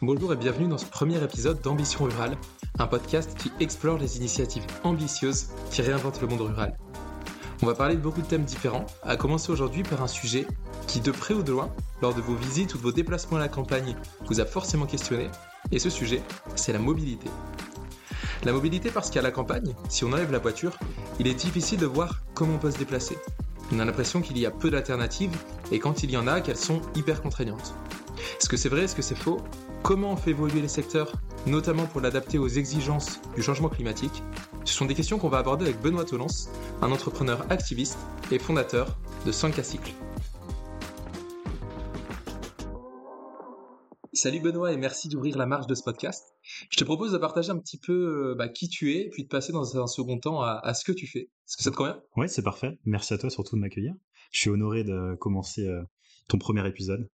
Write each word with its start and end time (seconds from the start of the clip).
Bonjour 0.00 0.32
et 0.32 0.36
bienvenue 0.36 0.68
dans 0.68 0.78
ce 0.78 0.86
premier 0.86 1.22
épisode 1.22 1.60
d'Ambition 1.60 2.04
Rurale, 2.04 2.36
un 2.78 2.86
podcast 2.86 3.36
qui 3.38 3.52
explore 3.60 3.98
les 3.98 4.16
initiatives 4.16 4.64
ambitieuses 4.84 5.48
qui 5.70 5.82
réinventent 5.82 6.20
le 6.20 6.26
monde 6.26 6.40
rural. 6.40 6.76
On 7.62 7.66
va 7.66 7.74
parler 7.74 7.94
de 7.94 8.00
beaucoup 8.00 8.20
de 8.20 8.26
thèmes 8.26 8.44
différents, 8.44 8.86
à 9.02 9.16
commencer 9.16 9.52
aujourd'hui 9.52 9.84
par 9.84 10.02
un 10.02 10.08
sujet 10.08 10.46
qui, 10.88 11.00
de 11.00 11.12
près 11.12 11.34
ou 11.34 11.42
de 11.42 11.52
loin, 11.52 11.70
lors 12.00 12.14
de 12.14 12.20
vos 12.20 12.34
visites 12.34 12.74
ou 12.74 12.78
de 12.78 12.82
vos 12.82 12.90
déplacements 12.92 13.36
à 13.36 13.40
la 13.40 13.48
campagne, 13.48 13.96
vous 14.26 14.40
a 14.40 14.44
forcément 14.44 14.86
questionné, 14.86 15.28
et 15.70 15.78
ce 15.78 15.88
sujet, 15.88 16.22
c'est 16.56 16.72
la 16.72 16.80
mobilité. 16.80 17.28
La 18.44 18.52
mobilité 18.52 18.90
parce 18.90 19.10
qu'à 19.10 19.22
la 19.22 19.30
campagne, 19.30 19.74
si 19.88 20.04
on 20.04 20.12
enlève 20.12 20.32
la 20.32 20.40
voiture, 20.40 20.76
il 21.20 21.28
est 21.28 21.34
difficile 21.34 21.78
de 21.78 21.86
voir 21.86 22.22
comment 22.34 22.54
on 22.54 22.58
peut 22.58 22.72
se 22.72 22.78
déplacer. 22.78 23.16
On 23.72 23.78
a 23.78 23.84
l'impression 23.84 24.20
qu'il 24.20 24.38
y 24.38 24.46
a 24.46 24.50
peu 24.50 24.70
d'alternatives, 24.70 25.36
et 25.70 25.78
quand 25.78 26.02
il 26.02 26.10
y 26.10 26.16
en 26.16 26.26
a, 26.26 26.40
qu'elles 26.40 26.56
sont 26.56 26.82
hyper 26.96 27.22
contraignantes. 27.22 27.74
Que 28.52 28.58
c'est 28.58 28.68
vrai, 28.68 28.82
est-ce 28.82 28.94
que 28.94 29.00
c'est 29.00 29.14
faux? 29.14 29.40
Comment 29.82 30.12
on 30.12 30.16
fait 30.16 30.32
évoluer 30.32 30.60
les 30.60 30.68
secteurs, 30.68 31.10
notamment 31.46 31.86
pour 31.86 32.02
l'adapter 32.02 32.36
aux 32.36 32.48
exigences 32.48 33.18
du 33.34 33.40
changement 33.40 33.70
climatique? 33.70 34.22
Ce 34.66 34.74
sont 34.74 34.84
des 34.84 34.94
questions 34.94 35.18
qu'on 35.18 35.30
va 35.30 35.38
aborder 35.38 35.64
avec 35.64 35.80
Benoît 35.80 36.04
Tolance, 36.04 36.50
un 36.82 36.92
entrepreneur 36.92 37.50
activiste 37.50 37.98
et 38.30 38.38
fondateur 38.38 38.98
de 39.24 39.32
Sanka 39.32 39.62
Cycle. 39.62 39.94
Salut 44.12 44.40
Benoît 44.40 44.70
et 44.70 44.76
merci 44.76 45.08
d'ouvrir 45.08 45.38
la 45.38 45.46
marge 45.46 45.66
de 45.66 45.74
ce 45.74 45.82
podcast. 45.82 46.34
Je 46.68 46.76
te 46.76 46.84
propose 46.84 47.12
de 47.12 47.16
partager 47.16 47.48
un 47.52 47.58
petit 47.58 47.78
peu 47.78 48.32
euh, 48.32 48.34
bah, 48.34 48.50
qui 48.50 48.68
tu 48.68 48.92
es, 48.92 49.08
puis 49.08 49.22
de 49.22 49.28
passer 49.28 49.54
dans 49.54 49.80
un 49.80 49.86
second 49.86 50.18
temps 50.18 50.42
à, 50.42 50.74
ce 50.74 50.84
que 50.84 50.92
tu 50.92 51.06
fais. 51.06 51.20
Est-ce 51.48 51.56
que 51.56 51.62
ça 51.62 51.70
te 51.70 51.76
convient? 51.76 52.02
Oui, 52.18 52.28
c'est 52.28 52.42
parfait. 52.42 52.78
Merci 52.84 53.14
à 53.14 53.18
toi 53.18 53.30
surtout 53.30 53.56
de 53.56 53.62
m'accueillir. 53.62 53.94
Je 54.30 54.40
suis 54.40 54.50
honoré 54.50 54.84
de 54.84 55.14
commencer 55.14 55.66
euh, 55.66 55.82
ton 56.28 56.36
premier 56.36 56.68
épisode. 56.68 57.08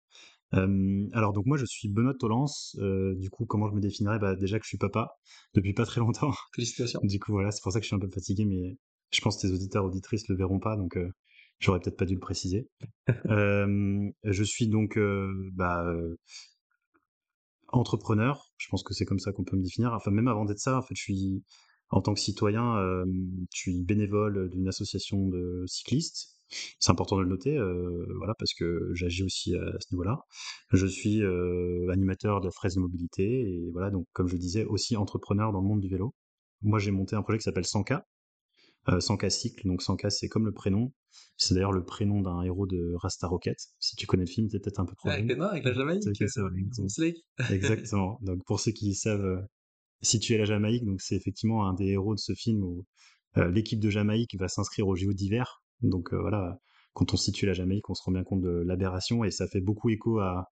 Euh, 0.54 1.06
alors 1.12 1.32
donc 1.32 1.46
moi 1.46 1.58
je 1.58 1.66
suis 1.66 1.88
Benoît 1.88 2.14
Tolance. 2.14 2.77
Euh, 2.80 3.14
du 3.16 3.30
coup 3.30 3.46
comment 3.46 3.68
je 3.68 3.74
me 3.74 3.80
définirais? 3.80 4.18
Bah, 4.18 4.34
Déjà 4.36 4.58
que 4.58 4.64
je 4.64 4.68
suis 4.68 4.78
papa 4.78 5.10
depuis 5.54 5.74
pas 5.74 5.84
très 5.84 6.00
longtemps. 6.00 6.32
Félicitations. 6.54 7.00
Du 7.02 7.18
coup 7.18 7.32
voilà 7.32 7.50
c'est 7.50 7.62
pour 7.62 7.72
ça 7.72 7.80
que 7.80 7.84
je 7.84 7.88
suis 7.88 7.96
un 7.96 8.00
peu 8.00 8.10
fatigué 8.10 8.44
mais 8.44 8.76
je 9.12 9.20
pense 9.20 9.36
que 9.36 9.46
tes 9.46 9.52
auditeurs 9.52 9.84
auditrices 9.84 10.28
le 10.28 10.36
verront 10.36 10.58
pas 10.58 10.76
donc 10.76 10.96
euh, 10.96 11.10
j'aurais 11.58 11.80
peut-être 11.80 11.96
pas 11.96 12.06
dû 12.06 12.14
le 12.14 12.20
préciser. 12.20 12.69
je 13.08 14.42
suis 14.44 14.69
donc 14.69 14.98
bah, 15.52 15.84
entrepreneur. 17.69 18.50
Je 18.56 18.69
pense 18.70 18.82
que 18.82 18.94
c'est 18.94 19.04
comme 19.04 19.19
ça 19.19 19.32
qu'on 19.32 19.44
peut 19.44 19.56
me 19.56 19.62
définir. 19.62 19.92
Enfin 19.92 20.10
même 20.10 20.28
avant 20.28 20.44
d'être 20.44 20.60
ça 20.60 20.78
en 20.78 20.82
fait 20.82 20.94
je 20.94 21.02
suis 21.02 21.44
en 21.91 22.00
tant 22.02 22.14
que 22.14 22.20
citoyen 22.20 22.76
je 23.52 23.58
suis 23.58 23.82
bénévole 23.82 24.50
d'une 24.50 24.69
association 24.69 25.28
de 25.28 25.64
cyclistes 25.66 26.38
c'est 26.78 26.91
important 26.91 27.16
de 27.16 27.22
le 27.22 27.28
noter, 27.28 27.56
euh, 27.56 28.06
voilà, 28.16 28.34
parce 28.38 28.54
que 28.54 28.91
j'agis 28.94 29.22
aussi 29.22 29.54
à 29.54 29.78
ce 29.80 29.92
niveau-là. 29.92 30.20
Je 30.72 30.86
suis 30.86 31.22
euh, 31.22 31.88
animateur 31.91 32.41
de 32.41 32.46
la 32.46 32.50
fraise 32.50 32.74
de 32.74 32.80
mobilité 32.80 33.24
et 33.24 33.70
voilà, 33.72 33.91
donc 33.91 34.06
comme 34.12 34.28
je 34.28 34.36
disais, 34.36 34.64
aussi 34.64 34.96
entrepreneur 34.96 35.52
dans 35.52 35.60
le 35.60 35.66
monde 35.66 35.80
du 35.80 35.88
vélo. 35.88 36.14
Moi, 36.62 36.78
j'ai 36.78 36.91
monté 36.91 37.16
un 37.16 37.22
projet 37.22 37.38
qui 37.38 37.44
s'appelle 37.44 37.64
100K, 37.64 38.02
euh, 38.88 38.98
100K 38.98 39.30
Cycle. 39.30 39.66
Donc 39.66 39.82
100K, 39.82 40.10
c'est 40.10 40.28
comme 40.28 40.46
le 40.46 40.52
prénom. 40.52 40.92
C'est 41.36 41.54
d'ailleurs 41.54 41.72
le 41.72 41.84
prénom 41.84 42.20
d'un 42.20 42.42
héros 42.42 42.66
de 42.66 42.94
Rasta 42.96 43.26
Rocket. 43.26 43.58
Si 43.78 43.96
tu 43.96 44.06
connais 44.06 44.24
le 44.24 44.30
film, 44.30 44.48
t'es 44.48 44.58
peut-être 44.58 44.80
un 44.80 44.86
peu 44.86 44.94
trop. 44.96 45.08
Avec, 45.10 45.30
avec 45.30 45.64
la 45.64 45.72
Jamaïque. 45.72 46.02
Exactement. 47.50 48.19
donc 48.22 48.44
pour 48.44 48.60
ceux 48.60 48.72
qui 48.72 48.94
savent 48.94 49.46
situer 50.00 50.38
la 50.38 50.44
Jamaïque, 50.44 50.84
donc 50.84 51.00
c'est 51.00 51.16
effectivement 51.16 51.66
un 51.66 51.74
des 51.74 51.86
héros 51.86 52.14
de 52.14 52.20
ce 52.20 52.32
film 52.34 52.62
où 52.62 52.86
l'équipe 53.36 53.78
de 53.78 53.91
Jamaïque 53.91 54.36
va 54.38 54.48
s'inscrire 54.48 54.88
au 54.88 54.96
JO 54.96 55.12
d'hiver 55.12 55.62
donc 55.82 56.12
euh, 56.12 56.20
voilà, 56.20 56.58
quand 56.92 57.12
on 57.14 57.16
situe 57.16 57.46
la 57.46 57.52
Jamaïque, 57.52 57.88
on 57.90 57.94
se 57.94 58.02
rend 58.02 58.12
bien 58.12 58.24
compte 58.24 58.40
de 58.40 58.62
l'aberration 58.66 59.24
et 59.24 59.30
ça 59.30 59.46
fait 59.46 59.60
beaucoup 59.60 59.90
écho 59.90 60.18
à 60.18 60.48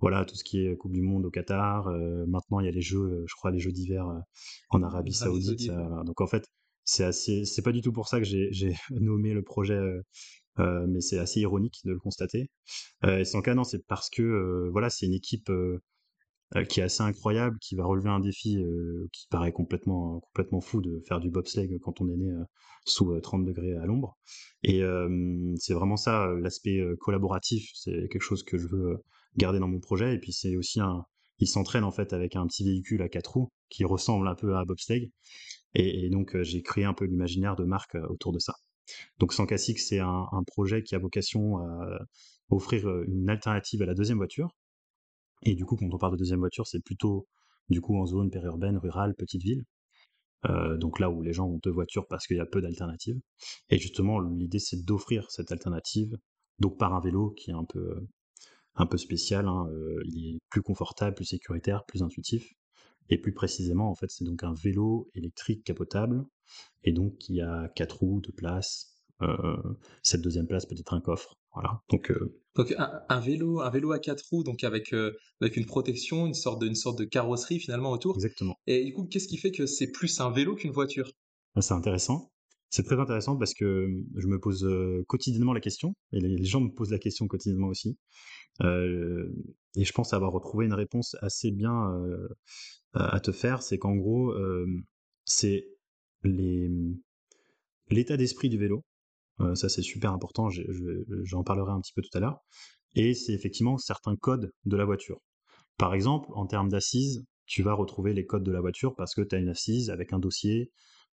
voilà 0.00 0.24
tout 0.24 0.36
ce 0.36 0.44
qui 0.44 0.64
est 0.64 0.76
Coupe 0.76 0.92
du 0.92 1.02
Monde 1.02 1.26
au 1.26 1.30
Qatar. 1.30 1.88
Euh, 1.88 2.24
maintenant, 2.26 2.60
il 2.60 2.66
y 2.66 2.68
a 2.68 2.72
les 2.72 2.82
jeux, 2.82 2.98
euh, 2.98 3.24
je 3.26 3.34
crois, 3.34 3.50
les 3.50 3.58
Jeux 3.58 3.72
d'hiver 3.72 4.06
en 4.70 4.82
Arabie 4.82 5.12
Saoudite. 5.12 5.70
donc 6.04 6.20
en 6.20 6.26
fait, 6.26 6.44
c'est 6.84 7.04
assez, 7.04 7.44
c'est 7.44 7.62
pas 7.62 7.72
du 7.72 7.80
tout 7.80 7.92
pour 7.92 8.08
ça 8.08 8.18
que 8.18 8.24
j'ai 8.24 8.50
nommé 8.90 9.32
le 9.34 9.42
projet. 9.42 9.80
mais 10.58 11.00
c'est 11.00 11.18
assez 11.18 11.40
ironique 11.40 11.80
de 11.84 11.92
le 11.92 11.98
constater. 11.98 12.50
et 13.06 13.24
sans 13.24 13.42
cas, 13.42 13.54
non, 13.54 13.64
c'est 13.64 13.84
parce 13.86 14.08
que 14.10 14.68
voilà, 14.70 14.90
c'est 14.90 15.06
une 15.06 15.14
équipe 15.14 15.50
euh, 16.56 16.64
qui 16.64 16.80
est 16.80 16.84
assez 16.84 17.02
incroyable, 17.02 17.58
qui 17.60 17.74
va 17.74 17.84
relever 17.84 18.08
un 18.08 18.20
défi 18.20 18.56
euh, 18.56 19.06
qui 19.12 19.26
paraît 19.28 19.52
complètement 19.52 20.20
complètement 20.20 20.62
fou 20.62 20.80
de 20.80 21.02
faire 21.06 21.20
du 21.20 21.30
bobsleigh 21.30 21.78
quand 21.80 22.00
on 22.00 22.08
est 22.08 22.16
né 22.16 22.30
euh, 22.30 22.42
sous 22.86 23.20
30 23.20 23.44
degrés 23.44 23.74
à 23.74 23.84
l'ombre. 23.84 24.16
Et 24.62 24.80
c'est 25.56 25.74
vraiment 25.74 25.96
ça 25.96 26.26
l'aspect 26.40 26.80
collaboratif, 27.00 27.70
c'est 27.74 28.08
quelque 28.08 28.22
chose 28.22 28.42
que 28.42 28.56
je 28.56 28.66
veux 28.66 29.04
garder 29.36 29.58
dans 29.58 29.68
mon 29.68 29.78
projet. 29.78 30.14
Et 30.14 30.18
puis 30.18 30.32
c'est 30.32 30.56
aussi 30.56 30.80
un, 30.80 31.04
il 31.38 31.48
s'entraîne 31.48 31.84
en 31.84 31.90
fait 31.90 32.14
avec 32.14 32.34
un 32.34 32.46
petit 32.46 32.64
véhicule 32.64 33.02
à 33.02 33.10
quatre 33.10 33.34
roues 33.34 33.52
qui 33.68 33.84
ressemble 33.84 34.26
un 34.26 34.34
peu 34.34 34.54
à 34.54 34.60
un 34.60 34.64
bobsleigh. 34.64 35.12
Et, 35.74 36.08
donc 36.08 36.34
j'ai 36.40 36.62
créé 36.62 36.84
un 36.84 36.94
peu 36.94 37.04
l'imaginaire 37.04 37.56
de 37.56 37.64
marque 37.64 37.96
autour 38.08 38.32
de 38.32 38.38
ça. 38.38 38.54
Donc 39.18 39.34
sans 39.34 39.44
cassique, 39.44 39.80
c'est 39.80 39.98
un, 39.98 40.26
projet 40.46 40.82
qui 40.82 40.94
a 40.94 40.98
vocation 40.98 41.58
à 41.58 41.98
offrir 42.48 42.88
une 43.02 43.28
alternative 43.28 43.82
à 43.82 43.86
la 43.86 43.94
deuxième 43.94 44.16
voiture, 44.16 44.48
et 45.42 45.54
du 45.54 45.64
coup, 45.64 45.76
quand 45.76 45.92
on 45.92 45.98
parle 45.98 46.12
de 46.12 46.18
deuxième 46.18 46.40
voiture, 46.40 46.66
c'est 46.66 46.80
plutôt 46.80 47.26
du 47.68 47.80
coup 47.80 47.96
en 47.96 48.06
zone 48.06 48.30
périurbaine, 48.30 48.76
rurale, 48.78 49.14
petite 49.14 49.42
ville. 49.42 49.64
Euh, 50.46 50.76
donc 50.76 51.00
là 51.00 51.10
où 51.10 51.22
les 51.22 51.32
gens 51.32 51.48
ont 51.48 51.58
deux 51.62 51.70
voitures 51.70 52.06
parce 52.06 52.26
qu'il 52.26 52.36
y 52.36 52.40
a 52.40 52.46
peu 52.46 52.60
d'alternatives. 52.60 53.20
Et 53.70 53.78
justement, 53.78 54.20
l'idée 54.20 54.60
c'est 54.60 54.84
d'offrir 54.84 55.30
cette 55.30 55.52
alternative, 55.52 56.16
donc 56.60 56.78
par 56.78 56.94
un 56.94 57.00
vélo 57.00 57.30
qui 57.30 57.50
est 57.50 57.54
un 57.54 57.64
peu 57.64 58.06
un 58.76 58.86
peu 58.86 58.96
spécial. 58.96 59.46
Hein, 59.46 59.68
euh, 59.72 60.02
il 60.06 60.36
est 60.36 60.38
plus 60.50 60.62
confortable, 60.62 61.14
plus 61.16 61.24
sécuritaire, 61.26 61.84
plus 61.86 62.02
intuitif. 62.02 62.54
Et 63.10 63.18
plus 63.18 63.32
précisément, 63.32 63.90
en 63.90 63.94
fait, 63.94 64.10
c'est 64.10 64.24
donc 64.24 64.42
un 64.44 64.52
vélo 64.54 65.10
électrique 65.14 65.64
capotable, 65.64 66.26
et 66.84 66.92
donc 66.92 67.16
qui 67.18 67.40
a 67.40 67.68
quatre 67.74 68.00
roues, 68.00 68.20
de 68.20 68.32
place. 68.32 68.98
Euh, 69.22 69.56
cette 70.02 70.20
deuxième 70.22 70.46
place 70.46 70.66
peut 70.66 70.76
être 70.78 70.94
un 70.94 71.00
coffre. 71.00 71.38
Voilà. 71.60 71.82
Donc, 71.90 72.12
euh, 72.12 72.38
donc 72.54 72.72
un, 72.76 73.18
vélo, 73.18 73.60
un 73.60 73.70
vélo 73.70 73.90
à 73.90 73.98
quatre 73.98 74.24
roues, 74.30 74.44
donc 74.44 74.62
avec 74.62 74.92
euh, 74.92 75.12
avec 75.40 75.56
une 75.56 75.66
protection, 75.66 76.24
une 76.24 76.34
sorte 76.34 76.60
de 76.60 76.68
une 76.68 76.76
sorte 76.76 76.96
de 77.00 77.04
carrosserie 77.04 77.58
finalement 77.58 77.90
autour. 77.90 78.14
Exactement. 78.14 78.54
Et 78.68 78.84
du 78.84 78.92
coup, 78.92 79.06
qu'est-ce 79.06 79.26
qui 79.26 79.38
fait 79.38 79.50
que 79.50 79.66
c'est 79.66 79.90
plus 79.90 80.20
un 80.20 80.30
vélo 80.30 80.54
qu'une 80.54 80.70
voiture? 80.70 81.10
Ah, 81.56 81.60
C'est 81.60 81.74
intéressant. 81.74 82.30
C'est 82.70 82.84
très 82.84 83.00
intéressant 83.00 83.36
parce 83.36 83.54
que 83.54 83.88
je 84.14 84.26
me 84.28 84.38
pose 84.38 84.64
euh, 84.64 85.02
quotidiennement 85.08 85.52
la 85.52 85.60
question, 85.60 85.94
et 86.12 86.20
les, 86.20 86.44
gens 86.44 86.60
me 86.60 86.70
posent 86.70 86.92
la 86.92 87.00
question 87.00 87.26
quotidiennement 87.26 87.68
aussi. 87.68 87.98
et 88.62 89.84
je 89.84 89.92
pense 89.92 90.12
avoir 90.12 90.30
retrouvé 90.30 90.66
une 90.66 90.74
réponse 90.74 91.16
assez 91.20 91.50
bien 91.50 91.92
à 92.94 93.18
te 93.18 93.32
faire. 93.32 93.62
C'est 93.62 93.78
qu'en 93.78 93.96
gros, 93.96 94.32
c'est 95.24 95.66
l'état 96.22 98.16
d'esprit 98.16 98.48
du 98.48 98.58
vélo 98.58 98.76
euh, 98.76 98.87
ça, 99.54 99.68
c'est 99.68 99.82
super 99.82 100.12
important. 100.12 100.48
J'en 101.22 101.44
parlerai 101.44 101.72
un 101.72 101.80
petit 101.80 101.92
peu 101.94 102.02
tout 102.02 102.16
à 102.16 102.20
l'heure. 102.20 102.40
Et 102.94 103.14
c'est 103.14 103.32
effectivement 103.32 103.78
certains 103.78 104.16
codes 104.16 104.50
de 104.64 104.76
la 104.76 104.84
voiture. 104.84 105.20
Par 105.78 105.94
exemple, 105.94 106.28
en 106.32 106.46
termes 106.46 106.68
d'assises, 106.68 107.24
tu 107.46 107.62
vas 107.62 107.72
retrouver 107.72 108.12
les 108.12 108.26
codes 108.26 108.42
de 108.44 108.52
la 108.52 108.60
voiture 108.60 108.94
parce 108.96 109.14
que 109.14 109.22
tu 109.22 109.34
as 109.34 109.38
une 109.38 109.48
assise 109.48 109.90
avec 109.90 110.12
un 110.12 110.18
dossier 110.18 110.70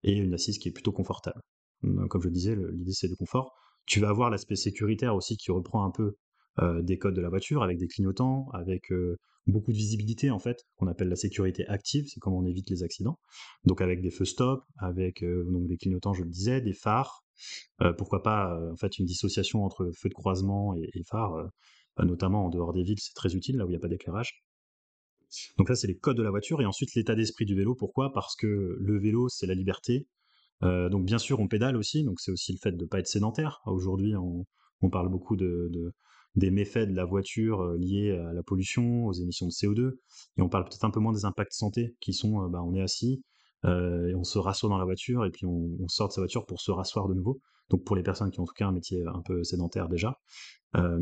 et 0.02 0.12
une 0.12 0.34
assise 0.34 0.58
qui 0.58 0.68
est 0.68 0.72
plutôt 0.72 0.92
confortable. 0.92 1.40
Comme 1.82 2.22
je 2.22 2.28
disais, 2.28 2.56
l'idée 2.56 2.92
c'est 2.92 3.08
le 3.08 3.16
confort. 3.16 3.54
Tu 3.86 4.00
vas 4.00 4.08
avoir 4.08 4.30
l'aspect 4.30 4.56
sécuritaire 4.56 5.14
aussi 5.14 5.36
qui 5.36 5.50
reprend 5.50 5.84
un 5.84 5.90
peu 5.90 6.16
euh, 6.60 6.82
des 6.82 6.98
codes 6.98 7.14
de 7.14 7.20
la 7.20 7.28
voiture 7.28 7.62
avec 7.62 7.78
des 7.78 7.86
clignotants, 7.86 8.48
avec 8.52 8.90
euh, 8.90 9.16
beaucoup 9.46 9.70
de 9.70 9.76
visibilité 9.76 10.30
en 10.30 10.38
fait, 10.38 10.58
qu'on 10.76 10.88
appelle 10.88 11.08
la 11.08 11.16
sécurité 11.16 11.66
active, 11.68 12.06
c'est 12.08 12.20
comment 12.20 12.38
on 12.38 12.46
évite 12.46 12.68
les 12.68 12.82
accidents. 12.82 13.18
Donc 13.64 13.80
avec 13.80 14.02
des 14.02 14.10
feux 14.10 14.24
stop, 14.24 14.64
avec 14.78 15.24
des 15.24 15.76
clignotants, 15.76 16.14
je 16.14 16.24
le 16.24 16.30
disais, 16.30 16.60
des 16.60 16.74
phares, 16.74 17.22
euh, 17.22 17.27
pourquoi 17.96 18.22
pas 18.22 18.54
euh, 18.54 18.72
en 18.72 18.76
fait 18.76 18.98
une 18.98 19.06
dissociation 19.06 19.64
entre 19.64 19.90
feu 19.96 20.08
de 20.08 20.14
croisement 20.14 20.74
et, 20.74 21.02
phare, 21.08 21.34
euh, 21.34 22.04
notamment 22.04 22.46
en 22.46 22.48
dehors 22.48 22.72
des 22.72 22.82
villes, 22.82 22.98
c'est 23.00 23.14
très 23.14 23.34
utile 23.34 23.56
là 23.56 23.64
où 23.64 23.68
il 23.68 23.72
n'y 23.72 23.76
a 23.76 23.80
pas 23.80 23.88
d'éclairage. 23.88 24.44
Donc 25.58 25.68
là, 25.68 25.74
c'est 25.74 25.86
les 25.86 25.98
codes 25.98 26.16
de 26.16 26.22
la 26.22 26.30
voiture 26.30 26.62
et 26.62 26.66
ensuite 26.66 26.94
l'état 26.94 27.14
d'esprit 27.14 27.44
du 27.44 27.54
vélo. 27.54 27.74
Pourquoi? 27.74 28.12
Parce 28.12 28.34
que 28.34 28.76
le 28.80 28.98
vélo, 28.98 29.28
c'est 29.28 29.46
la 29.46 29.54
liberté. 29.54 30.06
donc 30.62 31.04
bien 31.04 31.18
sûr, 31.18 31.38
on 31.38 31.48
pédale 31.48 31.76
aussi, 31.76 32.02
donc 32.02 32.18
c'est 32.20 32.30
aussi 32.30 32.52
le 32.52 32.58
fait 32.58 32.72
de 32.72 32.82
ne 32.82 32.88
pas 32.88 32.98
être 33.00 33.08
sédentaire. 33.08 33.60
Aujourd'hui, 33.66 34.14
on, 34.16 34.46
parle 34.90 35.10
beaucoup 35.10 35.36
de, 35.36 35.92
des 36.34 36.50
méfaits 36.50 36.88
de 36.88 36.94
la 36.94 37.04
voiture 37.04 37.74
liés 37.74 38.12
à 38.12 38.32
la 38.32 38.42
pollution, 38.42 39.04
aux 39.04 39.12
émissions 39.12 39.46
de 39.46 39.52
CO2, 39.52 39.98
et 40.38 40.40
on 40.40 40.48
parle 40.48 40.64
peut-être 40.64 40.84
un 40.84 40.90
peu 40.90 41.00
moins 41.00 41.12
des 41.12 41.26
impacts 41.26 41.52
santé 41.52 41.94
qui 42.00 42.14
sont, 42.14 42.48
bah, 42.48 42.62
on 42.62 42.74
est 42.74 42.80
assis, 42.80 43.22
euh, 43.22 43.37
et 43.64 44.14
on 44.14 44.24
se 44.24 44.38
rassoit 44.38 44.68
dans 44.68 44.78
la 44.78 44.84
voiture 44.84 45.24
et 45.24 45.30
puis 45.30 45.46
on, 45.46 45.88
sort 45.88 46.08
de 46.08 46.12
sa 46.12 46.20
voiture 46.20 46.46
pour 46.46 46.60
se 46.60 46.70
rasseoir 46.70 47.08
de 47.08 47.14
nouveau. 47.14 47.40
Donc 47.70 47.84
pour 47.84 47.96
les 47.96 48.02
personnes 48.02 48.30
qui 48.30 48.40
ont 48.40 48.44
en 48.44 48.46
tout 48.46 48.54
cas 48.54 48.66
un 48.66 48.72
métier 48.72 49.02
un 49.06 49.22
peu 49.22 49.44
sédentaire 49.44 49.88
déjà. 49.88 50.18
Euh, 50.76 50.98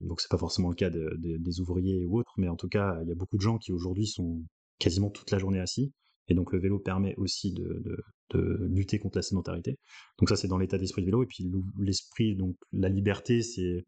donc 0.00 0.20
c'est 0.20 0.30
pas 0.30 0.38
forcément 0.38 0.68
le 0.68 0.74
cas 0.74 0.90
des 0.90 1.60
ouvriers 1.60 2.04
ou 2.04 2.18
autres, 2.18 2.32
mais 2.36 2.48
en 2.48 2.56
tout 2.56 2.68
cas 2.68 2.98
il 3.02 3.08
y 3.08 3.12
a 3.12 3.14
beaucoup 3.14 3.36
de 3.36 3.42
gens 3.42 3.58
qui 3.58 3.72
aujourd'hui 3.72 4.06
sont 4.06 4.42
quasiment 4.78 5.10
toute 5.10 5.30
la 5.30 5.38
journée 5.38 5.60
assis. 5.60 5.92
Et 6.28 6.34
donc 6.34 6.52
le 6.52 6.60
vélo 6.60 6.78
permet 6.78 7.14
aussi 7.16 7.52
de, 7.52 7.96
lutter 8.34 8.98
contre 8.98 9.16
la 9.16 9.22
sédentarité. 9.22 9.78
Donc 10.18 10.28
ça 10.28 10.36
c'est 10.36 10.48
dans 10.48 10.58
l'état 10.58 10.76
d'esprit 10.76 11.02
du 11.02 11.06
vélo. 11.06 11.22
Et 11.22 11.26
puis 11.26 11.50
l'esprit, 11.78 12.36
donc 12.36 12.56
la 12.72 12.88
liberté, 12.88 13.42
c'est 13.42 13.86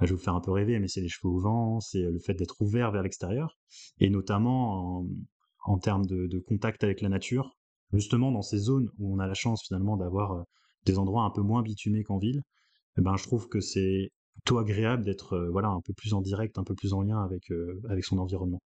je 0.00 0.06
vais 0.06 0.14
vous 0.14 0.22
faire 0.22 0.34
un 0.34 0.40
peu 0.40 0.52
rêver, 0.52 0.78
mais 0.78 0.86
c'est 0.86 1.00
les 1.00 1.08
cheveux 1.08 1.32
au 1.32 1.40
vent, 1.40 1.80
c'est 1.80 2.02
le 2.02 2.18
fait 2.20 2.34
d'être 2.34 2.60
ouvert 2.60 2.92
vers 2.92 3.02
l'extérieur, 3.02 3.58
et 3.98 4.10
notamment 4.10 5.00
en, 5.00 5.08
termes 5.76 6.06
de, 6.06 6.38
contact 6.38 6.82
avec 6.82 7.02
la 7.02 7.10
nature, 7.10 7.58
justement 7.92 8.32
dans 8.32 8.40
ces 8.40 8.56
zones 8.56 8.88
où 8.98 9.14
on 9.14 9.18
a 9.18 9.26
la 9.26 9.34
chance 9.34 9.62
finalement 9.66 9.98
d'avoir 9.98 10.44
des 10.86 10.98
endroits 10.98 11.24
un 11.24 11.30
peu 11.30 11.42
moins 11.42 11.62
bitumés 11.62 12.04
qu'en 12.04 12.16
ville, 12.16 12.42
eh 12.96 13.02
ben, 13.02 13.16
je 13.16 13.24
trouve 13.24 13.48
que 13.48 13.60
c'est 13.60 14.10
plutôt 14.32 14.58
agréable 14.58 15.04
d'être 15.04 15.38
voilà, 15.52 15.68
un 15.68 15.82
peu 15.84 15.92
plus 15.92 16.14
en 16.14 16.22
direct, 16.22 16.56
un 16.56 16.64
peu 16.64 16.74
plus 16.74 16.94
en 16.94 17.02
lien 17.02 17.22
avec, 17.22 17.52
avec 17.90 18.04
son 18.04 18.16
environnement. 18.18 18.62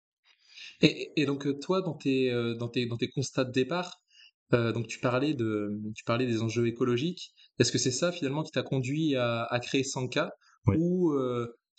Et, 0.81 1.25
donc 1.25 1.47
toi, 1.61 1.81
dans 1.81 1.95
tes, 1.95 2.29
dans, 2.59 2.67
tes, 2.67 2.85
dans 2.85 2.97
tes 2.97 3.09
constats 3.09 3.45
de 3.45 3.51
départ, 3.51 4.01
donc 4.51 4.85
tu 4.87 4.99
parlais, 4.99 5.33
de, 5.33 5.81
tu 5.95 6.03
parlais 6.03 6.27
des 6.27 6.43
enjeux 6.43 6.67
écologiques. 6.67 7.31
Est-ce 7.57 7.71
que 7.71 7.77
c'est 7.77 7.91
ça 7.91 8.11
finalement 8.11 8.43
qui 8.43 8.51
t'a 8.51 8.63
conduit 8.63 9.15
à, 9.15 9.45
à 9.45 9.59
créer 9.59 9.83
Sanka 9.83 10.31
ou 10.67 11.13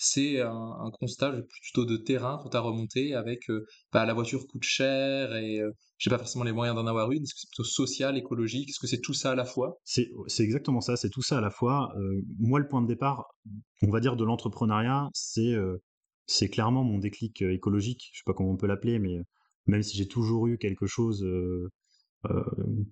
c'est 0.02 0.40
un, 0.40 0.90
constat 0.98 1.32
plutôt 1.62 1.84
de 1.84 1.96
terrain 1.96 2.38
qu'on 2.42 2.48
t'a 2.48 2.60
remonté 2.60 3.14
avec 3.14 3.50
bah, 3.92 4.04
la 4.04 4.14
voiture 4.14 4.46
coûte 4.46 4.64
cher 4.64 5.34
et 5.34 5.60
j'ai 5.98 6.10
pas 6.10 6.18
forcément 6.18 6.44
les 6.44 6.52
moyens 6.52 6.76
d'en 6.76 6.86
avoir 6.86 7.12
une. 7.12 7.22
Est-ce 7.22 7.34
que 7.34 7.40
c'est 7.40 7.48
plutôt 7.48 7.64
social, 7.64 8.16
écologique? 8.16 8.70
Est-ce 8.70 8.80
que 8.80 8.86
c'est 8.86 9.00
tout 9.00 9.14
ça 9.14 9.32
à 9.32 9.34
la 9.34 9.44
fois? 9.44 9.78
C'est 9.84 10.10
exactement 10.40 10.80
ça, 10.80 10.96
c'est 10.96 11.10
tout 11.10 11.22
ça 11.22 11.38
à 11.38 11.40
la 11.40 11.50
fois. 11.50 11.92
moi, 12.38 12.58
le 12.58 12.68
point 12.68 12.82
de 12.82 12.88
départ, 12.88 13.26
on 13.82 13.90
va 13.90 14.00
dire, 14.00 14.16
de 14.16 14.24
l'entrepreneuriat, 14.24 15.08
c'est 15.14 15.54
c'est 16.26 16.48
clairement 16.48 16.84
mon 16.84 16.98
déclic 16.98 17.42
écologique. 17.42 18.10
Je 18.12 18.18
sais 18.18 18.24
pas 18.26 18.34
comment 18.34 18.50
on 18.50 18.56
peut 18.56 18.66
l'appeler, 18.66 18.98
mais 18.98 19.18
même 19.66 19.82
si 19.82 19.96
j'ai 19.96 20.08
toujours 20.08 20.46
eu 20.46 20.58
quelque 20.58 20.86
chose 20.86 21.24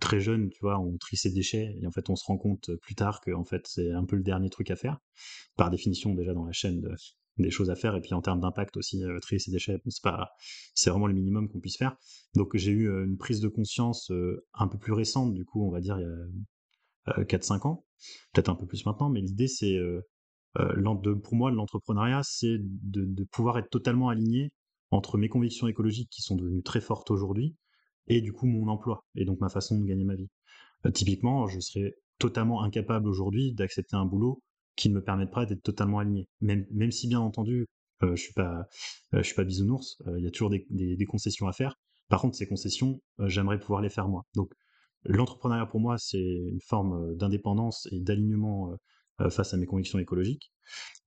très 0.00 0.21
jeune, 0.21 0.50
tu 0.50 0.61
vois, 0.61 0.79
on 0.79 0.97
trie 0.97 1.17
ses 1.17 1.31
déchets 1.31 1.77
et 1.81 1.87
en 1.87 1.93
fait 1.93 2.11
on 2.11 2.17
se 2.17 2.25
rend 2.25 2.37
compte 2.37 2.71
plus 2.77 2.94
tard 2.94 3.21
que 3.21 3.31
en 3.31 3.44
fait 3.44 3.67
c'est 3.67 3.93
un 3.93 4.05
peu 4.05 4.17
le 4.17 4.23
dernier 4.23 4.50
truc 4.50 4.71
à 4.71 4.77
faire. 4.77 4.99
Par 5.56 5.71
définition 5.71 6.15
déjà 6.15 6.35
dans 6.35 6.44
la 6.44 6.53
chaîne 6.53 6.82
des 7.38 7.50
choses 7.50 7.71
à 7.71 7.77
faire 7.77 7.94
et 7.94 8.00
puis 8.00 8.12
en 8.12 8.21
termes 8.21 8.41
d'impact 8.41 8.77
aussi 8.77 9.03
euh, 9.05 9.19
trier 9.21 9.38
ses 9.38 9.50
déchets, 9.50 9.81
c'est 9.87 10.03
pas 10.03 10.31
c'est 10.75 10.91
vraiment 10.91 11.06
le 11.06 11.15
minimum 11.15 11.49
qu'on 11.49 11.61
puisse 11.61 11.77
faire. 11.77 11.97
Donc 12.35 12.56
j'ai 12.56 12.73
eu 12.73 12.88
une 12.88 13.17
prise 13.19 13.41
de 13.41 13.49
conscience 13.49 14.11
un 14.55 14.69
peu 14.69 14.79
plus 14.79 14.93
récente 14.93 15.32
du 15.32 15.44
coup, 15.44 15.65
on 15.65 15.71
va 15.71 15.81
dire 15.81 15.99
il 15.99 16.03
y 16.03 17.11
a 17.12 17.25
4-5 17.25 17.67
ans, 17.67 17.85
peut-être 18.32 18.49
un 18.49 18.56
peu 18.56 18.67
plus 18.67 18.85
maintenant, 18.85 19.11
mais 19.11 19.21
l'idée 19.21 19.49
c'est 19.49 19.79
pour 20.55 21.35
moi 21.35 21.53
l'entrepreneuriat 21.53 22.23
c'est 22.25 22.56
de 22.59 23.25
pouvoir 23.25 23.59
être 23.59 23.71
totalement 23.71 24.09
aligné 24.09 24.53
entre 24.91 25.19
mes 25.19 25.29
convictions 25.29 25.69
écologiques 25.69 26.11
qui 26.11 26.23
sont 26.23 26.35
devenues 26.35 26.65
très 26.65 26.81
fortes 26.81 27.12
aujourd'hui 27.12 27.55
et 28.10 28.20
du 28.20 28.32
coup 28.32 28.46
mon 28.46 28.68
emploi 28.68 29.04
et 29.14 29.24
donc 29.24 29.40
ma 29.40 29.48
façon 29.48 29.78
de 29.78 29.86
gagner 29.86 30.04
ma 30.04 30.16
vie. 30.16 30.28
Euh, 30.84 30.90
typiquement, 30.90 31.46
je 31.46 31.60
serais 31.60 31.94
totalement 32.18 32.62
incapable 32.62 33.08
aujourd'hui 33.08 33.54
d'accepter 33.54 33.96
un 33.96 34.04
boulot 34.04 34.42
qui 34.76 34.90
ne 34.90 34.94
me 34.94 35.02
permette 35.02 35.30
pas 35.30 35.46
d'être 35.46 35.62
totalement 35.62 36.00
aligné. 36.00 36.28
Même, 36.40 36.66
même 36.70 36.90
si 36.90 37.06
bien 37.08 37.20
entendu, 37.20 37.66
euh, 38.02 38.16
je 38.16 38.22
suis 38.22 38.32
pas, 38.32 38.66
euh, 39.14 39.18
je 39.18 39.22
suis 39.22 39.34
pas 39.34 39.44
bisounours, 39.44 40.02
il 40.16 40.24
y 40.24 40.26
a 40.26 40.30
toujours 40.30 40.50
des, 40.50 40.66
des, 40.70 41.06
concessions 41.06 41.46
à 41.46 41.52
faire. 41.52 41.76
Par 42.08 42.20
contre, 42.20 42.36
ces 42.36 42.48
concessions, 42.48 43.00
j'aimerais 43.20 43.60
pouvoir 43.60 43.80
les 43.80 43.90
faire 43.90 44.08
moi. 44.08 44.24
Donc, 44.34 44.52
l'entrepreneuriat 45.04 45.66
pour 45.66 45.80
moi, 45.80 45.96
c'est 45.98 46.18
une 46.18 46.60
forme 46.60 47.16
d'indépendance 47.16 47.88
et 47.92 48.00
d'alignement 48.00 48.76
face 49.30 49.54
à 49.54 49.56
mes 49.56 49.66
convictions 49.66 49.98
écologiques, 49.98 50.52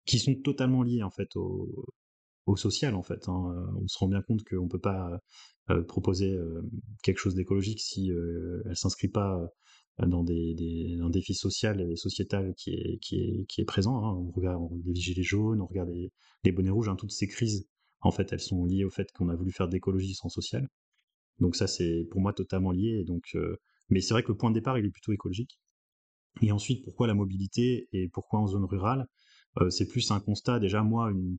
qui 0.06 0.20
sont 0.20 0.36
totalement 0.36 0.82
liées 0.82 1.04
en 1.04 1.10
fait 1.10 1.36
au, 1.36 1.86
au 2.46 2.56
social 2.56 2.96
en 2.96 3.04
fait. 3.04 3.28
Hein. 3.28 3.68
On 3.82 3.88
se 3.88 3.98
rend 3.98 4.08
bien 4.08 4.22
compte 4.22 4.44
qu'on 4.44 4.68
peut 4.68 4.80
pas 4.80 5.20
euh, 5.70 5.82
proposer 5.84 6.34
euh, 6.34 6.62
quelque 7.04 7.20
chose 7.20 7.36
d'écologique 7.36 7.80
si 7.80 8.12
euh, 8.12 8.62
elle 8.66 8.76
s'inscrit 8.76 9.08
pas 9.08 9.40
dans 10.00 10.24
des, 10.24 10.98
un 11.02 11.10
défi 11.10 11.36
social 11.36 11.80
et 11.80 11.96
sociétal 11.96 12.54
qui 12.56 12.72
est, 12.72 12.98
qui 13.00 13.16
est, 13.18 13.46
qui 13.48 13.62
est 13.62 13.66
présent. 13.66 14.04
Hein. 14.04 14.14
On 14.14 14.32
regarde 14.32 14.62
les 14.86 14.96
gilets 14.96 15.24
jaunes, 15.24 15.62
on 15.62 15.68
regarde 15.68 15.90
les, 16.44 16.52
bonnets 16.52 16.70
rouges, 16.72 16.90
hein. 16.90 16.96
toutes 16.98 17.12
ces 17.12 17.28
crises, 17.28 17.68
en 18.02 18.12
fait, 18.12 18.34
elles 18.34 18.42
sont 18.42 18.66
liées 18.66 18.84
au 18.84 18.90
fait 18.90 19.12
qu'on 19.14 19.30
a 19.30 19.36
voulu 19.36 19.52
faire 19.52 19.68
de 19.68 19.74
l'écologie 19.74 20.16
sans 20.16 20.30
social. 20.30 20.68
Donc 21.40 21.56
ça, 21.56 21.68
c'est 21.68 22.08
pour 22.12 22.22
moi 22.22 22.34
totalement 22.34 22.72
lié. 22.72 23.04
Donc, 23.06 23.38
mais 23.90 24.02
c'est 24.02 24.14
vrai 24.14 24.24
que 24.24 24.32
le 24.32 24.38
point 24.38 24.50
de 24.50 24.56
départ, 24.56 24.78
il 24.80 24.86
est 24.86 24.92
plutôt 24.92 25.14
écologique. 25.14 25.60
Et 26.42 26.52
ensuite, 26.52 26.84
pourquoi 26.84 27.08
la 27.08 27.14
mobilité 27.14 27.88
et 27.94 28.10
pourquoi 28.10 28.40
en 28.40 28.48
zone 28.48 28.66
rurale? 28.66 29.08
C'est 29.70 29.88
plus 29.88 30.10
un 30.12 30.20
constat. 30.20 30.60
Déjà, 30.60 30.82
moi, 30.82 31.12
une, 31.12 31.38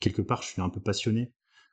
quelque 0.00 0.22
part, 0.22 0.42
je 0.42 0.48
suis 0.48 0.62
un 0.62 0.70
peu 0.70 0.80
passionné 0.80 1.32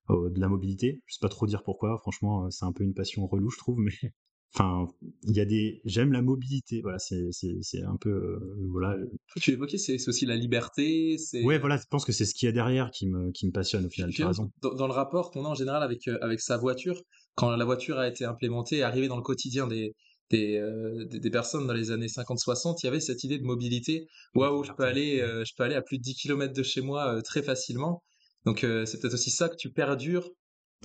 euh, 0.09 0.29
de 0.29 0.39
la 0.39 0.47
mobilité. 0.47 1.01
Je 1.05 1.15
sais 1.15 1.19
pas 1.21 1.29
trop 1.29 1.47
dire 1.47 1.63
pourquoi, 1.63 1.97
franchement, 1.97 2.45
euh, 2.45 2.49
c'est 2.49 2.63
un 2.63 2.71
peu 2.71 2.83
une 2.83 2.93
passion 2.93 3.27
relou, 3.27 3.49
je 3.49 3.57
trouve, 3.57 3.77
mais 3.79 4.13
enfin, 4.53 4.87
il 5.23 5.35
y 5.35 5.41
a 5.41 5.45
des. 5.45 5.81
J'aime 5.83 6.13
la 6.13 6.21
mobilité, 6.21 6.81
voilà, 6.81 6.97
c'est 6.99 7.83
un 7.83 7.97
peu. 7.97 8.09
Euh, 8.09 8.67
voilà. 8.71 8.95
Tu 9.41 9.51
évoquais, 9.51 9.77
c'est 9.77 9.95
aussi 10.07 10.25
la 10.25 10.35
liberté. 10.35 11.17
Ouais, 11.43 11.57
voilà, 11.57 11.77
je 11.77 11.85
pense 11.89 12.05
que 12.05 12.13
c'est 12.13 12.25
ce 12.25 12.33
qu'il 12.33 12.45
y 12.45 12.49
a 12.49 12.53
derrière 12.53 12.91
qui 12.91 13.07
me, 13.07 13.31
qui 13.31 13.47
me 13.47 13.51
passionne 13.51 13.85
au 13.85 13.89
final, 13.89 14.11
tu 14.11 14.23
as 14.23 14.27
raison. 14.27 14.49
Dans, 14.61 14.87
le 14.87 14.93
rapport 14.93 15.31
qu'on 15.31 15.43
a 15.43 15.49
en 15.49 15.55
général 15.55 15.83
avec, 15.83 16.07
avec 16.07 16.39
sa 16.39 16.57
voiture, 16.57 17.01
quand 17.35 17.53
la 17.53 17.65
voiture 17.65 17.99
a 17.99 18.07
été 18.07 18.23
implémentée, 18.23 18.83
arrivée 18.83 19.09
dans 19.09 19.17
le 19.17 19.23
quotidien 19.23 19.67
des, 19.67 19.93
des, 20.29 20.61
des, 21.09 21.29
personnes 21.29 21.67
dans 21.67 21.73
les 21.73 21.91
années 21.91 22.07
50-60, 22.07 22.77
il 22.81 22.85
y 22.85 22.87
avait 22.87 23.01
cette 23.01 23.25
idée 23.25 23.39
de 23.39 23.43
mobilité. 23.43 24.07
Waouh, 24.35 24.63
je 24.63 24.71
peux 24.71 24.85
aller, 24.85 25.17
je 25.19 25.51
peux 25.57 25.63
aller 25.63 25.75
à 25.75 25.81
plus 25.81 25.97
de 25.97 26.03
10 26.03 26.15
km 26.15 26.53
de 26.53 26.63
chez 26.63 26.79
moi 26.79 27.21
très 27.23 27.43
facilement. 27.43 28.01
Donc 28.47 28.63
euh, 28.63 28.85
c'est 28.85 29.01
peut-être 29.01 29.15
aussi 29.15 29.29
ça 29.29 29.49
que 29.49 29.57
tu 29.57 29.73
perdures. 29.73 30.31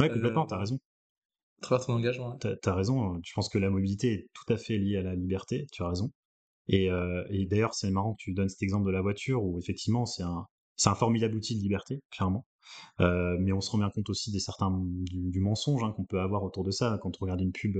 Ouais, 0.00 0.11
complètement, 0.11 0.47
t'as 0.47 0.59
raison. 0.59 0.81
À 1.61 1.62
travers 1.62 1.87
ton 1.87 1.93
engagement. 1.93 2.37
T'as 2.38 2.56
as 2.64 2.75
raison, 2.75 3.20
je 3.25 3.32
pense 3.35 3.49
que 3.49 3.56
la 3.56 3.70
mobilité 3.70 4.12
est 4.12 4.26
tout 4.32 4.53
à 4.53 4.56
fait 4.56 4.79
liée 4.79 4.97
à 4.97 5.03
la 5.03 5.14
liberté, 5.14 5.69
tu 5.70 5.85
as 5.85 5.88
raison. 5.88 6.11
Et, 6.67 6.91
euh, 6.91 7.25
et 7.31 7.47
d'ailleurs, 7.47 7.75
c'est 7.75 7.88
marrant 7.93 8.14
que 8.14 8.19
tu 8.25 8.32
donnes 8.32 8.49
cet 8.49 8.64
exemple 8.64 8.87
de 8.87 8.91
la 8.91 9.00
voiture 9.00 9.44
où 9.44 9.61
effectivement, 9.61 10.06
c'est 10.06 10.25
un, 10.25 10.49
c'est 10.75 10.88
un 10.88 10.97
formidable 10.97 11.37
outil 11.37 11.56
de 11.56 11.62
liberté, 11.62 12.03
clairement. 12.11 12.47
Euh, 13.00 13.37
mais 13.38 13.53
on 13.53 13.61
se 13.61 13.70
rend 13.70 13.79
bien 13.79 13.91
compte 13.91 14.11
aussi 14.11 14.32
des 14.32 14.41
certains 14.41 14.73
du, 14.73 15.41
mensonge 15.41 15.85
hein, 15.85 15.93
qu'on 15.93 16.05
peut 16.05 16.19
avoir 16.19 16.43
autour 16.43 16.64
de 16.64 16.73
ça 16.73 16.99
quand 17.00 17.12
on 17.20 17.25
regarde 17.25 17.43
une 17.43 17.53
pub. 17.53 17.76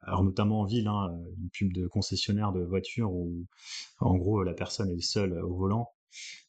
alors 0.00 0.24
notamment 0.24 0.60
en 0.60 0.64
ville, 0.64 0.88
hein, 0.88 1.10
une 1.36 1.50
pub 1.50 1.74
de 1.74 1.86
concessionnaire 1.88 2.52
de 2.52 2.64
voiture 2.64 3.12
où 3.12 3.44
en 4.00 4.16
gros 4.16 4.42
la 4.42 4.54
personne 4.54 4.90
est 4.90 5.00
seule 5.02 5.38
au 5.42 5.54
volant 5.54 5.93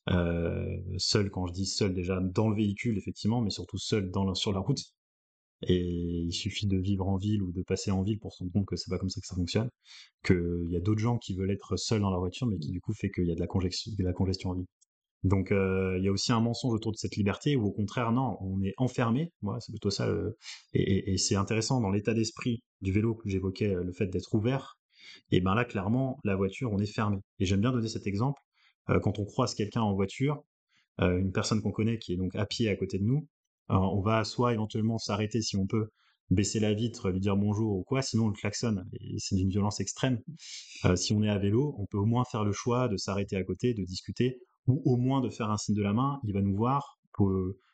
euh, 0.10 0.78
seul, 0.98 1.30
quand 1.32 1.48
je 1.48 1.54
dis 1.54 1.66
seul, 1.66 1.94
déjà 1.94 2.20
dans 2.20 2.50
le 2.50 2.56
véhicule, 2.56 2.98
effectivement, 2.98 3.42
mais 3.42 3.50
surtout 3.50 3.78
seul 3.78 4.12
sur 4.36 4.54
la 4.54 4.60
route. 4.60 4.84
Et 5.64 5.82
il 5.82 6.34
suffit 6.34 6.68
de 6.68 6.78
vivre 6.78 7.08
en 7.08 7.18
ville 7.18 7.42
ou 7.42 7.52
de 7.52 7.64
passer 7.64 7.90
en 7.90 8.04
ville 8.04 8.20
pour 8.20 8.34
se 8.34 8.40
rendre 8.40 8.52
compte 8.52 8.66
que 8.66 8.76
c'est 8.76 8.90
pas 8.90 9.00
comme 9.00 9.10
ça 9.10 9.22
que 9.22 9.28
ça 9.28 9.36
fonctionne. 9.36 9.70
Qu'il 10.24 10.68
y 10.70 10.76
a 10.76 10.80
d'autres 10.80 11.00
gens 11.00 11.18
qui 11.18 11.36
veulent 11.36 11.52
être 11.52 11.78
seuls 11.78 12.02
dans 12.02 12.12
leur 12.12 12.20
voiture, 12.20 12.48
mais 12.48 12.58
qui 12.58 12.72
du 12.72 12.82
coup 12.82 12.94
fait 12.94 13.10
qu'il 13.10 13.26
y 13.26 13.32
a 13.32 13.36
de 13.36 13.40
la 13.40 13.48
congestion, 13.48 13.92
la 13.98 14.14
en 14.52 14.54
ville. 14.56 14.66
Donc 15.24 15.52
euh, 15.52 15.98
il 15.98 16.04
y 16.04 16.08
a 16.08 16.12
aussi 16.12 16.32
un 16.32 16.42
mensonge 16.42 16.74
autour 16.74 16.92
de 16.92 16.98
cette 16.98 17.16
liberté, 17.16 17.56
ou 17.56 17.66
au 17.66 17.72
contraire, 17.72 18.12
non, 18.12 18.38
on 18.42 18.62
est 18.62 18.74
enfermé. 18.78 19.32
Moi, 19.42 19.58
c'est 19.60 19.72
plutôt 19.72 19.90
ça. 19.90 20.08
Et, 20.74 21.14
et 21.14 21.18
c'est 21.18 21.36
intéressant 21.36 21.82
dans 21.82 21.90
l'état 21.90 22.14
d'esprit 22.14 22.62
du 22.82 22.92
vélo 22.92 23.16
que 23.16 23.30
j'évoquais, 23.30 23.74
le 23.74 23.92
fait 23.94 24.08
d'être 24.08 24.36
ouvert. 24.36 24.78
Et 25.32 25.42
ben 25.42 25.56
là, 25.56 25.66
clairement, 25.66 26.20
la 26.24 26.36
voiture, 26.36 26.72
on 26.72 26.80
est 26.80 26.92
fermé. 26.92 27.18
Et 27.40 27.46
j'aime 27.46 27.62
bien 27.62 27.72
donner 27.72 27.88
cet 27.88 28.08
exemple 28.08 28.42
euh, 28.42 28.45
quand 29.02 29.20
on 29.20 29.26
croise 29.26 29.56
quelqu'un 29.56 29.82
en 29.82 29.94
voiture, 29.94 30.44
euh, 31.02 31.18
une 31.18 31.32
personne 31.32 31.62
qu'on 31.62 31.72
connaît 31.72 32.00
qui 32.00 32.14
est 32.14 32.18
donc 32.18 32.36
à 32.36 32.46
pied 32.46 32.70
à 32.70 32.76
côté 32.76 33.00
de 33.00 33.04
nous, 33.04 33.28
euh, 33.72 33.76
on 33.76 34.02
va 34.02 34.24
soit 34.24 34.54
éventuellement 34.54 34.98
s'arrêter 34.98 35.42
si 35.42 35.58
on 35.58 35.68
peut, 35.68 35.90
baisser 36.32 36.60
la 36.60 36.74
vitre, 36.74 37.12
lui 37.12 37.20
dire 37.20 37.38
bonjour 37.38 37.78
ou 37.78 37.84
quoi, 37.84 38.02
sinon 38.02 38.26
on 38.26 38.28
le 38.30 38.34
klaxonne 38.34 38.90
et 38.94 39.20
c'est 39.20 39.36
d'une 39.36 39.50
violence 39.50 39.80
extrême. 39.80 40.20
si 40.96 41.14
on 41.14 41.22
est 41.22 41.30
à 41.30 41.38
vélo, 41.38 41.76
on 41.78 41.86
peut 41.86 42.00
au 42.00 42.06
moins 42.06 42.24
faire 42.26 42.44
le 42.44 42.52
choix 42.52 42.88
de 42.88 42.98
s'arrêter 42.98 43.36
à 43.36 43.44
côté, 43.44 43.76
de 43.76 43.84
discuter, 43.84 44.40
ou 44.66 44.82
au 44.86 44.98
moins 44.98 45.22
de 45.22 45.30
faire 45.30 45.52
un 45.52 45.58
signe 45.58 45.76
de 45.76 45.84
la 45.84 45.94
main, 45.94 46.20
il 46.24 46.34
va 46.34 46.42
nous 46.42 46.56
voir, 46.56 46.98
pour 47.14 47.32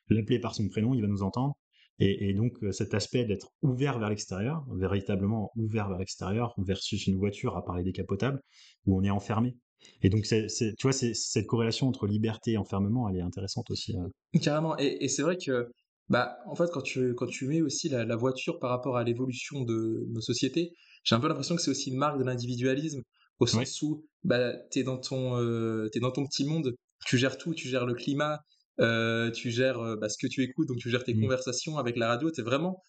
l'appeler 0.10 0.38
par 0.38 0.54
son 0.54 0.68
prénom, 0.68 0.94
il 0.94 1.02
va 1.02 1.08
nous 1.08 1.24
entendre. 1.24 1.56
Et, 2.00 2.30
et 2.30 2.34
donc 2.34 2.58
cet 2.72 2.94
aspect 2.94 3.24
d'être 3.24 3.54
ouvert 3.62 4.00
vers 4.00 4.10
l'extérieur, 4.10 4.66
véritablement 4.76 5.52
ouvert 5.56 5.88
vers 5.88 6.00
l'extérieur, 6.00 6.54
versus 6.58 7.08
une 7.08 7.18
voiture 7.18 7.56
à 7.56 7.64
parler 7.64 7.84
décapotable, 7.84 8.42
où 8.86 8.98
on 9.00 9.04
est 9.04 9.12
enfermé. 9.12 9.56
Et 10.02 10.10
donc, 10.10 10.26
c'est, 10.26 10.48
tu 10.50 10.84
vois, 10.84 10.94
cette 10.94 11.48
corrélation 11.48 11.88
entre 11.88 12.08
liberté 12.08 12.52
et 12.52 12.58
enfermement, 12.58 13.08
elle 13.10 13.18
est 13.18 13.22
intéressante 13.22 13.70
aussi. 13.72 13.96
Hein. 13.98 14.10
Carrément. 14.42 14.78
Et, 14.78 15.08
c'est 15.08 15.22
vrai 15.22 15.38
que, 15.38 15.72
bah, 16.10 16.38
en 16.48 16.56
fait, 16.56 16.70
quand 16.72 16.82
tu, 16.82 17.14
quand 17.16 17.28
tu 17.28 17.48
mets 17.48 17.62
aussi 17.62 17.90
la, 17.90 18.16
voiture 18.16 18.60
par 18.60 18.70
rapport 18.70 18.98
à 18.98 19.04
l'évolution 19.04 19.64
de 19.64 20.06
nos 20.10 20.22
sociétés, 20.22 20.72
j'ai 21.04 21.16
un 21.16 21.20
peu 21.20 21.28
l'impression 21.28 21.56
que 21.56 21.62
c'est 21.62 21.72
aussi 21.72 21.90
une 21.90 21.98
marque 21.98 22.20
de 22.20 22.24
l'individualisme, 22.24 23.02
au 23.40 23.48
sens 23.48 23.82
où 23.82 24.06
bah, 24.24 24.54
tu 24.72 24.80
es, 24.80 24.84
dans 24.84 24.98
ton, 24.98 25.38
euh, 25.40 25.90
dans 26.00 26.12
ton 26.12 26.26
petit 26.26 26.46
monde, 26.46 26.76
tu 27.06 27.18
gères 27.18 27.38
tout, 27.38 27.54
tu 27.54 27.68
gères 27.68 27.86
le 27.86 27.96
climat, 27.96 28.42
euh, 28.80 29.32
tu 29.32 29.52
gères 29.52 29.80
euh, 29.80 29.96
bah, 29.96 30.10
ce 30.10 30.18
que 30.18 30.28
tu 30.28 30.44
écoutes, 30.44 30.68
donc 30.68 30.78
tu 30.78 30.90
gères 30.90 31.04
tes 31.04 31.14
mmh. 31.14 31.22
conversations 31.22 31.78
avec 31.78 31.98
la 31.98 32.08
radio, 32.08 32.32
tu 32.32 32.42
es 32.42 32.44
vraiment 32.44 32.82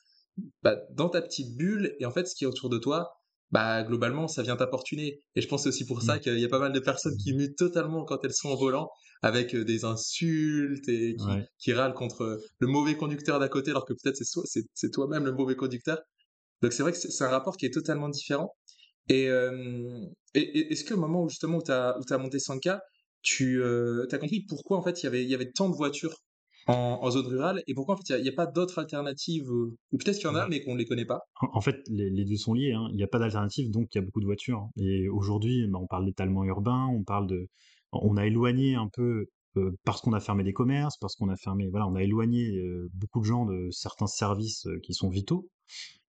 bah, 0.62 0.76
dans 0.92 1.08
ta 1.08 1.22
petite 1.22 1.56
bulle, 1.56 1.94
et 2.00 2.06
en 2.06 2.10
fait, 2.10 2.26
ce 2.26 2.34
qui 2.34 2.44
est 2.44 2.46
autour 2.46 2.70
de 2.70 2.78
toi, 2.78 3.10
bah 3.52 3.82
globalement 3.84 4.28
ça 4.28 4.42
vient 4.42 4.56
t'apportuner. 4.56 5.20
Et 5.36 5.42
je 5.42 5.48
pense 5.48 5.66
aussi 5.66 5.86
pour 5.86 6.02
ça 6.02 6.16
mmh. 6.16 6.20
qu'il 6.20 6.38
y 6.40 6.44
a 6.44 6.48
pas 6.48 6.58
mal 6.58 6.72
de 6.72 6.80
personnes 6.80 7.16
qui 7.16 7.34
mutent 7.34 7.56
totalement 7.56 8.04
quand 8.04 8.24
elles 8.24 8.34
sont 8.34 8.48
en 8.48 8.56
volant 8.56 8.90
avec 9.22 9.54
euh, 9.54 9.64
des 9.64 9.84
insultes 9.84 10.88
et 10.88 11.14
qui, 11.58 11.72
râlent 11.72 11.94
contre 11.94 12.40
le 12.58 12.66
mauvais 12.66 12.96
conducteur 12.96 13.38
d'à 13.38 13.48
côté 13.48 13.70
alors 13.70 13.84
que 13.84 13.92
peut-être 13.92 14.16
c'est 14.16 14.64
c'est 14.74 14.90
toi-même 14.90 15.24
le 15.26 15.32
mauvais 15.32 15.54
conducteur. 15.54 15.98
Donc 16.62 16.72
c'est 16.72 16.82
vrai 16.82 16.92
que 16.92 16.98
c'est 16.98 17.24
un 17.24 17.28
rapport 17.28 17.56
qui 17.56 17.66
est 17.66 17.74
totalement 17.74 18.08
différent. 18.08 18.54
Et, 19.08 19.28
euh, 19.28 20.06
est-ce 20.34 20.84
que 20.84 20.94
au 20.94 20.98
moment 20.98 21.22
où 21.22 21.28
justement 21.28 21.58
où 21.58 21.62
tu 21.62 21.72
as, 21.72 21.96
as 22.08 22.18
monté 22.18 22.38
Sanka 22.38 22.80
tu 23.22 23.62
as 23.62 24.18
compris 24.18 24.44
pourquoi 24.48 24.78
en 24.78 24.82
fait 24.82 25.02
il 25.02 25.04
y 25.04 25.06
avait, 25.06 25.22
il 25.22 25.30
y 25.30 25.34
avait 25.34 25.50
tant 25.52 25.68
de 25.68 25.76
voitures 25.76 26.16
en, 26.66 27.10
zone 27.10 27.26
rurale 27.26 27.62
et 27.66 27.74
pourquoi 27.74 27.94
en 27.94 27.98
fait 27.98 28.18
il 28.18 28.22
n'y 28.22 28.28
a, 28.28 28.32
pas 28.32 28.46
d'autres 28.46 28.78
alternatives 28.78 29.50
ou 29.50 29.76
peut-être 29.98 30.16
qu'il 30.16 30.26
y 30.26 30.30
en 30.30 30.34
a 30.34 30.48
mais 30.48 30.62
qu'on 30.62 30.74
ne 30.74 30.78
les 30.78 30.86
connaît 30.86 31.04
pas. 31.04 31.20
En, 31.40 31.60
fait 31.60 31.76
les, 31.88 32.24
deux 32.24 32.36
sont 32.36 32.54
liés 32.54 32.72
hein. 32.72 32.88
il 32.90 32.96
n'y 32.96 33.02
a 33.02 33.08
pas 33.08 33.18
d'alternative 33.18 33.70
donc 33.70 33.88
il 33.94 33.98
y 33.98 34.00
a 34.00 34.04
beaucoup 34.04 34.20
de 34.20 34.26
voitures. 34.26 34.68
Et 34.76 35.08
aujourd'hui 35.08 35.66
bah, 35.68 35.78
on 35.82 35.86
parle 35.86 36.06
d'étalement 36.06 36.44
urbain 36.44 36.86
on 36.92 37.02
parle 37.02 37.26
de 37.26 37.48
on 37.92 38.16
a 38.16 38.26
éloigné 38.26 38.74
un 38.74 38.88
peu 38.92 39.26
parce 39.84 40.00
qu'on 40.00 40.14
a 40.14 40.20
fermé 40.20 40.44
des 40.44 40.54
commerces 40.54 40.96
parce 40.98 41.14
qu'on 41.16 41.28
a 41.28 41.36
fermé 41.36 41.68
voilà 41.68 41.86
on 41.86 41.94
a 41.94 42.02
éloigné 42.02 42.58
beaucoup 42.94 43.20
de 43.20 43.26
gens 43.26 43.44
de 43.44 43.68
certains 43.70 44.06
services 44.06 44.66
qui 44.82 44.94
sont 44.94 45.10
vitaux. 45.10 45.46
euh, 45.46 45.61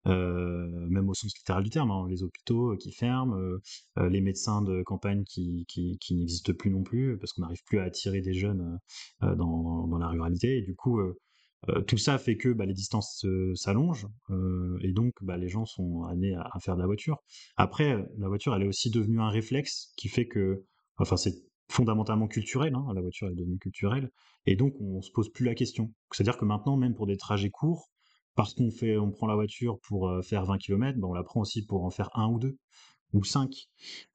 même 0.06 1.08
au 1.08 1.14
sens 1.14 1.34
littéral 1.34 1.64
du 1.64 1.70
terme, 1.70 1.90
hein, 1.90 2.06
les 2.08 2.22
hôpitaux 2.22 2.72
euh, 2.72 2.76
qui 2.76 2.92
ferment, 2.92 3.36
euh, 3.36 4.08
les 4.08 4.20
médecins 4.20 4.62
de 4.62 4.82
campagne 4.82 5.24
qui, 5.24 5.66
n'existent 6.10 6.52
plus 6.52 6.70
non 6.70 6.82
plus, 6.82 7.18
parce 7.18 7.32
qu'on 7.32 7.42
n'arrive 7.42 7.64
plus 7.64 7.78
à 7.78 7.84
attirer 7.84 8.20
des 8.20 8.34
jeunes 8.34 8.78
dans, 9.20 9.96
la 9.98 10.08
ruralité. 10.08 10.58
Et 10.58 10.62
du 10.62 10.74
coup, 10.74 11.00
tout 11.86 11.96
ça 11.96 12.18
fait 12.18 12.36
que 12.36 12.50
bah, 12.50 12.66
les 12.66 12.74
distances 12.74 13.24
s'allongent 13.54 14.08
et 14.80 14.92
donc 14.92 15.14
bah, 15.22 15.36
les 15.36 15.48
gens 15.48 15.64
sont 15.64 16.02
amenés 16.02 16.34
à, 16.34 16.58
faire 16.60 16.76
de 16.76 16.80
la 16.80 16.86
voiture. 16.86 17.18
Après, 17.56 18.04
la 18.18 18.28
voiture, 18.28 18.54
elle 18.54 18.62
est 18.62 18.68
aussi 18.68 18.90
devenue 18.90 19.20
un 19.20 19.30
réflexe 19.30 19.92
qui 19.96 20.08
fait 20.08 20.26
que, 20.26 20.64
enfin, 20.98 21.16
c'est 21.16 21.34
fondamentalement 21.70 22.28
culturel. 22.28 22.74
Hein, 22.74 22.86
la 22.94 23.00
voiture 23.00 23.28
est 23.28 23.34
devenue 23.34 23.58
culturelle 23.58 24.10
et 24.46 24.56
donc 24.56 24.74
on 24.80 25.00
se 25.00 25.10
pose 25.10 25.30
plus 25.32 25.44
la 25.44 25.54
question. 25.54 25.92
C'est-à-dire 26.12 26.38
que 26.38 26.44
maintenant, 26.44 26.76
même 26.76 26.94
pour 26.94 27.06
des 27.06 27.16
trajets 27.16 27.50
courts, 27.50 27.90
parce 28.34 28.54
qu'on 28.54 28.70
fait, 28.70 28.96
on 28.98 29.10
prend 29.10 29.26
la 29.26 29.34
voiture 29.34 29.78
pour 29.80 30.08
euh, 30.08 30.22
faire 30.22 30.44
20 30.44 30.58
km, 30.58 30.98
ben 30.98 31.06
on 31.06 31.12
la 31.12 31.22
prend 31.22 31.40
aussi 31.40 31.64
pour 31.64 31.84
en 31.84 31.90
faire 31.90 32.10
un 32.14 32.28
ou 32.28 32.38
deux 32.38 32.58
ou 33.12 33.22
cinq. 33.22 33.68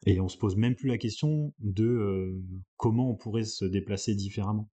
Et 0.06 0.20
on 0.20 0.28
se 0.28 0.38
pose 0.38 0.58
même 0.58 0.76
plus 0.76 0.90
la 0.90 0.98
question 0.98 1.54
de 1.60 1.86
euh, 1.86 2.42
comment 2.76 3.10
on 3.10 3.16
pourrait 3.16 3.46
se 3.46 3.64
déplacer 3.64 4.14
différemment. 4.14 4.70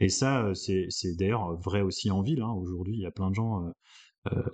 Et 0.00 0.10
ça, 0.10 0.44
euh, 0.46 0.54
c'est, 0.54 1.16
d'ailleurs 1.16 1.56
vrai 1.60 1.80
aussi 1.80 2.10
en 2.10 2.22
ville. 2.22 2.42
Hein. 2.42 2.52
Aujourd'hui, 2.52 2.94
il 2.94 3.00
y 3.00 3.06
a 3.06 3.10
plein 3.10 3.30
de 3.30 3.34
gens, 3.34 3.72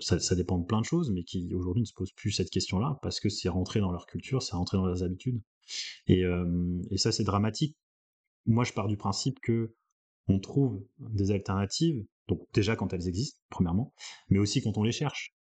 ça, 0.00 0.34
dépend 0.34 0.58
de 0.58 0.64
plein 0.64 0.80
de 0.80 0.84
choses, 0.84 1.10
mais 1.10 1.24
qui 1.24 1.52
aujourd'hui 1.54 1.82
ne 1.82 1.86
se 1.86 1.94
posent 1.94 2.12
plus 2.12 2.30
cette 2.30 2.50
question-là 2.50 2.98
parce 3.02 3.18
que 3.20 3.28
c'est 3.28 3.48
rentré 3.48 3.80
dans 3.80 3.90
leur 3.90 4.06
culture, 4.06 4.42
c'est 4.42 4.54
rentré 4.54 4.76
dans 4.76 4.86
leurs 4.86 5.02
habitudes. 5.02 5.40
Et, 6.06 6.24
ça, 6.96 7.12
c'est 7.12 7.24
dramatique. 7.24 7.76
Moi, 8.46 8.64
je 8.64 8.72
pars 8.72 8.88
du 8.88 8.96
principe 8.96 9.40
que 9.40 9.74
on 10.28 10.38
trouve 10.38 10.84
des 10.98 11.30
alternatives 11.30 12.04
donc 12.30 12.40
déjà 12.54 12.76
quand 12.76 12.92
elles 12.94 13.08
existent, 13.08 13.38
premièrement, 13.50 13.92
mais 14.30 14.38
aussi 14.38 14.62
quand 14.62 14.78
on 14.78 14.82
les 14.82 14.92
cherche. 14.92 15.34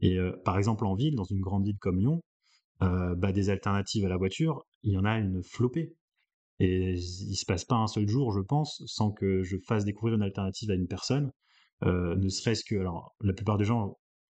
Et 0.00 0.16
euh, 0.16 0.32
par 0.44 0.56
exemple 0.56 0.86
en 0.86 0.94
ville, 0.94 1.16
dans 1.16 1.24
une 1.24 1.40
grande 1.40 1.64
ville 1.64 1.76
comme 1.78 1.98
Lyon, 1.98 2.22
euh, 2.82 3.14
bah, 3.16 3.32
des 3.32 3.50
alternatives 3.50 4.06
à 4.06 4.08
la 4.08 4.16
voiture, 4.16 4.64
il 4.82 4.92
y 4.92 4.96
en 4.96 5.04
a 5.04 5.18
une 5.18 5.42
flopée. 5.42 5.94
Et 6.58 6.92
il 6.94 7.36
se 7.36 7.44
passe 7.44 7.66
pas 7.66 7.76
un 7.76 7.86
seul 7.86 8.08
jour, 8.08 8.32
je 8.32 8.40
pense, 8.40 8.82
sans 8.86 9.10
que 9.10 9.42
je 9.42 9.56
fasse 9.66 9.84
découvrir 9.84 10.14
une 10.14 10.22
alternative 10.22 10.70
à 10.70 10.74
une 10.74 10.86
personne. 10.86 11.30
Euh, 11.84 12.16
ne 12.16 12.28
serait-ce 12.28 12.64
que, 12.64 12.76
alors, 12.76 13.14
la 13.20 13.34
plupart 13.34 13.58
des 13.58 13.66
gens 13.66 13.98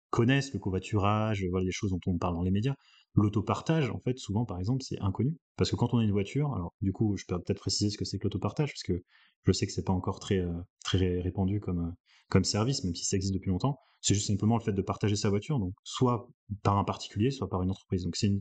connaissent 0.10 0.54
le 0.54 0.60
covoiturage, 0.60 1.46
voilà 1.52 1.66
les 1.66 1.72
choses 1.72 1.92
dont 1.92 2.00
on 2.08 2.18
parle 2.18 2.34
dans 2.36 2.42
les 2.42 2.52
médias. 2.52 2.76
L'autopartage, 3.18 3.90
en 3.90 4.00
fait, 4.00 4.20
souvent, 4.20 4.46
par 4.46 4.60
exemple, 4.60 4.84
c'est 4.84 5.00
inconnu. 5.00 5.36
Parce 5.56 5.72
que 5.72 5.76
quand 5.76 5.92
on 5.96 5.98
a 5.98 6.04
une 6.04 6.12
voiture, 6.12 6.54
alors 6.54 6.76
du 6.82 6.94
coup, 6.94 7.18
je 7.18 7.26
peux 7.28 7.36
peut-être 7.42 7.60
préciser 7.60 7.90
ce 7.90 7.98
que 7.98 8.06
c'est 8.06 8.20
que 8.20 8.26
l'autopartage, 8.26 8.70
parce 8.70 8.84
que 8.84 9.04
je 9.44 9.52
sais 9.52 9.66
que 9.66 9.74
c'est 9.74 9.84
pas 9.84 9.92
encore 9.92 10.20
très, 10.20 10.38
euh, 10.38 10.62
répandu 10.94 11.60
comme, 11.60 11.80
euh, 11.80 11.92
comme 12.30 12.44
service, 12.44 12.84
même 12.84 12.94
si 12.94 13.06
ça 13.06 13.18
existe 13.18 13.34
depuis 13.34 13.50
longtemps. 13.50 13.80
C'est 14.02 14.14
juste 14.14 14.28
simplement 14.28 14.56
le 14.56 14.64
fait 14.64 14.72
de 14.72 14.82
partager 14.84 15.16
sa 15.16 15.32
voiture, 15.32 15.58
donc 15.58 15.74
soit 15.84 16.30
par 16.62 16.78
un 16.78 16.84
particulier, 16.84 17.32
soit 17.32 17.50
par 17.50 17.64
une 17.64 17.72
entreprise. 17.72 18.04
Donc 18.04 18.16
c'est 18.16 18.32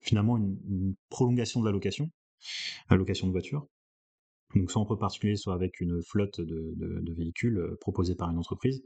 finalement 0.00 0.36
une, 0.36 0.94
prolongation 1.08 1.60
de 1.60 1.66
la 1.66 1.72
location, 1.72 2.08
la 2.88 2.96
location 2.96 3.26
de 3.26 3.32
voiture. 3.32 3.66
Donc 4.54 4.70
soit 4.70 4.80
entre 4.80 4.94
particuliers, 4.94 5.34
soit 5.34 5.54
avec 5.54 5.80
une 5.80 6.00
flotte 6.00 6.40
de, 6.40 6.74
de, 6.76 7.12
véhicules 7.12 7.58
euh, 7.58 7.76
proposés 7.80 8.14
par 8.14 8.30
une 8.30 8.38
entreprise. 8.38 8.84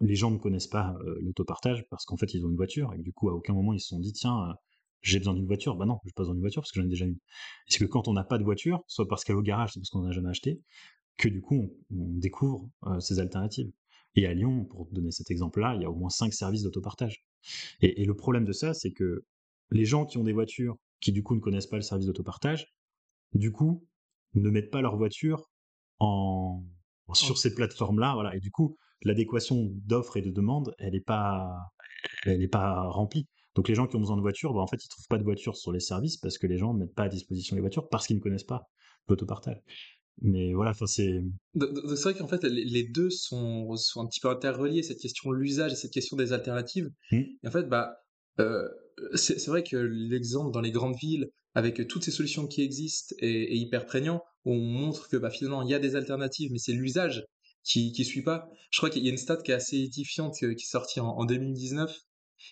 Les 0.00 0.14
gens 0.14 0.30
ne 0.30 0.38
connaissent 0.38 0.66
pas 0.66 0.96
l'autopartage 1.20 1.84
parce 1.90 2.04
qu'en 2.04 2.16
fait 2.16 2.34
ils 2.34 2.44
ont 2.44 2.50
une 2.50 2.56
voiture 2.56 2.92
et 2.94 2.98
du 2.98 3.12
coup 3.12 3.28
à 3.28 3.34
aucun 3.34 3.52
moment 3.52 3.72
ils 3.72 3.80
se 3.80 3.88
sont 3.88 4.00
dit 4.00 4.12
tiens 4.12 4.54
j'ai 5.02 5.18
besoin 5.18 5.34
d'une 5.34 5.46
voiture. 5.46 5.76
Bah 5.76 5.86
non 5.86 5.98
j'ai 6.04 6.12
pas 6.12 6.22
besoin 6.22 6.34
d'une 6.34 6.42
voiture 6.42 6.62
parce 6.62 6.72
que 6.72 6.80
j'en 6.80 6.86
ai 6.86 6.90
déjà 6.90 7.06
une. 7.06 7.18
C'est 7.68 7.78
que 7.78 7.84
quand 7.84 8.08
on 8.08 8.12
n'a 8.12 8.24
pas 8.24 8.38
de 8.38 8.44
voiture 8.44 8.82
soit 8.86 9.08
parce 9.08 9.24
qu'elle 9.24 9.36
est 9.36 9.38
au 9.38 9.42
garage 9.42 9.72
soit 9.72 9.80
parce 9.80 9.90
qu'on 9.90 10.02
n'a 10.02 10.12
jamais 10.12 10.30
acheté 10.30 10.60
que 11.16 11.28
du 11.28 11.40
coup 11.40 11.70
on, 11.90 11.96
découvre 12.18 12.68
ces 13.00 13.18
alternatives? 13.18 13.70
Et 14.16 14.26
à 14.26 14.34
Lyon 14.34 14.64
pour 14.64 14.86
donner 14.90 15.12
cet 15.12 15.30
exemple 15.30 15.60
là 15.60 15.74
il 15.76 15.82
y 15.82 15.84
a 15.84 15.90
au 15.90 15.94
moins 15.94 16.10
cinq 16.10 16.32
services 16.34 16.62
d'autopartage. 16.62 17.24
Et 17.80 18.04
le 18.04 18.14
problème 18.14 18.44
de 18.44 18.52
ça 18.52 18.74
c'est 18.74 18.92
que 18.92 19.24
les 19.70 19.84
gens 19.84 20.04
qui 20.04 20.18
ont 20.18 20.24
des 20.24 20.32
voitures 20.32 20.76
qui 21.00 21.12
du 21.12 21.22
coup 21.22 21.34
ne 21.34 21.40
connaissent 21.40 21.68
pas 21.68 21.76
le 21.76 21.82
service 21.82 22.06
d'autopartage 22.06 22.66
du 23.32 23.52
coup 23.52 23.86
ne 24.34 24.50
mettent 24.50 24.70
pas 24.70 24.82
leur 24.82 24.96
voiture 24.96 25.50
en 25.98 26.64
sur 27.14 27.38
ces 27.38 27.54
plateformes 27.54 27.98
là 27.98 28.14
voilà 28.14 28.34
et 28.34 28.40
du 28.40 28.50
coup 28.50 28.76
l'adéquation 29.02 29.70
d'offres 29.86 30.16
et 30.16 30.22
de 30.22 30.30
demandes, 30.30 30.74
elle 30.78 30.92
n'est 30.92 31.00
pas, 31.00 31.72
elle 32.24 32.42
est 32.42 32.48
pas 32.48 32.82
remplie. 32.88 33.26
Donc 33.54 33.68
les 33.68 33.74
gens 33.74 33.86
qui 33.86 33.96
ont 33.96 34.00
besoin 34.00 34.16
de 34.16 34.22
voitures, 34.22 34.52
bah, 34.52 34.60
en 34.60 34.66
fait, 34.66 34.82
ils 34.84 34.88
trouvent 34.88 35.08
pas 35.08 35.18
de 35.18 35.24
voitures 35.24 35.56
sur 35.56 35.72
les 35.72 35.80
services 35.80 36.16
parce 36.16 36.38
que 36.38 36.46
les 36.46 36.58
gens 36.58 36.72
ne 36.74 36.80
mettent 36.80 36.94
pas 36.94 37.04
à 37.04 37.08
disposition 37.08 37.56
les 37.56 37.60
voitures 37.60 37.88
parce 37.88 38.06
qu'ils 38.06 38.16
ne 38.16 38.20
connaissent 38.20 38.44
pas 38.44 38.68
l'autopartage. 39.08 39.60
Mais 40.22 40.52
voilà, 40.52 40.72
enfin 40.72 40.86
c'est. 40.86 41.22
C'est 41.54 42.02
vrai 42.02 42.14
qu'en 42.14 42.28
fait 42.28 42.44
les 42.44 42.84
deux 42.84 43.08
sont, 43.08 43.74
sont 43.76 44.02
un 44.02 44.06
petit 44.06 44.20
peu 44.20 44.28
interreliés 44.28 44.82
cette 44.82 44.98
question 44.98 45.30
de 45.30 45.36
l'usage 45.36 45.72
et 45.72 45.76
cette 45.76 45.92
question 45.92 46.16
des 46.16 46.32
alternatives. 46.32 46.90
Mmh. 47.10 47.16
Et 47.42 47.48
en 47.48 47.50
fait, 47.50 47.68
bah 47.68 47.96
euh, 48.38 48.68
c'est 49.14 49.46
vrai 49.46 49.62
que 49.62 49.76
l'exemple 49.76 50.52
dans 50.52 50.60
les 50.60 50.72
grandes 50.72 50.96
villes 50.96 51.30
avec 51.54 51.88
toutes 51.88 52.04
ces 52.04 52.10
solutions 52.10 52.46
qui 52.46 52.62
existent 52.62 53.14
est, 53.18 53.56
hyper 53.56 53.86
prégnant. 53.86 54.22
Où 54.44 54.54
on 54.54 54.60
montre 54.60 55.08
que 55.08 55.16
bah, 55.16 55.30
finalement 55.30 55.62
il 55.62 55.68
y 55.68 55.74
a 55.74 55.78
des 55.78 55.96
alternatives, 55.96 56.50
mais 56.52 56.58
c'est 56.58 56.72
l'usage 56.72 57.24
qui 57.62 57.92
qui 57.92 58.04
suit 58.04 58.22
pas. 58.22 58.48
Je 58.70 58.78
crois 58.78 58.90
qu'il 58.90 59.04
y 59.04 59.08
a 59.08 59.10
une 59.10 59.18
stat 59.18 59.36
qui 59.38 59.50
est 59.50 59.54
assez 59.54 59.76
édifiante 59.76 60.34
qui 60.38 60.44
est 60.44 60.58
sortie 60.58 61.00
en, 61.00 61.24
2019. 61.24 61.94